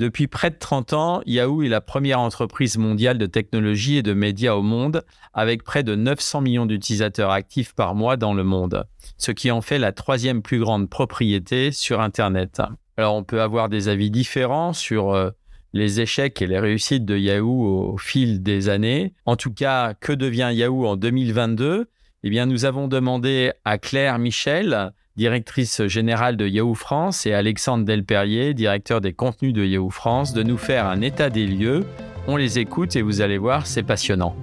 Depuis 0.00 0.26
près 0.26 0.50
de 0.50 0.58
30 0.58 0.92
ans, 0.92 1.22
Yahoo 1.24 1.62
est 1.62 1.68
la 1.68 1.80
première 1.80 2.18
entreprise 2.18 2.78
mondiale 2.78 3.18
de 3.18 3.26
technologie 3.26 3.98
et 3.98 4.02
de 4.02 4.12
médias 4.12 4.54
au 4.54 4.62
monde, 4.62 5.04
avec 5.34 5.62
près 5.62 5.84
de 5.84 5.94
900 5.94 6.40
millions 6.40 6.66
d'utilisateurs 6.66 7.30
actifs 7.30 7.74
par 7.76 7.94
mois 7.94 8.16
dans 8.16 8.34
le 8.34 8.42
monde, 8.42 8.88
ce 9.18 9.30
qui 9.30 9.52
en 9.52 9.60
fait 9.60 9.78
la 9.78 9.92
troisième 9.92 10.42
plus 10.42 10.58
grande 10.58 10.90
propriété 10.90 11.70
sur 11.70 12.00
Internet. 12.00 12.60
Alors 12.96 13.14
on 13.14 13.24
peut 13.24 13.42
avoir 13.42 13.68
des 13.68 13.88
avis 13.88 14.10
différents 14.10 14.72
sur 14.72 15.14
euh, 15.14 15.30
les 15.72 16.00
échecs 16.00 16.40
et 16.40 16.46
les 16.46 16.58
réussites 16.58 17.04
de 17.04 17.16
Yahoo 17.16 17.92
au, 17.92 17.98
fil 17.98 18.42
des 18.42 18.68
années. 18.68 19.12
En 19.26 19.36
tout 19.36 19.52
cas, 19.52 19.94
que 19.94 20.12
devient 20.12 20.50
Yahoo 20.52 20.86
en 20.86 20.96
2022 20.96 21.88
Eh 22.24 22.30
bien, 22.30 22.46
nous 22.46 22.64
avons 22.64 22.88
demandé 22.88 23.52
à 23.64 23.78
Claire 23.78 24.18
Michel, 24.18 24.92
directrice 25.16 25.86
générale 25.86 26.36
de 26.36 26.46
Yahoo 26.46 26.74
France, 26.74 27.26
et 27.26 27.34
Alexandre 27.34 27.84
Delperrier, 27.84 28.54
directeur 28.54 29.00
des 29.00 29.12
contenus 29.12 29.52
de 29.52 29.64
Yahoo 29.64 29.90
France, 29.90 30.32
de 30.32 30.42
nous 30.42 30.58
faire 30.58 30.86
un 30.86 31.00
état 31.02 31.30
des 31.30 31.46
lieux. 31.46 31.84
On 32.26 32.36
les 32.36 32.58
écoute 32.58 32.96
et 32.96 33.02
vous 33.02 33.20
allez 33.20 33.38
voir, 33.38 33.66
c'est 33.66 33.82
passionnant. 33.82 34.34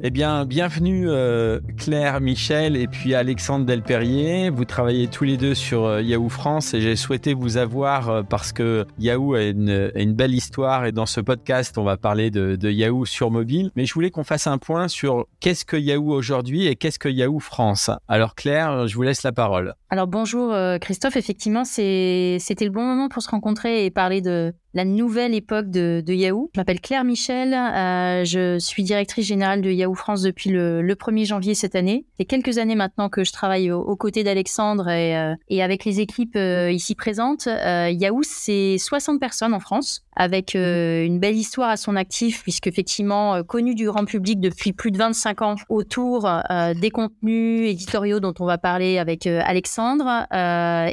Eh 0.00 0.10
bien, 0.10 0.44
bienvenue 0.44 1.10
euh, 1.10 1.58
Claire, 1.76 2.20
Michel 2.20 2.76
et 2.76 2.86
puis 2.86 3.16
Alexandre 3.16 3.66
Delperrier. 3.66 4.48
Vous 4.48 4.64
travaillez 4.64 5.08
tous 5.08 5.24
les 5.24 5.36
deux 5.36 5.56
sur 5.56 5.86
euh, 5.86 6.02
Yahoo 6.02 6.28
France 6.28 6.72
et 6.72 6.80
j'ai 6.80 6.94
souhaité 6.94 7.34
vous 7.34 7.56
avoir 7.56 8.08
euh, 8.08 8.22
parce 8.22 8.52
que 8.52 8.86
Yahoo 9.00 9.34
a 9.34 9.42
une, 9.42 10.12
belle 10.12 10.34
histoire 10.34 10.86
et 10.86 10.92
dans 10.92 11.04
ce 11.04 11.20
podcast, 11.20 11.78
on 11.78 11.82
va 11.82 11.96
parler 11.96 12.30
de, 12.30 12.54
de 12.54 12.70
Yahoo 12.70 13.06
sur 13.06 13.32
mobile. 13.32 13.72
Mais 13.74 13.86
je 13.86 13.94
voulais 13.94 14.10
qu'on 14.10 14.22
fasse 14.22 14.46
un 14.46 14.58
point 14.58 14.86
sur 14.86 15.26
qu'est-ce 15.40 15.64
que 15.64 15.76
Yahoo 15.76 16.12
aujourd'hui 16.12 16.68
et 16.68 16.76
qu'est-ce 16.76 17.00
que 17.00 17.08
Yahoo 17.08 17.40
France. 17.40 17.90
Alors 18.06 18.36
Claire, 18.36 18.86
je 18.86 18.94
vous 18.94 19.02
laisse 19.02 19.24
la 19.24 19.32
parole. 19.32 19.74
Alors 19.90 20.06
bonjour 20.06 20.54
Christophe, 20.80 21.16
effectivement, 21.16 21.64
c'était 21.64 22.38
le 22.38 22.70
bon 22.70 22.84
moment 22.84 23.08
pour 23.08 23.22
se 23.22 23.30
rencontrer 23.30 23.84
et 23.84 23.90
parler 23.90 24.20
de, 24.20 24.54
la 24.74 24.84
nouvelle 24.84 25.34
époque 25.34 25.70
de, 25.70 26.02
Yahoo. 26.06 26.50
Je 26.54 26.60
m'appelle 26.60 26.80
Claire 26.80 27.04
Michel, 27.04 27.54
euh, 27.54 28.24
je 28.24 28.58
suis 28.58 28.82
directrice 28.82 29.26
générale 29.26 29.62
de 29.62 29.70
Yahoo 29.70 29.94
France 29.94 30.22
depuis 30.22 30.50
le, 30.50 30.82
1er 30.82 31.26
janvier 31.26 31.54
cette 31.54 31.74
année. 31.74 32.06
C'est 32.18 32.24
quelques 32.24 32.58
années 32.58 32.74
maintenant 32.74 33.08
que 33.08 33.24
je 33.24 33.32
travaille 33.32 33.70
aux, 33.70 33.96
côtés 33.96 34.24
d'Alexandre 34.24 34.88
et, 34.88 35.16
euh, 35.16 35.34
avec 35.62 35.84
les 35.84 36.00
équipes 36.00 36.36
euh, 36.36 36.70
ici 36.70 36.94
présentes. 36.94 37.46
Yahoo, 37.46 38.22
c'est 38.22 38.76
60 38.78 39.20
personnes 39.20 39.54
en 39.54 39.60
France 39.60 40.04
avec 40.18 40.56
euh, 40.56 41.04
une 41.04 41.20
belle 41.20 41.36
histoire 41.36 41.70
à 41.70 41.76
son 41.76 41.96
actif, 41.96 42.42
puisque 42.42 42.66
effectivement 42.66 43.36
euh, 43.36 43.42
connu 43.44 43.74
du 43.74 43.86
grand 43.86 44.04
public 44.04 44.40
depuis 44.40 44.72
plus 44.72 44.90
de 44.90 44.98
25 44.98 45.42
ans 45.42 45.54
autour 45.68 46.26
euh, 46.26 46.74
des 46.74 46.90
contenus 46.90 47.70
éditoriaux 47.70 48.18
dont 48.18 48.34
on 48.40 48.44
va 48.44 48.58
parler 48.58 48.98
avec 48.98 49.26
Alexandre, 49.26 50.26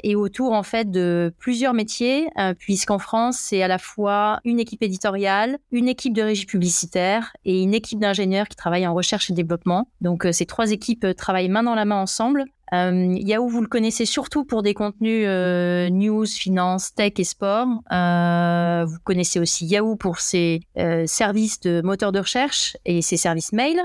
et 0.03 0.15
autour 0.15 0.51
en 0.51 0.61
fait 0.61 0.91
de 0.91 1.33
plusieurs 1.39 1.73
métiers, 1.73 2.27
puisqu'en 2.59 2.99
France 2.99 3.37
c'est 3.39 3.63
à 3.65 3.67
la 3.67 3.77
fois 3.77 4.39
une 4.45 4.59
équipe 4.59 4.83
éditoriale, 4.83 5.57
une 5.71 5.87
équipe 5.87 6.13
de 6.13 6.21
régie 6.21 6.45
publicitaire 6.45 7.35
et 7.45 7.61
une 7.61 7.73
équipe 7.73 7.99
d'ingénieurs 7.99 8.47
qui 8.47 8.55
travaillent 8.55 8.87
en 8.87 8.93
recherche 8.93 9.29
et 9.29 9.33
développement. 9.33 9.89
Donc 10.01 10.27
ces 10.31 10.45
trois 10.45 10.71
équipes 10.71 11.07
travaillent 11.15 11.49
main 11.49 11.63
dans 11.63 11.75
la 11.75 11.85
main 11.85 12.01
ensemble 12.01 12.45
euh, 12.73 13.15
Yahoo, 13.19 13.47
vous 13.47 13.61
le 13.61 13.67
connaissez 13.67 14.05
surtout 14.05 14.43
pour 14.43 14.63
des 14.63 14.73
contenus 14.73 15.25
euh, 15.27 15.89
news, 15.89 16.25
finance, 16.25 16.93
tech 16.95 17.13
et 17.17 17.23
sport. 17.23 17.67
Euh, 17.91 18.85
vous 18.85 18.97
connaissez 19.03 19.39
aussi 19.39 19.65
Yahoo 19.65 19.95
pour 19.95 20.19
ses 20.19 20.61
services 21.05 21.59
de 21.59 21.81
moteur 21.81 22.11
de 22.11 22.19
recherche 22.19 22.77
et 22.85 23.01
ses 23.01 23.17
services 23.17 23.53
mail, 23.53 23.81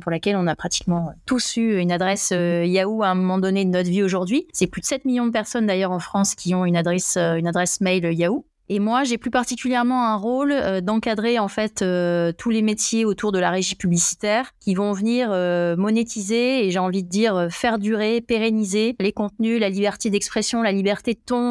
pour 0.00 0.10
lesquels 0.10 0.36
on 0.36 0.46
a 0.46 0.56
pratiquement 0.56 1.12
tous 1.26 1.56
eu 1.56 1.78
une 1.78 1.92
adresse 1.92 2.30
Yahoo 2.30 3.02
à 3.02 3.08
un 3.08 3.14
moment 3.14 3.38
donné 3.38 3.64
de 3.64 3.70
notre 3.70 3.88
vie 3.88 4.02
aujourd'hui. 4.02 4.46
C'est 4.52 4.66
plus 4.66 4.80
de 4.80 4.86
7 4.86 5.04
millions 5.04 5.26
de 5.26 5.32
personnes 5.32 5.66
d'ailleurs 5.66 5.92
en 5.92 5.98
France 5.98 6.34
qui 6.34 6.54
ont 6.54 6.64
une 6.64 6.76
adresse, 6.76 7.16
une 7.16 7.46
adresse 7.46 7.80
mail 7.80 8.12
Yahoo. 8.12 8.44
Et 8.70 8.78
moi, 8.78 9.04
j'ai 9.04 9.18
plus 9.18 9.30
particulièrement 9.30 10.06
un 10.06 10.16
rôle 10.16 10.52
euh, 10.52 10.80
d'encadrer 10.80 11.38
en 11.38 11.48
fait 11.48 11.82
euh, 11.82 12.32
tous 12.32 12.48
les 12.48 12.62
métiers 12.62 13.04
autour 13.04 13.30
de 13.30 13.38
la 13.38 13.50
régie 13.50 13.74
publicitaire 13.74 14.52
qui 14.58 14.74
vont 14.74 14.92
venir 14.92 15.28
euh, 15.32 15.76
monétiser 15.76 16.64
et 16.64 16.70
j'ai 16.70 16.78
envie 16.78 17.02
de 17.02 17.08
dire 17.08 17.48
faire 17.50 17.78
durer, 17.78 18.22
pérenniser 18.22 18.96
les 19.00 19.12
contenus, 19.12 19.60
la 19.60 19.68
liberté 19.68 20.08
d'expression, 20.08 20.62
la 20.62 20.72
liberté 20.72 21.12
de 21.12 21.20
ton 21.24 21.44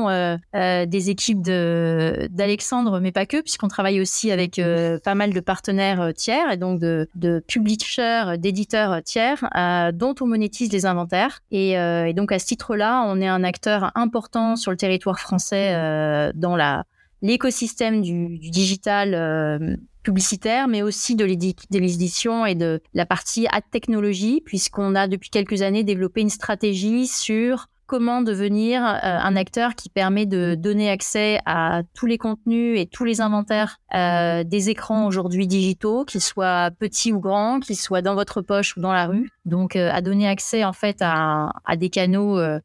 des 0.53 1.09
équipes 1.09 1.41
d'Alexandre, 1.41 2.99
mais 2.99 3.11
pas 3.11 3.25
que, 3.25 3.41
puisqu'on 3.41 3.67
travaille 3.67 4.01
aussi 4.01 4.31
avec 4.31 4.59
pas 5.03 5.15
mal 5.15 5.33
de 5.33 5.39
partenaires 5.39 6.13
tiers 6.15 6.51
et 6.51 6.57
donc 6.57 6.79
de, 6.79 7.07
de 7.15 7.43
publishers, 7.47 8.37
d'éditeurs 8.37 9.01
tiers 9.03 9.47
dont 9.93 10.15
on 10.21 10.27
monétise 10.27 10.71
les 10.71 10.85
inventaires. 10.85 11.39
Et, 11.51 11.71
et 11.71 12.13
donc 12.13 12.31
à 12.31 12.39
ce 12.39 12.45
titre-là, 12.45 13.03
on 13.07 13.21
est 13.21 13.27
un 13.27 13.43
acteur 13.43 13.91
important 13.95 14.55
sur 14.55 14.71
le 14.71 14.77
territoire 14.77 15.19
français 15.19 16.31
dans 16.35 16.55
la 16.55 16.85
l'écosystème 17.23 18.01
du, 18.01 18.37
digital 18.37 19.15
euh, 19.15 19.75
publicitaire, 20.03 20.67
mais 20.67 20.83
aussi 20.83 21.15
de 21.15 21.25
l'édition 21.25 22.45
et 22.45 22.53
de 22.53 22.81
la 22.93 23.07
partie 23.07 23.47
ad 23.51 23.63
technologie, 23.71 24.41
puisqu'on 24.45 24.93
a 24.93 25.07
depuis 25.07 25.31
quelques 25.31 25.63
années 25.63 25.83
développé 25.83 26.21
une 26.21 26.29
stratégie 26.29 27.07
sur 27.07 27.69
comment 27.85 28.21
devenir 28.21 28.83
euh, 28.83 28.97
un 29.01 29.35
acteur 29.35 29.75
qui 29.75 29.89
permet 29.89 30.25
de 30.25 30.55
donner 30.55 30.89
accès 30.89 31.39
à 31.45 31.83
tous 31.93 32.05
les 32.05 32.17
contenus 32.17 32.79
et 32.79 32.85
tous 32.85 33.05
les 33.05 33.21
inventaires 33.21 33.77
euh, 33.93 34.43
des 34.43 34.69
écrans 34.69 35.05
aujourd'hui 35.05 35.47
digitaux, 35.47 36.05
qu'ils 36.05 36.21
soient 36.21 36.71
petits 36.71 37.13
ou 37.13 37.19
grands, 37.19 37.59
qu'ils 37.59 37.75
soient 37.75 38.01
dans 38.01 38.15
votre 38.15 38.41
poche 38.41 38.75
ou 38.77 38.81
dans 38.81 38.93
la 38.93 39.05
rue. 39.05 39.29
Donc, 39.45 39.75
à 39.75 40.01
donner 40.01 40.27
accès 40.27 40.63
en 40.63 40.73
fait 40.73 40.97
à, 41.01 41.51
à 41.65 41.75
des 41.75 41.89
canaux 41.89 42.39
euh, 42.39 42.59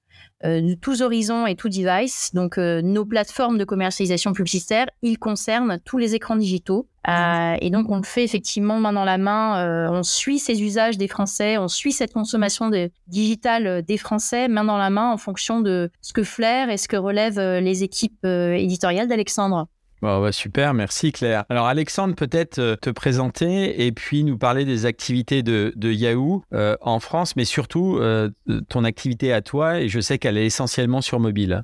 de 0.44 0.74
tous 0.74 1.02
horizons 1.02 1.46
et 1.46 1.56
tous 1.56 1.68
devices. 1.68 2.30
Donc, 2.34 2.58
euh, 2.58 2.80
nos 2.82 3.04
plateformes 3.04 3.58
de 3.58 3.64
commercialisation 3.64 4.32
publicitaire, 4.32 4.86
ils 5.02 5.18
concernent 5.18 5.78
tous 5.84 5.98
les 5.98 6.14
écrans 6.14 6.36
digitaux. 6.36 6.86
Euh, 7.08 7.56
et 7.60 7.70
donc, 7.70 7.90
on 7.90 7.96
le 7.96 8.02
fait 8.04 8.24
effectivement 8.24 8.78
main 8.78 8.92
dans 8.92 9.04
la 9.04 9.18
main. 9.18 9.90
on 9.90 10.02
suit 10.02 10.38
ces 10.38 10.62
usages 10.62 10.98
des 10.98 11.08
Français, 11.08 11.56
on 11.58 11.68
suit 11.68 11.92
cette 11.92 12.12
consommation 12.12 12.70
digitale 13.06 13.82
des 13.82 13.96
Français 13.96 14.48
main 14.48 14.64
dans 14.64 14.76
la 14.76 14.90
main 14.90 15.10
en 15.10 15.16
fonction 15.16 15.60
de 15.60 15.90
ce 16.02 16.12
que 16.12 16.22
flairent 16.22 16.70
et 16.70 16.76
ce 16.76 16.86
que 16.86 16.96
relèvent 16.96 17.40
les 17.40 17.82
équipes 17.82 18.24
éditoriales 18.24 19.08
d'Alexandre. 19.08 19.68
Bon, 20.00 20.30
super, 20.32 20.74
merci 20.74 21.10
Claire. 21.10 21.44
Alors 21.48 21.66
Alexandre, 21.66 22.14
peut-être 22.14 22.60
euh, 22.60 22.76
te 22.76 22.90
présenter 22.90 23.84
et 23.84 23.90
puis 23.90 24.22
nous 24.22 24.38
parler 24.38 24.64
des 24.64 24.86
activités 24.86 25.42
de, 25.42 25.72
Yahoo 25.82 26.42
euh, 26.52 26.76
en 26.80 27.00
France, 27.00 27.34
mais 27.34 27.44
surtout 27.44 27.96
euh, 27.98 28.30
ton 28.68 28.84
activité 28.84 29.32
à 29.32 29.42
toi, 29.42 29.80
et 29.80 29.88
je 29.88 29.98
sais 29.98 30.18
qu'elle 30.18 30.36
est 30.36 30.46
essentiellement 30.46 31.00
sur 31.00 31.18
mobile. 31.18 31.62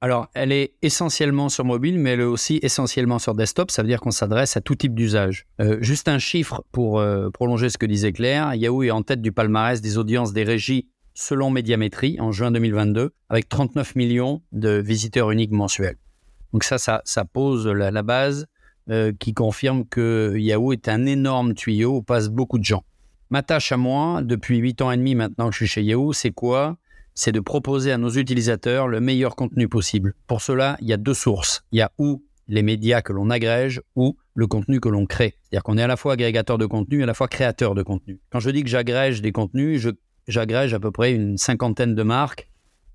Alors, 0.00 0.28
elle 0.34 0.52
est 0.52 0.74
essentiellement 0.82 1.48
sur 1.48 1.64
mobile, 1.64 1.98
mais 1.98 2.10
elle 2.10 2.20
est 2.20 2.24
aussi 2.24 2.58
essentiellement 2.62 3.18
sur 3.18 3.34
desktop. 3.34 3.70
Ça 3.70 3.82
veut 3.82 3.88
dire 3.88 4.00
qu'on 4.00 4.10
s'adresse 4.10 4.56
à 4.56 4.60
tout 4.60 4.74
type 4.74 4.94
d'usage. 4.94 5.46
juste 5.80 6.08
un 6.08 6.18
chiffre 6.18 6.62
pour 6.70 7.02
prolonger 7.32 7.70
ce 7.70 7.78
que 7.78 7.86
disait 7.86 8.12
Claire. 8.12 8.54
Yahoo 8.54 8.82
est 8.82 8.90
en 8.90 9.02
tête 9.02 9.22
du 9.22 9.32
palmarès 9.32 9.80
des 9.80 9.96
audiences 9.96 10.34
des 10.34 10.44
régies 10.44 10.86
selon 11.14 11.50
Médiamétrie 11.50 12.20
en 12.20 12.30
juin 12.30 12.50
2022, 12.50 13.10
avec 13.30 13.48
39 13.48 13.96
millions 13.96 14.42
de 14.52 14.70
visiteurs 14.70 15.30
uniques 15.30 15.50
mensuels. 15.50 15.96
Donc 16.52 16.64
ça, 16.64 16.78
ça, 16.78 17.24
pose 17.24 17.66
la, 17.66 18.02
base 18.02 18.46
euh, 18.90 19.12
qui 19.18 19.34
confirme 19.34 19.84
que 19.84 20.34
Yahoo 20.36 20.72
est 20.72 20.88
un 20.88 21.06
énorme 21.06 21.54
tuyau 21.54 21.96
où 21.96 22.02
passent 22.02 22.28
beaucoup 22.28 22.58
de 22.58 22.64
gens. 22.64 22.84
Ma 23.30 23.42
tâche 23.42 23.72
à 23.72 23.76
moi, 23.76 24.22
depuis 24.22 24.58
8 24.58 24.82
ans 24.82 24.92
et 24.92 24.96
demi 24.96 25.14
maintenant 25.14 25.48
que 25.48 25.52
je 25.52 25.58
suis 25.58 25.66
chez 25.66 25.82
Yahoo, 25.82 26.12
c'est 26.12 26.30
quoi? 26.30 26.76
C'est 27.14 27.32
de 27.32 27.40
proposer 27.40 27.90
à 27.90 27.98
nos 27.98 28.10
utilisateurs 28.10 28.88
le 28.88 29.00
meilleur 29.00 29.36
contenu 29.36 29.68
possible. 29.68 30.14
Pour 30.26 30.42
cela, 30.42 30.76
il 30.80 30.86
y 30.86 30.92
a 30.92 30.96
deux 30.96 31.14
sources. 31.14 31.64
Il 31.72 31.78
y 31.78 31.82
a 31.82 31.90
ou 31.98 32.22
les 32.48 32.62
médias 32.62 33.02
que 33.02 33.12
l'on 33.12 33.30
agrège 33.30 33.82
ou 33.96 34.16
le 34.34 34.46
contenu 34.46 34.80
que 34.80 34.88
l'on 34.88 35.06
crée. 35.06 35.34
C'est-à-dire 35.42 35.62
qu'on 35.64 35.78
est 35.78 35.82
à 35.82 35.86
la 35.86 35.96
fois 35.96 36.12
agrégateur 36.12 36.58
de 36.58 36.66
contenu 36.66 37.00
et 37.00 37.02
à 37.02 37.06
la 37.06 37.14
fois 37.14 37.28
créateur 37.28 37.74
de 37.74 37.82
contenu. 37.82 38.20
Quand 38.30 38.40
je 38.40 38.50
dis 38.50 38.62
que 38.62 38.68
j'agrège 38.68 39.22
des 39.22 39.32
contenus, 39.32 39.88
j'agrège 40.28 40.74
à 40.74 40.78
peu 40.78 40.90
près 40.90 41.12
une 41.12 41.38
cinquantaine 41.38 41.94
de 41.94 42.02
marques, 42.02 42.48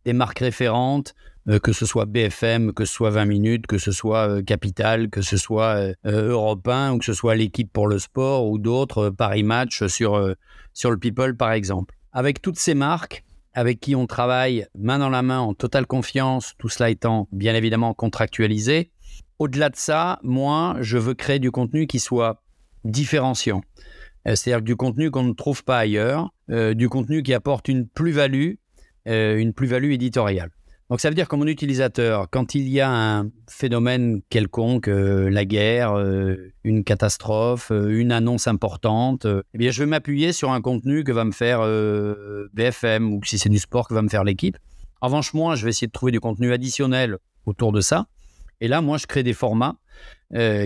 des 0.05 0.13
marques 0.13 0.39
référentes, 0.39 1.13
que 1.61 1.73
ce 1.73 1.85
soit 1.85 2.05
BFM, 2.05 2.73
que 2.73 2.85
ce 2.85 2.93
soit 2.93 3.09
20 3.09 3.25
minutes, 3.25 3.67
que 3.67 3.77
ce 3.77 3.91
soit 3.91 4.29
euh, 4.29 4.41
Capital, 4.43 5.09
que 5.09 5.21
ce 5.21 5.37
soit 5.37 5.93
euh, 6.05 6.29
Europe 6.29 6.67
1 6.67 6.93
ou 6.93 6.97
que 6.99 7.05
ce 7.05 7.13
soit 7.13 7.35
l'équipe 7.35 7.71
pour 7.71 7.87
le 7.87 7.99
sport 7.99 8.47
ou 8.47 8.59
d'autres, 8.59 9.09
Paris 9.09 9.43
Match 9.43 9.85
sur, 9.87 10.35
sur 10.73 10.91
le 10.91 10.97
People 10.97 11.35
par 11.35 11.51
exemple. 11.51 11.95
Avec 12.11 12.41
toutes 12.41 12.59
ces 12.59 12.73
marques, 12.73 13.23
avec 13.53 13.79
qui 13.79 13.95
on 13.95 14.05
travaille 14.05 14.67
main 14.77 14.99
dans 14.99 15.09
la 15.09 15.23
main 15.23 15.39
en 15.39 15.53
totale 15.53 15.87
confiance, 15.87 16.53
tout 16.57 16.69
cela 16.69 16.89
étant 16.89 17.27
bien 17.31 17.55
évidemment 17.55 17.93
contractualisé. 17.93 18.91
Au-delà 19.39 19.69
de 19.69 19.75
ça, 19.75 20.19
moi, 20.21 20.77
je 20.81 20.97
veux 20.97 21.15
créer 21.15 21.39
du 21.39 21.51
contenu 21.51 21.87
qui 21.87 21.99
soit 21.99 22.43
différenciant. 22.85 23.61
C'est-à-dire 24.25 24.61
du 24.61 24.75
contenu 24.75 25.09
qu'on 25.09 25.23
ne 25.23 25.33
trouve 25.33 25.63
pas 25.63 25.79
ailleurs, 25.79 26.31
du 26.47 26.89
contenu 26.89 27.23
qui 27.23 27.33
apporte 27.33 27.67
une 27.67 27.87
plus-value, 27.87 28.53
une 29.07 29.53
plus-value 29.53 29.91
éditoriale. 29.91 30.51
Donc 30.91 30.99
ça 30.99 31.07
veut 31.07 31.15
dire 31.15 31.29
que 31.29 31.37
mon 31.37 31.47
utilisateur, 31.47 32.29
quand 32.29 32.53
il 32.53 32.67
y 32.67 32.81
a 32.81 32.91
un 32.91 33.29
phénomène 33.49 34.21
quelconque, 34.29 34.89
euh, 34.89 35.29
la 35.29 35.45
guerre, 35.45 35.93
euh, 35.93 36.51
une 36.65 36.83
catastrophe, 36.83 37.71
euh, 37.71 37.97
une 37.97 38.11
annonce 38.11 38.45
importante, 38.47 39.25
eh 39.25 39.57
bien 39.57 39.71
je 39.71 39.83
vais 39.83 39.85
m'appuyer 39.85 40.33
sur 40.33 40.51
un 40.51 40.59
contenu 40.59 41.05
que 41.05 41.13
va 41.13 41.23
me 41.23 41.31
faire 41.31 41.61
BFM 42.51 43.13
ou 43.13 43.23
si 43.23 43.39
c'est 43.39 43.47
du 43.47 43.57
sport 43.57 43.87
que 43.87 43.93
va 43.93 44.01
me 44.01 44.09
faire 44.09 44.25
l'équipe. 44.25 44.57
En 44.99 45.07
revanche, 45.07 45.33
moi, 45.33 45.55
je 45.55 45.63
vais 45.63 45.69
essayer 45.69 45.87
de 45.87 45.93
trouver 45.93 46.11
du 46.11 46.19
contenu 46.19 46.51
additionnel 46.51 47.19
autour 47.45 47.71
de 47.71 47.79
ça. 47.79 48.07
Et 48.59 48.67
là, 48.67 48.81
moi, 48.81 48.97
je 48.97 49.07
crée 49.07 49.23
des 49.23 49.33
formats 49.33 49.77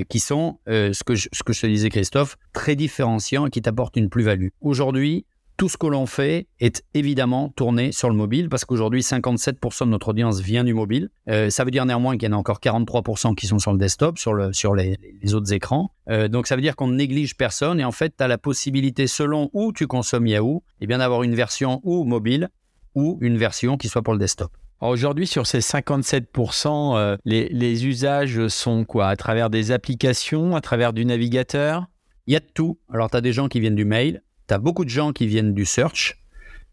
qui 0.10 0.20
sont, 0.20 0.58
ce, 0.68 1.04
que 1.04 1.16
ce 1.16 1.44
que 1.44 1.54
je 1.54 1.62
te 1.62 1.68
disais, 1.68 1.90
Christophe, 1.90 2.38
très 2.52 2.76
différenciants 2.76 3.46
et 3.46 3.52
qui 3.52 3.62
t'apportent 3.62 3.96
une 3.96 4.10
plus-value. 4.10 4.48
Aujourd'hui, 4.60 5.28
tout 5.58 5.70
ce 5.70 5.78
que 5.78 5.88
l'on 5.88 6.06
fait 6.06 6.48
est 6.60 6.84
évidemment 6.94 7.50
tourné 7.50 7.92
sur 7.92 8.10
le 8.10 8.16
mobile 8.16 8.50
parce 8.50 8.66
qu'aujourd'hui, 8.66 9.02
57% 9.02 9.86
de 9.86 9.90
notre 9.90 10.10
audience 10.10 10.40
vient 10.40 10.64
du 10.64 10.74
mobile. 10.74 11.10
Euh, 11.30 11.50
ça 11.50 11.64
veut 11.64 11.72
dire 11.72 11.86
néanmoins 11.86 12.18
qu'il 12.18 12.30
y 12.30 12.34
en 12.34 12.36
a 12.36 12.40
encore 12.40 12.60
43% 12.60 13.36
qui 13.36 13.48
sont 13.48 13.60
sur 13.60 13.72
le 13.72 13.78
desktop, 13.78 14.18
sur, 14.18 14.34
le, 14.34 14.52
sur 14.54 14.76
les, 14.76 14.98
autres 15.34 15.54
écrans. 15.54 15.92
Euh, 16.10 16.28
donc 16.28 16.48
ça 16.48 16.56
veut 16.56 16.62
dire 16.62 16.76
qu'on 16.76 16.88
ne 16.88 16.96
néglige 16.96 17.38
personne 17.38 17.80
et 17.80 17.86
en 17.86 17.92
fait, 17.92 18.16
tu 18.18 18.24
as 18.24 18.28
la 18.28 18.38
possibilité, 18.38 19.08
selon 19.08 19.50
où 19.54 19.72
tu 19.72 19.88
consommes 19.88 20.28
Yahoo, 20.28 20.64
eh 20.82 20.88
bien 20.88 20.98
d'avoir 20.98 21.24
une 21.24 21.36
version 21.36 21.80
ou 21.84 22.04
mobile 22.04 22.50
ou 22.94 23.18
une 23.22 23.38
version 23.38 23.78
qui 23.78 23.88
soit 23.88 24.02
pour 24.02 24.14
le 24.14 24.20
desktop. 24.20 24.52
Aujourd'hui, 24.82 25.26
sur 25.26 25.48
ces 25.48 25.60
57%, 25.60 26.98
euh, 26.98 27.18
les, 27.24 27.48
les 27.50 27.88
usages 27.88 28.48
sont 28.50 28.84
quoi? 28.84 29.08
À 29.08 29.16
travers 29.16 29.50
des 29.50 29.72
applications, 29.72 30.56
à 30.56 30.62
travers 30.62 30.92
du 30.92 31.06
navigateur? 31.06 31.88
Il 32.28 32.34
y 32.34 32.38
a 32.38 32.40
de 32.40 32.48
tout. 32.54 32.78
Alors, 32.92 33.10
tu 33.10 33.18
as 33.18 33.22
des 33.22 33.34
gens 33.34 33.48
qui 33.48 33.60
viennent 33.60 33.76
du 33.76 33.86
mail, 33.86 34.22
tu 34.48 34.54
as 34.54 34.58
beaucoup 34.58 34.86
de 34.86 34.90
gens 34.90 35.12
qui 35.14 35.28
viennent 35.28 35.54
du 35.54 35.66
search. 35.66 36.18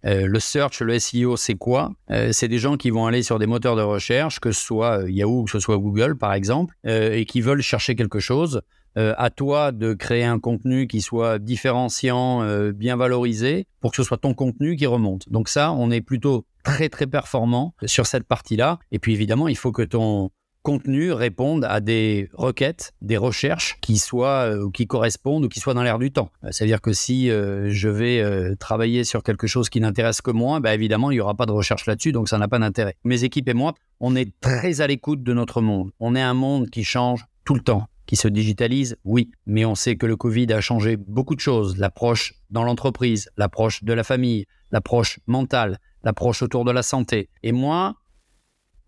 Euh, 0.05 0.27
le 0.27 0.41
search, 0.41 0.81
le 0.81 0.99
SEO, 0.99 1.37
c'est 1.37 1.55
quoi? 1.55 1.93
Euh, 2.11 2.33
C'est 2.33 2.49
des 2.49 2.59
gens 2.59 2.77
qui 2.77 2.91
vont 2.91 3.07
aller 3.07 3.23
sur 3.23 3.39
des 3.39 3.47
moteurs 3.47 3.77
de 3.77 3.83
recherche, 3.83 4.41
que 4.41 4.53
ce 4.53 4.61
soit 4.61 5.03
euh, 5.03 5.11
Yahoo 5.11 5.41
ou 5.41 5.45
que 5.45 5.51
ce 5.51 5.61
soit 5.61 5.79
Google, 5.79 6.17
par 6.17 6.33
exemple, 6.33 6.75
et 6.85 7.25
qui 7.25 7.41
veulent 7.41 7.63
chercher 7.63 7.95
quelque 7.95 8.21
chose. 8.21 8.63
à 8.95 9.31
toi 9.31 9.73
de 9.73 9.95
créer 9.95 10.25
un 10.25 10.39
contenu 10.39 10.87
qui 10.87 11.01
soit 11.01 11.39
différenciant, 11.39 12.45
bien 12.73 12.97
valorisé, 12.97 13.67
pour 13.81 13.91
que 13.91 13.97
ce 13.97 14.03
soit 14.03 14.19
ton 14.19 14.35
contenu 14.35 14.77
qui 14.77 14.85
remonte. 14.85 15.31
Donc 15.31 15.49
ça, 15.49 15.73
on 15.73 15.91
est 15.91 16.03
plutôt 16.03 16.45
très 16.63 16.91
très 16.91 17.07
performant 17.07 17.75
sur 17.87 18.07
cette 18.07 18.25
partie-là. 18.25 18.79
Et 18.91 18.99
puis 18.99 19.15
évidemment, 19.15 19.49
il 19.49 19.57
faut 19.57 19.73
que 19.73 19.83
ton 19.83 20.31
contenus 20.63 21.13
répondent 21.13 21.65
à 21.65 21.81
des 21.81 22.31
requêtes, 22.33 22.93
des 23.03 23.17
recherches 23.17 23.79
qui 23.81 23.99
soient 23.99 24.51
euh, 24.51 24.65
ou 24.65 24.71
qui 24.71 24.87
correspondent 24.87 25.45
ou 25.45 25.49
qui 25.49 25.61
soient 25.61 25.75
dans 25.75 25.83
l'air 25.83 25.99
du 25.99 26.13
temps. 26.13 26.31
Euh, 26.45 26.49
c'est-à-dire 26.51 26.81
que 26.81 26.93
si 26.93 27.31
euh, 27.31 27.71
je 27.71 27.89
vais 27.89 28.23
travailler 28.57 29.05
sur 29.05 29.23
quelque 29.23 29.47
chose 29.47 29.69
qui 29.69 29.81
n'intéresse 29.81 30.21
que 30.21 30.31
moi, 30.31 30.61
bah 30.61 30.75
évidemment, 30.75 31.11
il 31.11 31.15
n'y 31.15 31.21
aura 31.21 31.35
pas 31.35 31.47
de 31.47 31.53
recherche 31.53 31.87
là-dessus, 31.87 32.13
donc 32.13 32.29
ça 32.29 32.39
n'a 32.39 32.49
pas 32.49 32.59
d'intérêt. 32.59 32.97
Mes 33.05 33.25
équipes 33.25 33.49
et 33.49 33.55
moi, 33.55 33.75
on 34.01 34.15
est 34.17 34.33
très 34.41 34.81
à 34.81 34.87
l'écoute 34.87 35.23
de 35.23 35.33
notre 35.33 35.61
monde. 35.61 35.91
On 36.01 36.15
est 36.15 36.23
un 36.23 36.35
monde 36.35 36.71
qui 36.71 36.85
change 36.85 37.25
tout 37.45 37.55
le 37.55 37.61
temps 37.61 37.89
qui 38.07 38.17
se 38.17 38.29
digitalise, 38.29 38.97
oui, 39.05 39.31
mais 39.47 39.65
on 39.65 39.75
sait 39.75 39.97
que 39.97 40.07
le 40.07 40.17
Covid 40.17 40.53
a 40.53 40.61
changé 40.61 40.97
beaucoup 40.97 41.35
de 41.35 41.41
choses, 41.41 41.79
l'approche 41.79 42.35
dans 42.51 42.65
l'entreprise, 42.65 43.31
l'approche 43.37 43.85
de 43.85 43.93
la 43.93 44.05
famille, 44.05 44.45
l'approche 44.71 45.19
mentale, 45.27 45.79
l'approche 46.05 46.43
autour 46.43 46.65
de 46.65 46.73
la 46.73 46.83
santé. 46.83 47.31
Et 47.43 47.53
moi, 47.53 47.95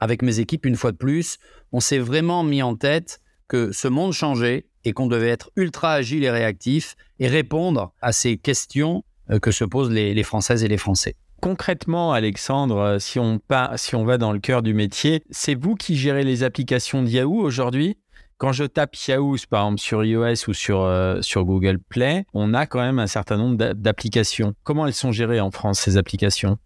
avec 0.04 0.20
mes 0.20 0.38
équipes, 0.38 0.66
une 0.66 0.76
fois 0.76 0.92
de 0.92 0.98
plus, 0.98 1.38
on 1.72 1.80
s'est 1.80 1.98
vraiment 1.98 2.44
mis 2.44 2.62
en 2.62 2.76
tête 2.76 3.22
que 3.48 3.72
ce 3.72 3.88
monde 3.88 4.12
changeait 4.12 4.66
et 4.84 4.92
qu'on 4.92 5.06
devait 5.06 5.30
être 5.30 5.50
ultra 5.56 5.94
agile 5.94 6.24
et 6.24 6.30
réactif 6.30 6.94
et 7.18 7.26
répondre 7.26 7.94
à 8.02 8.12
ces 8.12 8.36
questions 8.36 9.02
euh, 9.30 9.38
que 9.38 9.50
se 9.50 9.64
posent 9.64 9.90
les, 9.90 10.22
Françaises 10.22 10.62
et 10.62 10.68
les 10.68 10.76
Français. 10.76 11.16
Concrètement, 11.40 12.12
Alexandre, 12.12 12.76
euh, 12.76 12.98
si 12.98 13.18
on, 13.18 13.40
si 13.76 13.94
on 13.94 14.04
va 14.04 14.18
dans 14.18 14.32
le 14.32 14.40
cœur 14.40 14.60
du 14.60 14.74
métier, 14.74 15.22
c'est 15.30 15.54
vous 15.54 15.74
qui 15.74 15.96
gérez 15.96 16.22
les 16.22 16.42
applications 16.42 17.02
de 17.02 17.08
Yahoo 17.08 17.40
aujourd'hui? 17.40 17.96
Quand 18.36 18.52
je 18.52 18.64
tape 18.64 18.94
Yahoo, 19.08 19.36
par 19.48 19.64
exemple 19.64 19.80
sur 19.80 20.04
iOS 20.04 20.48
ou 20.48 20.52
euh, 20.70 21.22
sur 21.22 21.44
Google 21.46 21.78
Play, 21.78 22.26
on 22.34 22.52
a 22.52 22.66
quand 22.66 22.80
même 22.80 22.98
un 22.98 23.06
certain 23.06 23.38
nombre 23.38 23.72
d'applications. 23.72 24.52
Comment 24.64 24.86
elles 24.86 24.92
sont 24.92 25.12
gérées 25.12 25.40
en 25.40 25.50
France, 25.50 25.80
ces 25.80 25.96
applications? 25.96 26.58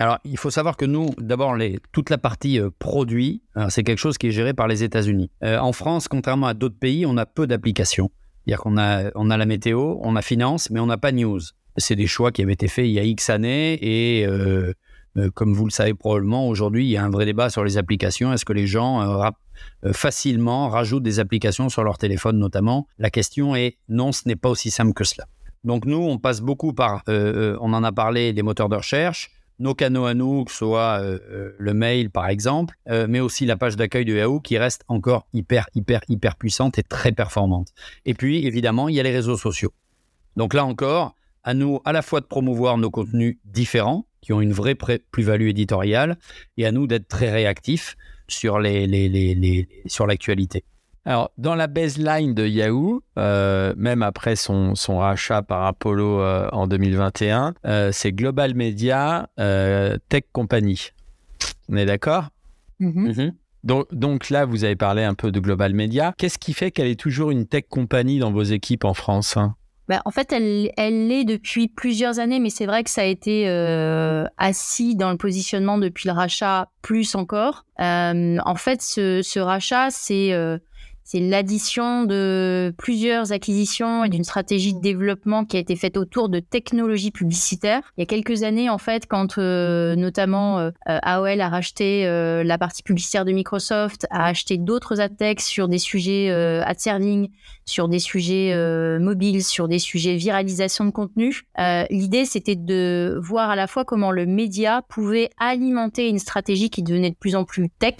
Alors, 0.00 0.18
il 0.24 0.38
faut 0.38 0.50
savoir 0.50 0.76
que 0.76 0.84
nous, 0.84 1.10
d'abord, 1.18 1.56
toute 1.90 2.10
la 2.10 2.18
partie 2.18 2.60
euh, 2.60 2.70
produit, 2.78 3.42
c'est 3.68 3.82
quelque 3.82 3.98
chose 3.98 4.16
qui 4.16 4.28
est 4.28 4.30
géré 4.30 4.54
par 4.54 4.68
les 4.68 4.84
États-Unis. 4.84 5.30
Euh, 5.42 5.58
en 5.58 5.72
France, 5.72 6.06
contrairement 6.06 6.46
à 6.46 6.54
d'autres 6.54 6.78
pays, 6.78 7.04
on 7.04 7.16
a 7.16 7.26
peu 7.26 7.48
d'applications. 7.48 8.10
C'est-à-dire 8.44 8.60
qu'on 8.60 8.78
a, 8.78 9.10
on 9.16 9.28
a 9.28 9.36
la 9.36 9.46
météo, 9.46 9.96
on 10.00 10.14
a 10.14 10.22
finance, 10.22 10.70
mais 10.70 10.78
on 10.78 10.86
n'a 10.86 10.98
pas 10.98 11.10
news. 11.10 11.40
C'est 11.76 11.96
des 11.96 12.06
choix 12.06 12.30
qui 12.30 12.42
avaient 12.42 12.52
été 12.52 12.68
faits 12.68 12.86
il 12.86 12.92
y 12.92 13.00
a 13.00 13.02
X 13.02 13.28
années 13.28 13.78
et 13.82 14.24
euh, 14.26 14.72
comme 15.34 15.52
vous 15.52 15.64
le 15.64 15.70
savez 15.70 15.94
probablement, 15.94 16.46
aujourd'hui, 16.46 16.86
il 16.86 16.90
y 16.90 16.96
a 16.96 17.04
un 17.04 17.10
vrai 17.10 17.24
débat 17.24 17.50
sur 17.50 17.64
les 17.64 17.76
applications. 17.76 18.32
Est-ce 18.32 18.44
que 18.44 18.52
les 18.52 18.68
gens 18.68 19.32
facilement 19.92 20.68
rajoutent 20.68 21.02
des 21.02 21.18
applications 21.18 21.68
sur 21.68 21.82
leur 21.82 21.98
téléphone 21.98 22.38
notamment? 22.38 22.86
La 22.98 23.10
question 23.10 23.56
est 23.56 23.78
non, 23.88 24.12
ce 24.12 24.28
n'est 24.28 24.36
pas 24.36 24.48
aussi 24.48 24.70
simple 24.70 24.92
que 24.92 25.02
cela. 25.02 25.26
Donc 25.64 25.86
nous, 25.86 25.98
on 25.98 26.18
passe 26.18 26.40
beaucoup 26.40 26.72
par, 26.72 27.02
on 27.08 27.72
en 27.72 27.82
a 27.82 27.90
parlé, 27.90 28.32
des 28.32 28.42
moteurs 28.42 28.68
de 28.68 28.76
recherche, 28.76 29.30
nos 29.58 29.74
canaux 29.74 30.04
à 30.04 30.14
nous, 30.14 30.44
que 30.44 30.50
ce 30.50 30.58
soit 30.58 31.00
euh, 31.00 31.18
euh, 31.30 31.56
le 31.58 31.74
mail 31.74 32.10
par 32.10 32.28
exemple, 32.28 32.76
euh, 32.88 33.06
mais 33.08 33.20
aussi 33.20 33.46
la 33.46 33.56
page 33.56 33.76
d'accueil 33.76 34.04
de 34.04 34.14
Yahoo 34.14 34.40
qui 34.40 34.58
reste 34.58 34.84
encore 34.88 35.26
hyper, 35.32 35.68
hyper, 35.74 36.00
hyper 36.08 36.36
puissante 36.36 36.78
et 36.78 36.82
très 36.82 37.12
performante. 37.12 37.68
Et 38.04 38.14
puis 38.14 38.46
évidemment, 38.46 38.88
il 38.88 38.94
y 38.94 39.00
a 39.00 39.02
les 39.02 39.12
réseaux 39.12 39.36
sociaux. 39.36 39.72
Donc 40.36 40.54
là 40.54 40.64
encore, 40.64 41.14
à 41.42 41.54
nous 41.54 41.80
à 41.84 41.92
la 41.92 42.02
fois 42.02 42.20
de 42.20 42.26
promouvoir 42.26 42.78
nos 42.78 42.90
contenus 42.90 43.38
différents, 43.44 44.06
qui 44.20 44.32
ont 44.32 44.40
une 44.40 44.52
vraie 44.52 44.74
plus-value 44.74 45.48
éditoriale, 45.48 46.18
et 46.56 46.66
à 46.66 46.72
nous 46.72 46.86
d'être 46.86 47.08
très 47.08 47.30
réactifs 47.30 47.96
sur 48.26 48.58
l'actualité. 48.58 50.64
Alors, 51.08 51.30
dans 51.38 51.54
la 51.54 51.68
baseline 51.68 52.34
de 52.34 52.46
Yahoo, 52.46 53.02
euh, 53.18 53.72
même 53.78 54.02
après 54.02 54.36
son, 54.36 54.74
son, 54.74 54.98
rachat 54.98 55.40
par 55.40 55.64
Apollo 55.64 56.20
euh, 56.20 56.50
en 56.52 56.66
2021, 56.66 57.54
euh, 57.64 57.88
c'est 57.94 58.12
Global 58.12 58.54
Media 58.54 59.30
Tech 60.10 60.24
Company. 60.32 60.90
On 61.70 61.78
est 61.78 61.86
d'accord? 61.86 62.24
Mm-hmm. 62.82 63.08
Mm-hmm. 63.08 63.32
donc, 63.64 63.86
donc, 63.90 64.28
là, 64.28 64.44
vous 64.44 64.64
avez 64.64 64.76
parlé 64.76 65.02
un 65.02 65.14
peu 65.14 65.32
de 65.32 65.40
Global 65.40 65.72
Media. 65.72 66.12
Qu'est-ce 66.18 66.36
qui 66.36 66.52
fait 66.52 66.70
qu'elle 66.70 66.88
est 66.88 67.00
toujours 67.00 67.30
une 67.30 67.46
tech 67.46 67.64
company 67.70 68.18
dans 68.18 68.30
vos 68.30 68.42
équipes 68.42 68.84
en 68.84 68.92
France 68.92 69.38
hein? 69.38 69.54
Bah, 69.88 70.02
en 70.04 70.10
fait, 70.10 70.30
elle, 70.34 70.70
elle 70.76 71.08
l'est 71.08 71.24
depuis 71.24 71.68
plusieurs 71.68 72.18
années, 72.18 72.38
mais 72.38 72.50
c'est 72.50 72.66
vrai 72.66 72.84
que 72.84 72.90
ça 72.90 73.00
a 73.00 73.06
été 73.06 73.48
assis 74.36 74.94
dans 74.94 75.10
le 75.10 75.16
positionnement 75.16 75.78
depuis 75.78 76.06
le 76.06 76.12
rachat, 76.12 76.68
plus 76.82 77.14
encore. 77.14 77.64
en 77.78 78.54
fait, 78.56 78.82
ce, 78.82 79.22
ce 79.22 79.38
rachat, 79.38 79.88
c'est 79.90 80.34
c'est 81.10 81.20
l'addition 81.20 82.04
de 82.04 82.74
plusieurs 82.76 83.32
acquisitions 83.32 84.04
et 84.04 84.10
d'une 84.10 84.24
stratégie 84.24 84.74
de 84.74 84.80
développement 84.82 85.46
qui 85.46 85.56
a 85.56 85.60
été 85.60 85.74
faite 85.74 85.96
autour 85.96 86.28
de 86.28 86.38
technologies 86.38 87.12
publicitaires. 87.12 87.80
Il 87.96 88.00
y 88.00 88.02
a 88.02 88.06
quelques 88.06 88.42
années, 88.42 88.68
en 88.68 88.76
fait, 88.76 89.06
quand 89.06 89.38
euh, 89.38 89.96
notamment 89.96 90.58
euh, 90.58 90.70
AOL 90.84 91.40
a 91.40 91.48
racheté 91.48 92.06
euh, 92.06 92.44
la 92.44 92.58
partie 92.58 92.82
publicitaire 92.82 93.24
de 93.24 93.32
Microsoft, 93.32 94.06
a 94.10 94.26
acheté 94.26 94.58
d'autres 94.58 95.00
adtech 95.00 95.40
sur 95.40 95.66
des 95.66 95.78
sujets 95.78 96.28
ad 96.28 96.78
serving, 96.78 97.30
sur 97.64 97.88
des 97.88 98.00
sujets 98.00 98.54
mobiles, 99.00 99.42
sur 99.42 99.66
des 99.66 99.78
sujets 99.78 100.16
viralisation 100.16 100.84
de 100.84 100.90
contenu. 100.90 101.44
L'idée, 101.88 102.26
c'était 102.26 102.56
de 102.56 103.18
voir 103.22 103.48
à 103.48 103.56
la 103.56 103.66
fois 103.66 103.86
comment 103.86 104.10
le 104.10 104.26
média 104.26 104.82
pouvait 104.90 105.30
alimenter 105.38 106.08
une 106.10 106.18
stratégie 106.18 106.68
qui 106.68 106.82
devenait 106.82 107.10
de 107.10 107.16
plus 107.16 107.34
en 107.34 107.44
plus 107.44 107.70
tech 107.70 107.94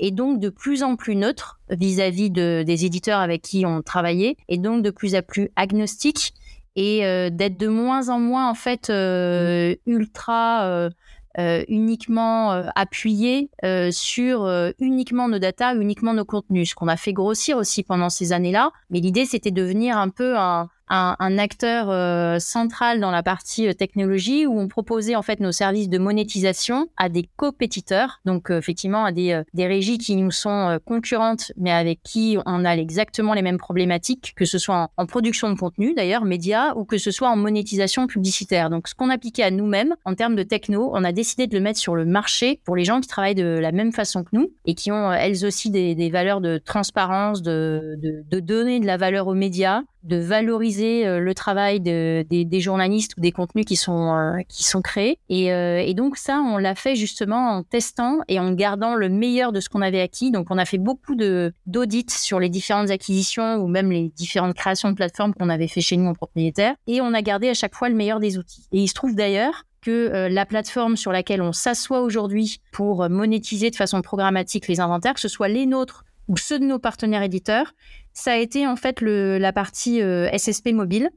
et 0.00 0.10
donc 0.10 0.40
de 0.40 0.48
plus 0.48 0.82
en 0.82 0.96
plus 0.96 1.14
neutre 1.14 1.57
vis-à-vis 1.70 2.30
de, 2.30 2.62
des 2.66 2.84
éditeurs 2.84 3.20
avec 3.20 3.42
qui 3.42 3.64
on 3.66 3.82
travaillait, 3.82 4.36
et 4.48 4.58
donc 4.58 4.82
de 4.82 4.90
plus 4.90 5.14
en 5.14 5.22
plus 5.22 5.50
agnostique 5.56 6.34
et 6.76 7.04
euh, 7.04 7.28
d'être 7.28 7.58
de 7.58 7.66
moins 7.66 8.08
en 8.08 8.20
moins 8.20 8.48
en 8.48 8.54
fait 8.54 8.88
euh, 8.88 9.74
ultra 9.86 10.64
euh, 10.64 11.64
uniquement 11.68 12.50
appuyé 12.74 13.48
sur 13.92 14.72
uniquement 14.80 15.28
nos 15.28 15.38
data, 15.38 15.72
uniquement 15.74 16.12
nos 16.12 16.24
contenus, 16.24 16.70
ce 16.70 16.74
qu'on 16.74 16.88
a 16.88 16.96
fait 16.96 17.12
grossir 17.12 17.56
aussi 17.56 17.84
pendant 17.84 18.10
ces 18.10 18.32
années-là. 18.32 18.72
Mais 18.90 18.98
l'idée, 18.98 19.24
c'était 19.24 19.52
de 19.52 19.62
devenir 19.62 19.98
un 19.98 20.08
peu 20.08 20.36
un, 20.36 20.68
un, 20.90 21.38
acteur 21.38 21.90
euh, 21.90 22.38
central 22.38 23.00
dans 23.00 23.10
la 23.10 23.22
partie 23.22 23.68
euh, 23.68 23.72
technologie 23.72 24.46
où 24.46 24.58
on 24.58 24.68
proposait 24.68 25.14
en 25.14 25.22
fait 25.22 25.40
nos 25.40 25.52
services 25.52 25.88
de 25.88 25.98
monétisation 25.98 26.88
à 26.96 27.08
des 27.08 27.28
compétiteurs, 27.36 28.20
donc 28.24 28.50
euh, 28.50 28.58
effectivement 28.58 29.04
à 29.04 29.12
des, 29.12 29.42
des 29.54 29.66
régies 29.66 29.98
qui 29.98 30.16
nous 30.16 30.30
sont 30.30 30.78
concurrentes, 30.84 31.52
mais 31.56 31.70
avec 31.70 32.00
qui 32.02 32.38
on 32.46 32.64
a 32.64 32.76
exactement 32.76 33.34
les 33.34 33.42
mêmes 33.42 33.58
problématiques, 33.58 34.32
que 34.36 34.44
ce 34.44 34.58
soit 34.58 34.90
en, 34.96 35.06
production 35.06 35.50
de 35.50 35.58
contenu 35.58 35.94
d'ailleurs, 35.94 36.24
médias, 36.24 36.74
ou 36.74 36.84
que 36.84 36.98
ce 36.98 37.10
soit 37.10 37.28
en 37.28 37.36
monétisation 37.36 38.06
publicitaire. 38.06 38.70
Donc 38.70 38.88
ce 38.88 38.94
qu'on 38.94 39.10
appliquait 39.10 39.42
à 39.42 39.50
nous-mêmes 39.50 39.94
en 40.04 40.14
termes 40.14 40.36
de 40.36 40.42
techno, 40.42 40.90
on 40.92 41.04
a 41.04 41.12
décidé 41.12 41.46
de 41.46 41.54
le 41.54 41.62
mettre 41.62 41.78
sur 41.78 41.94
le 41.94 42.04
marché 42.04 42.60
pour 42.64 42.76
les 42.76 42.84
gens 42.84 43.00
qui 43.00 43.08
travaillent 43.08 43.34
de 43.34 43.58
la 43.58 43.72
même 43.72 43.92
façon 43.92 44.24
que 44.24 44.30
nous 44.32 44.50
et 44.64 44.74
qui 44.74 44.90
ont 44.92 45.12
elles 45.12 45.44
aussi 45.44 45.70
des, 45.70 45.94
des 45.94 46.10
valeurs 46.10 46.40
de 46.40 46.58
transparence, 46.58 47.42
de, 47.42 47.96
de, 48.02 48.22
de 48.28 48.40
donner 48.40 48.80
de 48.80 48.86
la 48.86 48.96
valeur 48.96 49.26
aux 49.28 49.34
médias, 49.34 49.82
de 50.08 50.16
valoriser 50.16 51.06
euh, 51.06 51.20
le 51.20 51.34
travail 51.34 51.80
de, 51.80 52.24
des, 52.28 52.60
journalistes 52.60 53.12
ou 53.16 53.20
des 53.20 53.30
contenus 53.30 53.64
qui 53.64 53.76
sont, 53.76 54.14
euh, 54.14 54.38
qui 54.48 54.64
sont 54.64 54.80
créés. 54.80 55.18
Et, 55.28 55.52
euh, 55.52 55.80
et 55.84 55.94
donc 55.94 56.16
ça, 56.16 56.40
on 56.40 56.56
l'a 56.56 56.74
fait 56.74 56.96
justement 56.96 57.50
en 57.50 57.62
testant 57.62 58.18
et 58.26 58.40
en 58.40 58.52
gardant 58.52 58.94
le 58.94 59.08
meilleur 59.08 59.52
de 59.52 59.60
ce 59.60 59.68
qu'on 59.68 59.82
avait 59.82 60.00
acquis. 60.00 60.30
Donc 60.30 60.46
on 60.50 60.58
a 60.58 60.64
fait 60.64 60.78
beaucoup 60.78 61.14
d'audits 61.14 62.06
sur 62.08 62.40
les 62.40 62.48
différentes 62.48 62.90
acquisitions 62.90 63.56
ou 63.56 63.68
même 63.68 63.92
les 63.92 64.08
différentes 64.16 64.54
créations 64.54 64.90
de 64.90 64.94
plateformes 64.94 65.34
qu'on 65.34 65.50
avait 65.50 65.68
fait 65.68 65.82
chez 65.82 65.96
nous 65.96 66.08
en 66.08 66.14
propriétaire. 66.14 66.74
Et 66.86 67.00
on 67.00 67.12
a 67.12 67.22
gardé 67.22 67.48
à 67.50 67.54
chaque 67.54 67.74
fois 67.74 67.88
le 67.88 67.94
meilleur 67.94 68.18
des 68.18 68.38
outils. 68.38 68.66
Et 68.72 68.80
il 68.80 68.88
se 68.88 68.94
trouve 68.94 69.14
d'ailleurs 69.14 69.64
que 69.80 70.26
la 70.28 70.44
plateforme 70.44 70.96
sur 70.96 71.12
laquelle 71.12 71.40
on 71.40 71.52
s'assoit 71.52 72.00
aujourd'hui 72.00 72.60
pour 72.72 73.08
monétiser 73.08 73.70
de 73.70 73.76
façon 73.76 74.02
programmatique 74.02 74.66
les 74.66 74.80
inventaires, 74.80 75.14
que 75.14 75.20
ce 75.20 75.28
soit 75.28 75.48
les 75.48 75.66
nôtres 75.66 76.04
ou 76.28 76.36
ceux 76.36 76.58
de 76.58 76.64
nos 76.64 76.78
partenaires 76.78 77.22
éditeurs, 77.22 77.74
ça 78.12 78.32
a 78.32 78.36
été 78.36 78.66
en 78.66 78.76
fait 78.76 79.00
la 79.00 79.52
partie 79.52 80.02
euh, 80.02 80.28
SSP 80.36 80.72
mobile. 80.72 81.10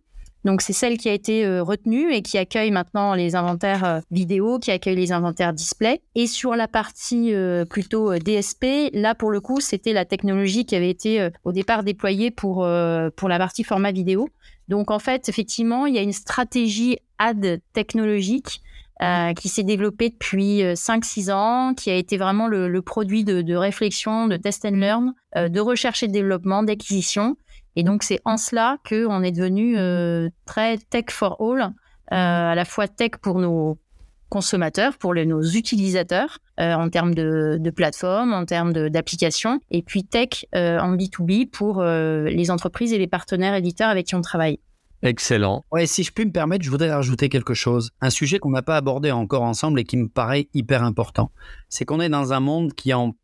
Donc 0.44 0.64
c'est 0.64 0.74
celle 0.74 0.98
qui 0.98 1.08
a 1.08 1.14
été 1.14 1.46
euh, 1.46 1.62
retenue 1.62 2.12
et 2.12 2.24
qui 2.24 2.40
accueille 2.40 2.72
maintenant 2.72 3.14
les 3.14 3.36
inventaires 3.36 3.84
euh, 3.84 4.00
vidéo, 4.10 4.58
qui 4.58 4.72
accueille 4.72 4.96
les 4.96 5.12
inventaires 5.12 5.54
display. 5.54 6.02
Et 6.16 6.26
sur 6.26 6.56
la 6.56 6.68
partie 6.68 7.34
plutôt 7.70 8.18
DSP, 8.18 8.92
là 8.94 9.14
pour 9.14 9.32
le 9.32 9.40
coup, 9.42 9.60
c'était 9.62 9.94
la 9.94 10.06
technologie 10.06 10.66
qui 10.66 10.76
avait 10.76 10.90
été 10.90 11.30
au 11.44 11.52
départ 11.52 11.84
déployée 11.84 12.32
pour, 12.32 12.68
pour 13.16 13.30
la 13.30 13.38
partie 13.38 13.64
format 13.64 13.92
vidéo. 13.92 14.30
Donc 14.68 14.90
en 14.90 15.00
fait, 15.00 15.28
effectivement, 15.28 15.86
il 15.86 15.96
y 15.96 16.00
a 16.00 16.02
une 16.02 16.14
stratégie 16.14 16.98
ad 17.20 17.62
technologique 17.74 18.62
euh, 19.04 19.34
qui 19.34 19.50
s'est 19.50 19.64
développé 19.64 20.10
depuis 20.10 20.62
5-6 20.62 21.30
euh, 21.30 21.34
ans, 21.34 21.74
qui 21.74 21.90
a 21.90 21.96
été 21.96 22.18
vraiment 22.18 22.48
le, 22.48 22.82
produit 22.84 23.24
de, 23.24 23.56
réflexion, 23.56 24.28
de 24.28 24.38
test 24.38 24.64
and 24.64 24.76
learn, 24.76 25.14
euh, 25.36 25.50
de 25.50 25.60
recherche 25.60 26.04
et 26.04 26.08
de 26.08 26.14
développement, 26.14 26.62
d'acquisition. 26.62 27.36
Et 27.76 27.82
donc, 27.84 28.04
c'est 28.04 28.20
en 28.26 28.38
cela 28.38 28.78
qu'on 28.88 29.24
est 29.24 29.32
devenu 29.32 29.76
très 30.46 30.78
tech 30.78 31.06
for 31.10 31.42
all, 31.42 31.74
à 32.12 32.54
la 32.54 32.66
fois 32.66 32.88
tech 32.88 33.12
pour 33.22 33.40
nos 33.40 33.80
consommateurs, 34.30 34.96
pour 34.98 35.16
nos 35.16 35.42
utilisateurs, 35.42 36.38
en 36.60 36.90
termes 36.90 37.16
de, 37.16 37.58
de 37.60 37.70
plateforme, 37.72 38.34
en 38.34 38.46
termes 38.46 38.74
d'applications, 38.90 39.62
et 39.72 39.82
puis 39.82 40.04
tech 40.04 40.46
en 40.54 40.96
B2B 40.96 41.50
pour 41.50 41.82
les 41.82 42.52
entreprises 42.52 42.92
et 42.92 42.98
les 42.98 43.08
partenaires 43.08 43.56
éditeurs 43.56 43.90
avec 43.90 44.08
qui 44.08 44.16
on 44.16 44.22
travaille. 44.22 44.60
Excellent. 45.04 45.66
Ouais, 45.72 45.88
si 45.88 46.04
je 46.04 46.12
puis 46.12 46.26
me 46.26 46.32
permettre, 46.32 46.64
je 46.64 46.70
voudrais 46.70 46.94
rajouter 46.94 47.28
quelque 47.28 47.56
chose. 47.56 47.90
Un 48.02 48.12
sujet 48.12 48.38
qu'on 48.38 48.52
n'a 48.52 48.62
pas 48.62 48.78
abordé 48.78 49.12
encore 49.12 49.42
ensemble 49.42 49.80
et 49.80 49.84
qui 49.84 49.98
me 49.98 50.08
paraît 50.08 50.48
hyper 50.54 50.84
important. 50.84 51.32
C'est 51.70 51.86
qu'on 51.86 52.00
est 52.00 52.10
dans 52.10 52.34
un 52.34 52.40
monde 52.40 52.74
qui 52.74 52.92
est 52.92 52.94
en 52.94 53.16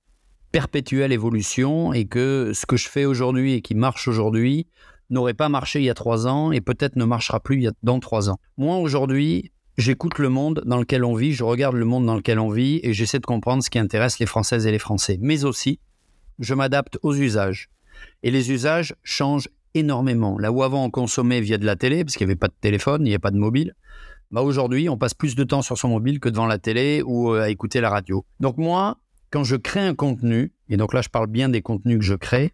perpétuelle 0.52 1.12
évolution 1.12 1.94
et 1.94 2.06
que 2.06 2.52
ce 2.54 2.66
que 2.66 2.78
je 2.78 2.90
fais 2.90 3.06
aujourd'hui 3.06 3.54
et 3.54 3.62
qui 3.62 3.76
marche 3.76 4.08
aujourd'hui 4.08 4.68
n'aurait 5.10 5.36
pas 5.36 5.50
marché 5.50 5.80
il 5.80 5.86
y 5.86 5.90
a 5.90 5.94
trois 5.94 6.26
ans 6.26 6.52
et 6.52 6.62
peut-être 6.62 6.96
ne 6.96 7.06
marchera 7.06 7.40
plus 7.40 7.70
dans 7.84 8.00
trois 8.00 8.30
ans. 8.30 8.40
Moi, 8.58 8.78
aujourd'hui, 8.78 9.52
j'écoute 9.78 10.18
le 10.18 10.30
monde 10.30 10.64
dans 10.66 10.78
lequel 10.78 11.04
on 11.04 11.14
vit, 11.14 11.34
je 11.34 11.44
regarde 11.44 11.76
le 11.76 11.86
monde 11.86 12.06
dans 12.06 12.16
lequel 12.16 12.40
on 12.40 12.50
vit 12.50 12.80
et 12.82 12.94
j'essaie 12.94 13.20
de 13.20 13.26
comprendre 13.26 13.64
ce 13.64 13.70
qui 13.70 13.78
intéresse 13.78 14.18
les 14.20 14.26
Françaises 14.26 14.66
et 14.66 14.72
les 14.72 14.80
Français. 14.80 15.20
Mais 15.22 15.46
aussi, 15.46 15.80
je 16.40 16.54
m'adapte 16.54 16.98
aux 17.04 17.14
usages. 17.14 17.70
Et 18.24 18.32
les 18.32 18.52
usages 18.52 18.96
changent 19.04 19.50
énormément. 19.78 20.38
Là 20.38 20.52
où 20.52 20.64
avant 20.64 20.86
on 20.86 20.90
consommait 20.90 21.42
via 21.42 21.58
de 21.58 21.66
la 21.66 21.76
télé, 21.76 22.04
parce 22.04 22.16
qu'il 22.16 22.28
n'y 22.28 22.32
avait 22.32 22.40
pas 22.40 22.48
de 22.48 22.56
téléphone, 22.60 23.02
il 23.02 23.06
n'y 23.06 23.12
avait 23.12 23.20
pas 23.20 23.32
de 23.32 23.38
mobile, 23.38 23.74
bah 24.32 24.42
aujourd'hui 24.42 24.90
on 24.90 24.98
passe 24.98 25.14
plus 25.14 25.36
de 25.36 25.44
temps 25.44 25.62
sur 25.62 25.78
son 25.78 25.90
mobile 25.90 26.20
que 26.20 26.30
devant 26.30 26.48
la 26.48 26.58
télé 26.58 27.02
ou 27.06 27.34
euh, 27.34 27.44
à 27.44 27.50
écouter 27.50 27.82
la 27.82 27.90
radio. 27.90 28.26
Donc 28.40 28.58
moi, 28.58 28.98
quand 29.32 29.44
je 29.44 29.56
crée 29.56 29.82
un 29.82 29.96
contenu, 29.96 30.52
et 30.70 30.78
donc 30.78 30.94
là 30.94 31.02
je 31.02 31.10
parle 31.10 31.28
bien 31.28 31.50
des 31.50 31.62
contenus 31.62 32.00
que 32.00 32.06
je 32.06 32.16
crée, 32.16 32.54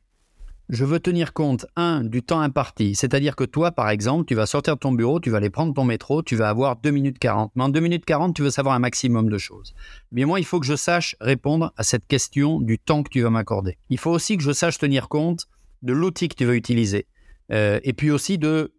je 0.69 0.85
veux 0.85 0.99
tenir 0.99 1.33
compte, 1.33 1.65
un, 1.75 2.03
du 2.03 2.23
temps 2.23 2.39
imparti. 2.39 2.95
C'est-à-dire 2.95 3.35
que 3.35 3.43
toi, 3.43 3.71
par 3.71 3.89
exemple, 3.89 4.25
tu 4.25 4.33
vas 4.33 4.45
sortir 4.45 4.75
de 4.75 4.79
ton 4.79 4.93
bureau, 4.93 5.19
tu 5.19 5.29
vas 5.29 5.37
aller 5.37 5.49
prendre 5.49 5.73
ton 5.73 5.83
métro, 5.83 6.23
tu 6.23 6.35
vas 6.35 6.49
avoir 6.49 6.77
2 6.77 6.89
minutes 6.89 7.19
40. 7.19 7.51
Mais 7.55 7.63
en 7.63 7.69
2 7.69 7.79
minutes 7.79 8.05
40, 8.05 8.35
tu 8.35 8.41
veux 8.41 8.49
savoir 8.49 8.73
un 8.73 8.79
maximum 8.79 9.29
de 9.29 9.37
choses. 9.37 9.75
Mais 10.11 10.23
moi, 10.25 10.39
il 10.39 10.45
faut 10.45 10.59
que 10.59 10.65
je 10.65 10.75
sache 10.75 11.15
répondre 11.19 11.73
à 11.75 11.83
cette 11.83 12.07
question 12.07 12.59
du 12.59 12.79
temps 12.79 13.03
que 13.03 13.09
tu 13.09 13.21
vas 13.21 13.29
m'accorder. 13.29 13.77
Il 13.89 13.99
faut 13.99 14.11
aussi 14.11 14.37
que 14.37 14.43
je 14.43 14.51
sache 14.51 14.77
tenir 14.77 15.09
compte 15.09 15.47
de 15.81 15.93
l'outil 15.93 16.29
que 16.29 16.35
tu 16.35 16.45
veux 16.45 16.55
utiliser. 16.55 17.07
Euh, 17.53 17.79
et 17.83 17.93
puis 17.93 18.11
aussi 18.11 18.37
de 18.37 18.73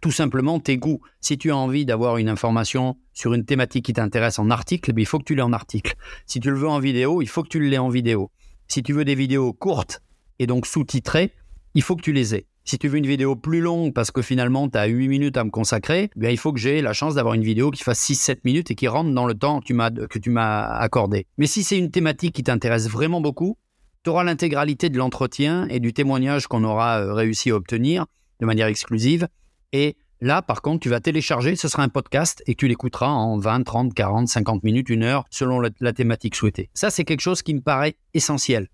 tout 0.00 0.12
simplement 0.12 0.60
tes 0.60 0.76
goûts. 0.76 1.00
Si 1.20 1.38
tu 1.38 1.50
as 1.50 1.56
envie 1.56 1.84
d'avoir 1.84 2.18
une 2.18 2.28
information 2.28 2.96
sur 3.12 3.34
une 3.34 3.44
thématique 3.44 3.84
qui 3.84 3.92
t'intéresse 3.92 4.38
en 4.38 4.50
article, 4.50 4.92
eh 4.96 5.00
il 5.00 5.06
faut 5.06 5.18
que 5.18 5.24
tu 5.24 5.34
l'aies 5.34 5.42
en 5.42 5.52
article. 5.52 5.94
Si 6.26 6.40
tu 6.40 6.50
le 6.50 6.56
veux 6.56 6.68
en 6.68 6.78
vidéo, 6.78 7.20
il 7.20 7.28
faut 7.28 7.42
que 7.42 7.48
tu 7.48 7.60
l'aies 7.60 7.78
en 7.78 7.88
vidéo. 7.88 8.30
Si 8.68 8.82
tu 8.82 8.92
veux 8.92 9.04
des 9.04 9.14
vidéos 9.14 9.52
courtes 9.52 10.02
et 10.38 10.46
donc 10.46 10.66
sous-titrées, 10.66 11.32
il 11.74 11.82
faut 11.82 11.96
que 11.96 12.02
tu 12.02 12.12
les 12.12 12.34
aies. 12.34 12.46
Si 12.64 12.78
tu 12.78 12.86
veux 12.86 12.98
une 12.98 13.06
vidéo 13.06 13.34
plus 13.34 13.60
longue 13.60 13.94
parce 13.94 14.10
que 14.10 14.20
finalement 14.20 14.68
tu 14.68 14.76
as 14.76 14.84
8 14.84 15.08
minutes 15.08 15.36
à 15.38 15.44
me 15.44 15.50
consacrer, 15.50 16.10
bien, 16.16 16.28
il 16.30 16.36
faut 16.36 16.52
que 16.52 16.60
j'ai 16.60 16.82
la 16.82 16.92
chance 16.92 17.14
d'avoir 17.14 17.34
une 17.34 17.42
vidéo 17.42 17.70
qui 17.70 17.82
fasse 17.82 17.98
6-7 18.08 18.40
minutes 18.44 18.70
et 18.70 18.74
qui 18.74 18.88
rentre 18.88 19.10
dans 19.10 19.26
le 19.26 19.34
temps 19.34 19.60
que 19.60 20.18
tu 20.18 20.30
m'as 20.30 20.64
accordé. 20.78 21.26
Mais 21.38 21.46
si 21.46 21.64
c'est 21.64 21.78
une 21.78 21.90
thématique 21.90 22.34
qui 22.34 22.42
t'intéresse 22.42 22.88
vraiment 22.88 23.22
beaucoup, 23.22 23.56
tu 24.04 24.10
auras 24.10 24.24
l'intégralité 24.24 24.90
de 24.90 24.98
l'entretien 24.98 25.66
et 25.68 25.80
du 25.80 25.92
témoignage 25.92 26.46
qu'on 26.46 26.64
aura 26.64 27.00
euh, 27.00 27.12
réussi 27.12 27.50
à 27.50 27.56
obtenir 27.56 28.06
de 28.40 28.46
manière 28.46 28.66
exclusive. 28.66 29.28
Et 29.72 29.96
là, 30.20 30.42
par 30.42 30.62
contre, 30.62 30.80
tu 30.80 30.88
vas 30.88 31.00
télécharger, 31.00 31.56
ce 31.56 31.68
sera 31.68 31.82
un 31.82 31.88
podcast 31.88 32.42
et 32.46 32.54
tu 32.54 32.68
l'écouteras 32.68 33.08
en 33.08 33.38
20, 33.38 33.64
30, 33.64 33.94
40, 33.94 34.28
50 34.28 34.62
minutes, 34.62 34.88
une 34.88 35.02
heure, 35.02 35.24
selon 35.30 35.60
la, 35.60 35.92
thématique 35.92 36.34
souhaitée. 36.34 36.70
Ça, 36.74 36.90
c'est 36.90 37.04
quelque 37.04 37.20
chose 37.20 37.42
qui 37.42 37.54
me 37.54 37.60
paraît 37.60 37.96
essentiel. 38.14 38.68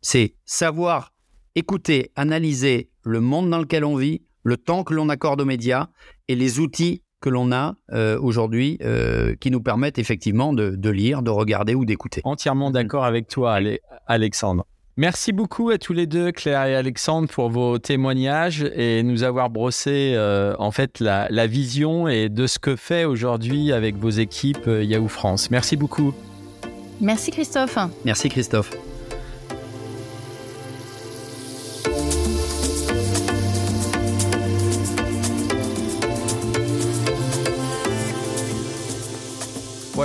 C'est 0.00 0.34
savoir 0.44 1.12
écouter, 1.54 2.10
analyser 2.16 2.90
le 3.02 3.20
monde 3.20 3.50
dans 3.50 3.58
lequel 3.58 3.84
on 3.84 3.96
vit, 3.96 4.22
le 4.42 4.56
temps 4.56 4.84
que 4.84 4.94
l'on 4.94 5.08
accorde 5.08 5.40
aux 5.40 5.46
médias 5.46 5.88
et 6.28 6.34
les 6.34 6.58
outils 6.58 7.02
que 7.22 7.30
l'on 7.30 7.52
a 7.52 7.76
euh, 7.92 8.18
aujourd'hui 8.20 8.76
euh, 8.82 9.34
qui 9.40 9.50
nous 9.50 9.62
permettent 9.62 9.98
effectivement 9.98 10.52
de, 10.52 10.90
lire, 10.90 11.22
de 11.22 11.30
regarder 11.30 11.74
ou 11.74 11.86
d'écouter. 11.86 12.20
Entièrement 12.24 12.70
d'accord 12.70 13.04
avec 13.04 13.28
toi, 13.28 13.58
Alexandre. 14.06 14.66
Merci 14.98 15.32
beaucoup 15.32 15.70
à 15.70 15.78
tous 15.78 15.94
les 15.94 16.06
deux, 16.06 16.32
Claire 16.32 16.66
et 16.66 16.76
Alexandre, 16.76 17.26
pour 17.28 17.48
vos 17.48 17.78
témoignages 17.78 18.62
et 18.76 19.02
nous 19.02 19.22
avoir 19.22 19.48
brossé 19.48 20.12
euh, 20.14 20.54
en 20.58 20.70
fait 20.70 21.00
la, 21.00 21.28
la, 21.30 21.46
vision 21.46 22.08
et 22.08 22.28
de 22.28 22.46
ce 22.46 22.58
que 22.58 22.76
fait 22.76 23.06
aujourd'hui 23.06 23.72
avec 23.72 23.96
vos 23.96 24.10
équipes 24.10 24.68
Yahoo 24.68 25.08
France. 25.08 25.50
Merci 25.50 25.76
beaucoup. 25.76 26.12
Merci 27.00 27.30
Christophe. 27.30 27.78
Merci 28.04 28.28
Christophe. 28.28 28.91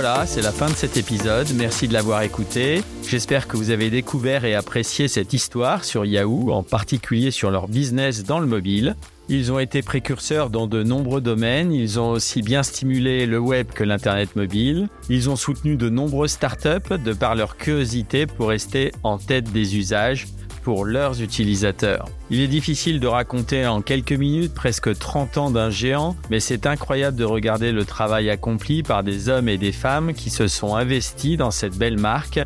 Voilà, 0.00 0.26
c'est 0.26 0.42
la 0.42 0.52
fin 0.52 0.68
de 0.68 0.76
cet 0.76 0.96
épisode. 0.96 1.48
Merci 1.56 1.88
de 1.88 1.92
l'avoir 1.92 2.22
écouté. 2.22 2.84
J'espère 3.08 3.48
que 3.48 3.56
vous 3.56 3.70
avez 3.70 3.90
découvert 3.90 4.44
et 4.44 4.54
apprécié 4.54 5.08
cette 5.08 5.32
histoire 5.32 5.82
sur 5.82 6.04
Yahoo, 6.04 6.52
en 6.52 6.62
particulier 6.62 7.32
sur 7.32 7.50
leur 7.50 7.66
business 7.66 8.22
dans 8.22 8.38
le 8.38 8.46
mobile. 8.46 8.94
Ils 9.28 9.50
ont 9.50 9.58
été 9.58 9.82
précurseurs 9.82 10.50
dans 10.50 10.68
de 10.68 10.84
nombreux 10.84 11.20
domaines. 11.20 11.72
Ils 11.72 11.98
ont 11.98 12.10
aussi 12.10 12.42
bien 12.42 12.62
stimulé 12.62 13.26
le 13.26 13.40
web 13.40 13.66
que 13.74 13.82
l'Internet 13.82 14.36
mobile. 14.36 14.88
Ils 15.08 15.30
ont 15.30 15.36
soutenu 15.36 15.74
de 15.74 15.88
nombreuses 15.88 16.30
startups 16.30 16.96
de 17.04 17.12
par 17.12 17.34
leur 17.34 17.56
curiosité 17.56 18.26
pour 18.26 18.50
rester 18.50 18.92
en 19.02 19.18
tête 19.18 19.50
des 19.50 19.76
usages 19.76 20.28
pour 20.62 20.84
leurs 20.84 21.22
utilisateurs. 21.22 22.06
Il 22.30 22.40
est 22.40 22.48
difficile 22.48 23.00
de 23.00 23.06
raconter 23.06 23.66
en 23.66 23.80
quelques 23.80 24.12
minutes 24.12 24.54
presque 24.54 24.96
30 24.96 25.38
ans 25.38 25.50
d'un 25.50 25.70
géant, 25.70 26.16
mais 26.30 26.40
c'est 26.40 26.66
incroyable 26.66 27.16
de 27.16 27.24
regarder 27.24 27.72
le 27.72 27.84
travail 27.84 28.30
accompli 28.30 28.82
par 28.82 29.02
des 29.02 29.28
hommes 29.28 29.48
et 29.48 29.58
des 29.58 29.72
femmes 29.72 30.14
qui 30.14 30.30
se 30.30 30.48
sont 30.48 30.76
investis 30.76 31.36
dans 31.36 31.50
cette 31.50 31.76
belle 31.76 31.98
marque. 31.98 32.40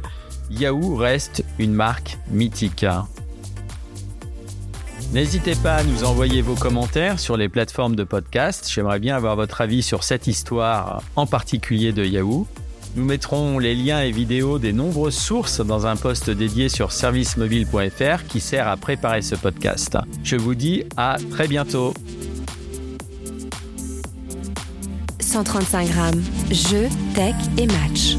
Yahoo 0.50 0.96
reste 0.96 1.44
une 1.58 1.72
marque 1.72 2.18
mythique. 2.30 2.86
N'hésitez 5.12 5.54
pas 5.56 5.76
à 5.76 5.84
nous 5.84 6.04
envoyer 6.04 6.40
vos 6.40 6.54
commentaires 6.54 7.20
sur 7.20 7.36
les 7.36 7.50
plateformes 7.50 7.96
de 7.96 8.04
podcast. 8.04 8.70
J'aimerais 8.72 8.98
bien 8.98 9.14
avoir 9.14 9.36
votre 9.36 9.60
avis 9.60 9.82
sur 9.82 10.04
cette 10.04 10.26
histoire, 10.26 11.02
en 11.16 11.26
particulier 11.26 11.92
de 11.92 12.02
Yahoo. 12.02 12.46
Nous 12.94 13.04
mettrons 13.04 13.58
les 13.58 13.74
liens 13.74 14.02
et 14.02 14.10
vidéos 14.10 14.58
des 14.58 14.74
nombreuses 14.74 15.16
sources 15.16 15.64
dans 15.64 15.86
un 15.86 15.96
post 15.96 16.28
dédié 16.28 16.68
sur 16.68 16.92
servicemobile.fr 16.92 18.26
qui 18.28 18.40
sert 18.40 18.68
à 18.68 18.76
préparer 18.76 19.22
ce 19.22 19.34
podcast. 19.34 19.96
Je 20.22 20.36
vous 20.36 20.54
dis 20.54 20.84
à 20.96 21.16
très 21.30 21.48
bientôt. 21.48 21.94
135 25.20 25.88
grammes, 25.88 26.22
jeux, 26.50 26.88
tech 27.14 27.34
et 27.56 27.66
match. 27.66 28.16